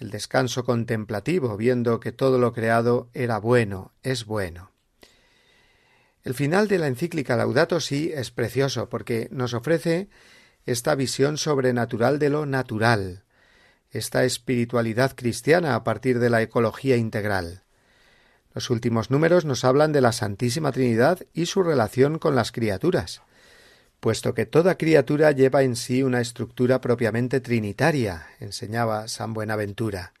el 0.00 0.10
descanso 0.10 0.64
contemplativo, 0.64 1.56
viendo 1.56 2.00
que 2.00 2.10
todo 2.10 2.38
lo 2.38 2.52
creado 2.52 3.10
era 3.12 3.38
bueno, 3.38 3.92
es 4.02 4.24
bueno. 4.24 4.72
El 6.24 6.34
final 6.34 6.68
de 6.68 6.78
la 6.78 6.86
encíclica 6.86 7.36
Laudato 7.36 7.80
Si 7.80 8.10
es 8.12 8.30
precioso 8.30 8.88
porque 8.88 9.28
nos 9.30 9.54
ofrece 9.54 10.08
esta 10.64 10.94
visión 10.94 11.36
sobrenatural 11.36 12.18
de 12.18 12.30
lo 12.30 12.46
natural, 12.46 13.24
esta 13.90 14.24
espiritualidad 14.24 15.14
cristiana 15.14 15.74
a 15.74 15.84
partir 15.84 16.18
de 16.18 16.30
la 16.30 16.40
ecología 16.40 16.96
integral. 16.96 17.62
Los 18.54 18.70
últimos 18.70 19.10
números 19.10 19.44
nos 19.44 19.64
hablan 19.64 19.92
de 19.92 20.00
la 20.00 20.12
Santísima 20.12 20.72
Trinidad 20.72 21.20
y 21.34 21.46
su 21.46 21.62
relación 21.62 22.18
con 22.18 22.34
las 22.34 22.52
criaturas 22.52 23.22
puesto 24.00 24.34
que 24.34 24.46
toda 24.46 24.78
criatura 24.78 25.30
lleva 25.30 25.62
en 25.62 25.76
sí 25.76 26.02
una 26.02 26.20
estructura 26.20 26.80
propiamente 26.80 27.40
trinitaria, 27.40 28.26
enseñaba 28.40 29.08
San 29.08 29.34
Buenaventura. 29.34 30.14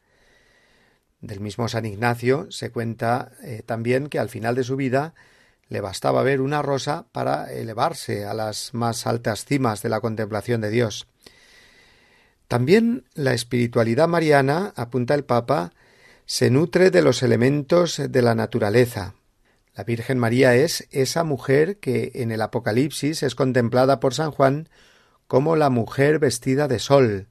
Del 1.20 1.40
mismo 1.40 1.68
San 1.68 1.86
Ignacio 1.86 2.46
se 2.50 2.70
cuenta 2.70 3.32
eh, 3.42 3.62
también 3.64 4.08
que 4.08 4.18
al 4.18 4.28
final 4.28 4.54
de 4.54 4.64
su 4.64 4.76
vida 4.76 5.14
le 5.68 5.80
bastaba 5.80 6.22
ver 6.22 6.40
una 6.40 6.62
rosa 6.62 7.06
para 7.12 7.52
elevarse 7.52 8.26
a 8.26 8.34
las 8.34 8.74
más 8.74 9.06
altas 9.06 9.44
cimas 9.44 9.82
de 9.82 9.88
la 9.88 10.00
contemplación 10.00 10.60
de 10.60 10.70
Dios. 10.70 11.06
También 12.48 13.04
la 13.14 13.32
espiritualidad 13.32 14.08
mariana, 14.08 14.72
apunta 14.76 15.14
el 15.14 15.24
Papa, 15.24 15.72
se 16.26 16.50
nutre 16.50 16.90
de 16.90 17.02
los 17.02 17.22
elementos 17.22 18.02
de 18.08 18.22
la 18.22 18.34
naturaleza, 18.34 19.14
la 19.80 19.84
Virgen 19.84 20.18
María 20.18 20.54
es 20.54 20.86
esa 20.90 21.24
mujer 21.24 21.78
que 21.78 22.12
en 22.16 22.32
el 22.32 22.42
Apocalipsis 22.42 23.22
es 23.22 23.34
contemplada 23.34 23.98
por 23.98 24.12
San 24.12 24.30
Juan 24.30 24.68
como 25.26 25.56
la 25.56 25.70
mujer 25.70 26.18
vestida 26.18 26.68
de 26.68 26.78
sol, 26.78 27.28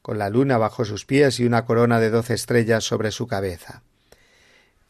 con 0.00 0.16
la 0.16 0.30
luna 0.30 0.58
bajo 0.58 0.84
sus 0.84 1.04
pies 1.04 1.40
y 1.40 1.44
una 1.44 1.64
corona 1.64 1.98
de 1.98 2.10
doce 2.10 2.34
estrellas 2.34 2.84
sobre 2.84 3.10
su 3.10 3.26
cabeza. 3.26 3.82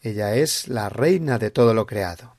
Ella 0.02 0.34
es 0.34 0.68
la 0.68 0.90
reina 0.90 1.38
de 1.38 1.50
todo 1.50 1.72
lo 1.72 1.86
creado. 1.86 2.36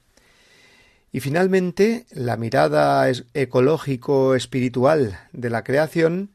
Y 1.11 1.19
finalmente, 1.19 2.05
la 2.11 2.37
mirada 2.37 3.09
ecológico-espiritual 3.09 5.17
de 5.33 5.49
la 5.49 5.63
creación, 5.63 6.29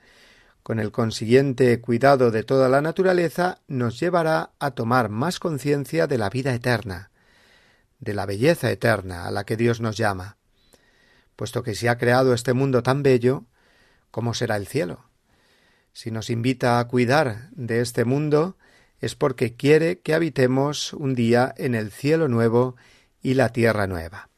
con 0.64 0.80
el 0.80 0.90
consiguiente 0.90 1.80
cuidado 1.80 2.32
de 2.32 2.42
toda 2.42 2.68
la 2.68 2.80
naturaleza, 2.80 3.60
nos 3.68 4.00
llevará 4.00 4.50
a 4.58 4.72
tomar 4.72 5.08
más 5.08 5.38
conciencia 5.38 6.08
de 6.08 6.18
la 6.18 6.30
vida 6.30 6.52
eterna, 6.52 7.12
de 8.04 8.14
la 8.14 8.26
belleza 8.26 8.70
eterna 8.70 9.26
a 9.26 9.30
la 9.30 9.44
que 9.44 9.56
Dios 9.56 9.80
nos 9.80 9.96
llama, 9.96 10.36
puesto 11.36 11.62
que 11.62 11.74
si 11.74 11.88
ha 11.88 11.98
creado 11.98 12.34
este 12.34 12.52
mundo 12.52 12.82
tan 12.82 13.02
bello, 13.02 13.44
¿cómo 14.10 14.34
será 14.34 14.56
el 14.56 14.66
cielo? 14.66 15.04
Si 15.92 16.10
nos 16.10 16.30
invita 16.30 16.78
a 16.78 16.86
cuidar 16.86 17.50
de 17.52 17.80
este 17.80 18.04
mundo, 18.04 18.56
es 19.00 19.14
porque 19.14 19.54
quiere 19.54 20.00
que 20.00 20.14
habitemos 20.14 20.92
un 20.92 21.14
día 21.14 21.54
en 21.56 21.74
el 21.74 21.90
cielo 21.90 22.28
nuevo 22.28 22.76
y 23.22 23.34
la 23.34 23.50
tierra 23.50 23.86
nueva. 23.86 24.28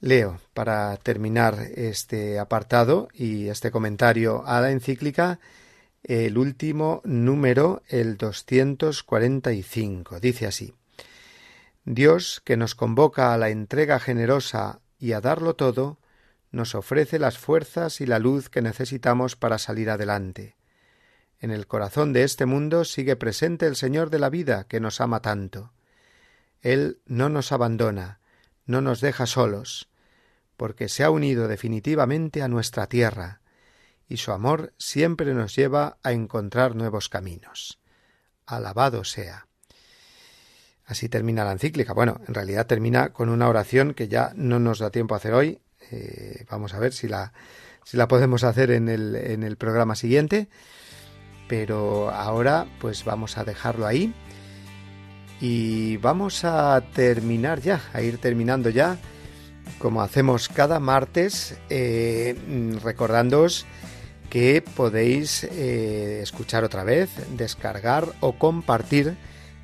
Leo, 0.00 0.40
para 0.52 0.96
terminar 0.98 1.58
este 1.74 2.38
apartado 2.38 3.08
y 3.14 3.48
este 3.48 3.70
comentario 3.70 4.46
a 4.46 4.60
la 4.60 4.70
encíclica, 4.70 5.40
el 6.02 6.36
último 6.36 7.00
número, 7.04 7.82
el 7.88 8.18
245. 8.18 10.20
Dice 10.20 10.46
así. 10.46 10.74
Dios, 11.84 12.40
que 12.44 12.56
nos 12.56 12.74
convoca 12.74 13.34
a 13.34 13.38
la 13.38 13.50
entrega 13.50 14.00
generosa 14.00 14.80
y 14.98 15.12
a 15.12 15.20
darlo 15.20 15.54
todo, 15.54 15.98
nos 16.50 16.74
ofrece 16.74 17.18
las 17.18 17.36
fuerzas 17.36 18.00
y 18.00 18.06
la 18.06 18.18
luz 18.18 18.48
que 18.48 18.62
necesitamos 18.62 19.36
para 19.36 19.58
salir 19.58 19.90
adelante. 19.90 20.56
En 21.38 21.50
el 21.50 21.66
corazón 21.66 22.14
de 22.14 22.22
este 22.22 22.46
mundo 22.46 22.84
sigue 22.84 23.16
presente 23.16 23.66
el 23.66 23.76
Señor 23.76 24.08
de 24.08 24.18
la 24.18 24.30
vida, 24.30 24.64
que 24.64 24.80
nos 24.80 25.00
ama 25.00 25.20
tanto. 25.20 25.74
Él 26.62 27.02
no 27.04 27.28
nos 27.28 27.52
abandona, 27.52 28.20
no 28.64 28.80
nos 28.80 29.02
deja 29.02 29.26
solos, 29.26 29.90
porque 30.56 30.88
se 30.88 31.04
ha 31.04 31.10
unido 31.10 31.48
definitivamente 31.48 32.40
a 32.42 32.48
nuestra 32.48 32.86
tierra, 32.86 33.42
y 34.08 34.16
su 34.18 34.32
amor 34.32 34.72
siempre 34.78 35.34
nos 35.34 35.54
lleva 35.54 35.98
a 36.02 36.12
encontrar 36.12 36.76
nuevos 36.76 37.10
caminos. 37.10 37.78
Alabado 38.46 39.04
sea. 39.04 39.48
Así 40.86 41.08
termina 41.08 41.44
la 41.44 41.52
encíclica. 41.52 41.94
Bueno, 41.94 42.20
en 42.28 42.34
realidad 42.34 42.66
termina 42.66 43.10
con 43.10 43.28
una 43.28 43.48
oración 43.48 43.94
que 43.94 44.08
ya 44.08 44.32
no 44.36 44.58
nos 44.58 44.78
da 44.78 44.90
tiempo 44.90 45.14
a 45.14 45.18
hacer 45.18 45.32
hoy. 45.32 45.58
Eh, 45.90 46.44
vamos 46.50 46.74
a 46.74 46.78
ver 46.78 46.92
si 46.92 47.08
la, 47.08 47.32
si 47.84 47.96
la 47.96 48.08
podemos 48.08 48.44
hacer 48.44 48.70
en 48.70 48.88
el, 48.88 49.16
en 49.16 49.42
el 49.42 49.56
programa 49.56 49.94
siguiente. 49.94 50.48
Pero 51.48 52.10
ahora 52.10 52.66
pues 52.80 53.04
vamos 53.04 53.38
a 53.38 53.44
dejarlo 53.44 53.86
ahí. 53.86 54.12
Y 55.40 55.96
vamos 55.98 56.44
a 56.44 56.82
terminar 56.94 57.60
ya, 57.60 57.80
a 57.92 58.00
ir 58.02 58.18
terminando 58.18 58.70
ya, 58.70 58.98
como 59.78 60.00
hacemos 60.00 60.48
cada 60.48 60.80
martes, 60.80 61.58
eh, 61.70 62.36
recordándoos 62.82 63.66
que 64.30 64.62
podéis 64.62 65.44
eh, 65.44 66.20
escuchar 66.22 66.64
otra 66.64 66.84
vez, 66.84 67.10
descargar 67.36 68.14
o 68.20 68.38
compartir 68.38 69.16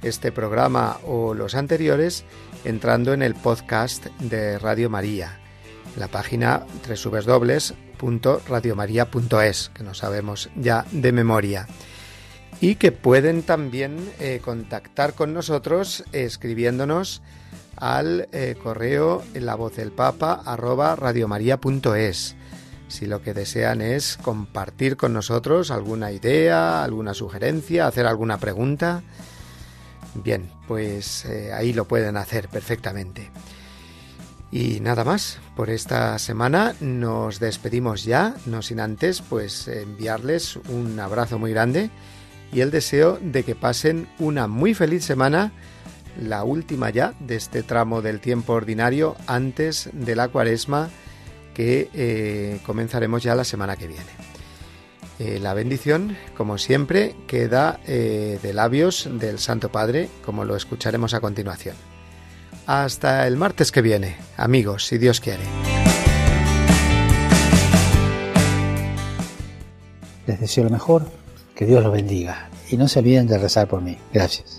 este 0.03 0.33
programa 0.33 0.99
o 1.07 1.35
los 1.35 1.55
anteriores 1.55 2.25
entrando 2.65 3.13
en 3.13 3.23
el 3.23 3.35
podcast 3.35 4.07
de 4.19 4.59
Radio 4.59 4.89
María, 4.91 5.39
la 5.97 6.09
página 6.09 6.67
www.radiomaria.es, 6.87 9.71
que 9.75 9.83
no 9.83 9.95
sabemos 9.95 10.51
ya 10.57 10.85
de 10.91 11.13
memoria. 11.13 11.67
Y 12.61 12.75
que 12.75 12.93
pueden 12.93 13.43
también 13.43 13.97
eh, 14.19 14.43
contactar 14.45 15.15
con 15.15 15.33
nosotros 15.33 16.05
escribiéndonos 16.13 17.23
al 17.77 18.29
eh, 18.33 18.55
correo 18.63 19.23
la 19.35 19.55
voz 19.55 19.77
del 19.77 19.93
papa 19.93 20.43
arroba 20.45 20.95
si 22.91 23.07
lo 23.07 23.23
que 23.23 23.35
desean 23.35 23.83
es 23.83 24.19
compartir 24.21 24.97
con 24.97 25.13
nosotros 25.13 25.71
alguna 25.71 26.11
idea, 26.11 26.83
alguna 26.83 27.15
sugerencia, 27.15 27.87
hacer 27.87 28.05
alguna 28.05 28.39
pregunta, 28.39 29.05
Bien, 30.15 30.51
pues 30.67 31.25
eh, 31.25 31.53
ahí 31.53 31.73
lo 31.73 31.87
pueden 31.87 32.17
hacer 32.17 32.49
perfectamente. 32.49 33.31
Y 34.53 34.81
nada 34.81 35.05
más, 35.05 35.39
por 35.55 35.71
esta 35.71 36.19
semana 36.19 36.75
nos 36.81 37.39
despedimos 37.39 38.05
ya, 38.05 38.35
no 38.47 38.63
sin 38.63 38.81
antes 38.81 39.23
pues 39.23 39.69
enviarles 39.69 40.57
un 40.57 40.99
abrazo 40.99 41.39
muy 41.39 41.53
grande 41.53 41.91
y 42.53 42.61
el 42.61 42.73
deseo 42.73 43.19
de 43.21 43.45
que 43.45 43.55
pasen 43.55 44.09
una 44.19 44.49
muy 44.49 44.75
feliz 44.75 45.05
semana, 45.05 45.53
la 46.21 46.43
última 46.43 46.91
ya 46.91 47.15
de 47.21 47.37
este 47.37 47.63
tramo 47.63 48.03
del 48.03 48.19
tiempo 48.19 48.55
ordinario 48.55 49.15
antes 49.29 49.89
de 49.93 50.17
la 50.17 50.27
cuaresma 50.27 50.91
que 51.55 51.89
eh, 51.95 52.61
comenzaremos 52.67 53.23
ya 53.23 53.37
la 53.37 53.45
semana 53.45 53.77
que 53.77 53.87
viene. 53.87 54.30
Eh, 55.21 55.39
la 55.39 55.53
bendición, 55.53 56.17
como 56.35 56.57
siempre, 56.57 57.15
queda 57.27 57.79
eh, 57.87 58.39
de 58.43 58.55
labios 58.55 59.07
del 59.13 59.39
Santo 59.39 59.71
Padre, 59.71 60.09
como 60.25 60.47
lo 60.47 60.57
escucharemos 60.57 61.13
a 61.13 61.21
continuación. 61.21 61.77
Hasta 62.65 63.27
el 63.27 63.37
martes 63.37 63.71
que 63.71 63.83
viene, 63.83 64.17
amigos, 64.39 64.87
si 64.87 64.97
Dios 64.97 65.21
quiere. 65.21 65.43
Les 70.27 70.41
deseo 70.41 70.65
lo 70.65 70.71
mejor, 70.71 71.07
que 71.55 71.67
Dios 71.67 71.83
los 71.83 71.93
bendiga 71.93 72.49
y 72.71 72.79
no 72.79 72.89
se 72.89 73.01
olviden 73.01 73.27
de 73.27 73.37
rezar 73.37 73.69
por 73.69 73.83
mí. 73.83 73.99
Gracias. 74.15 74.59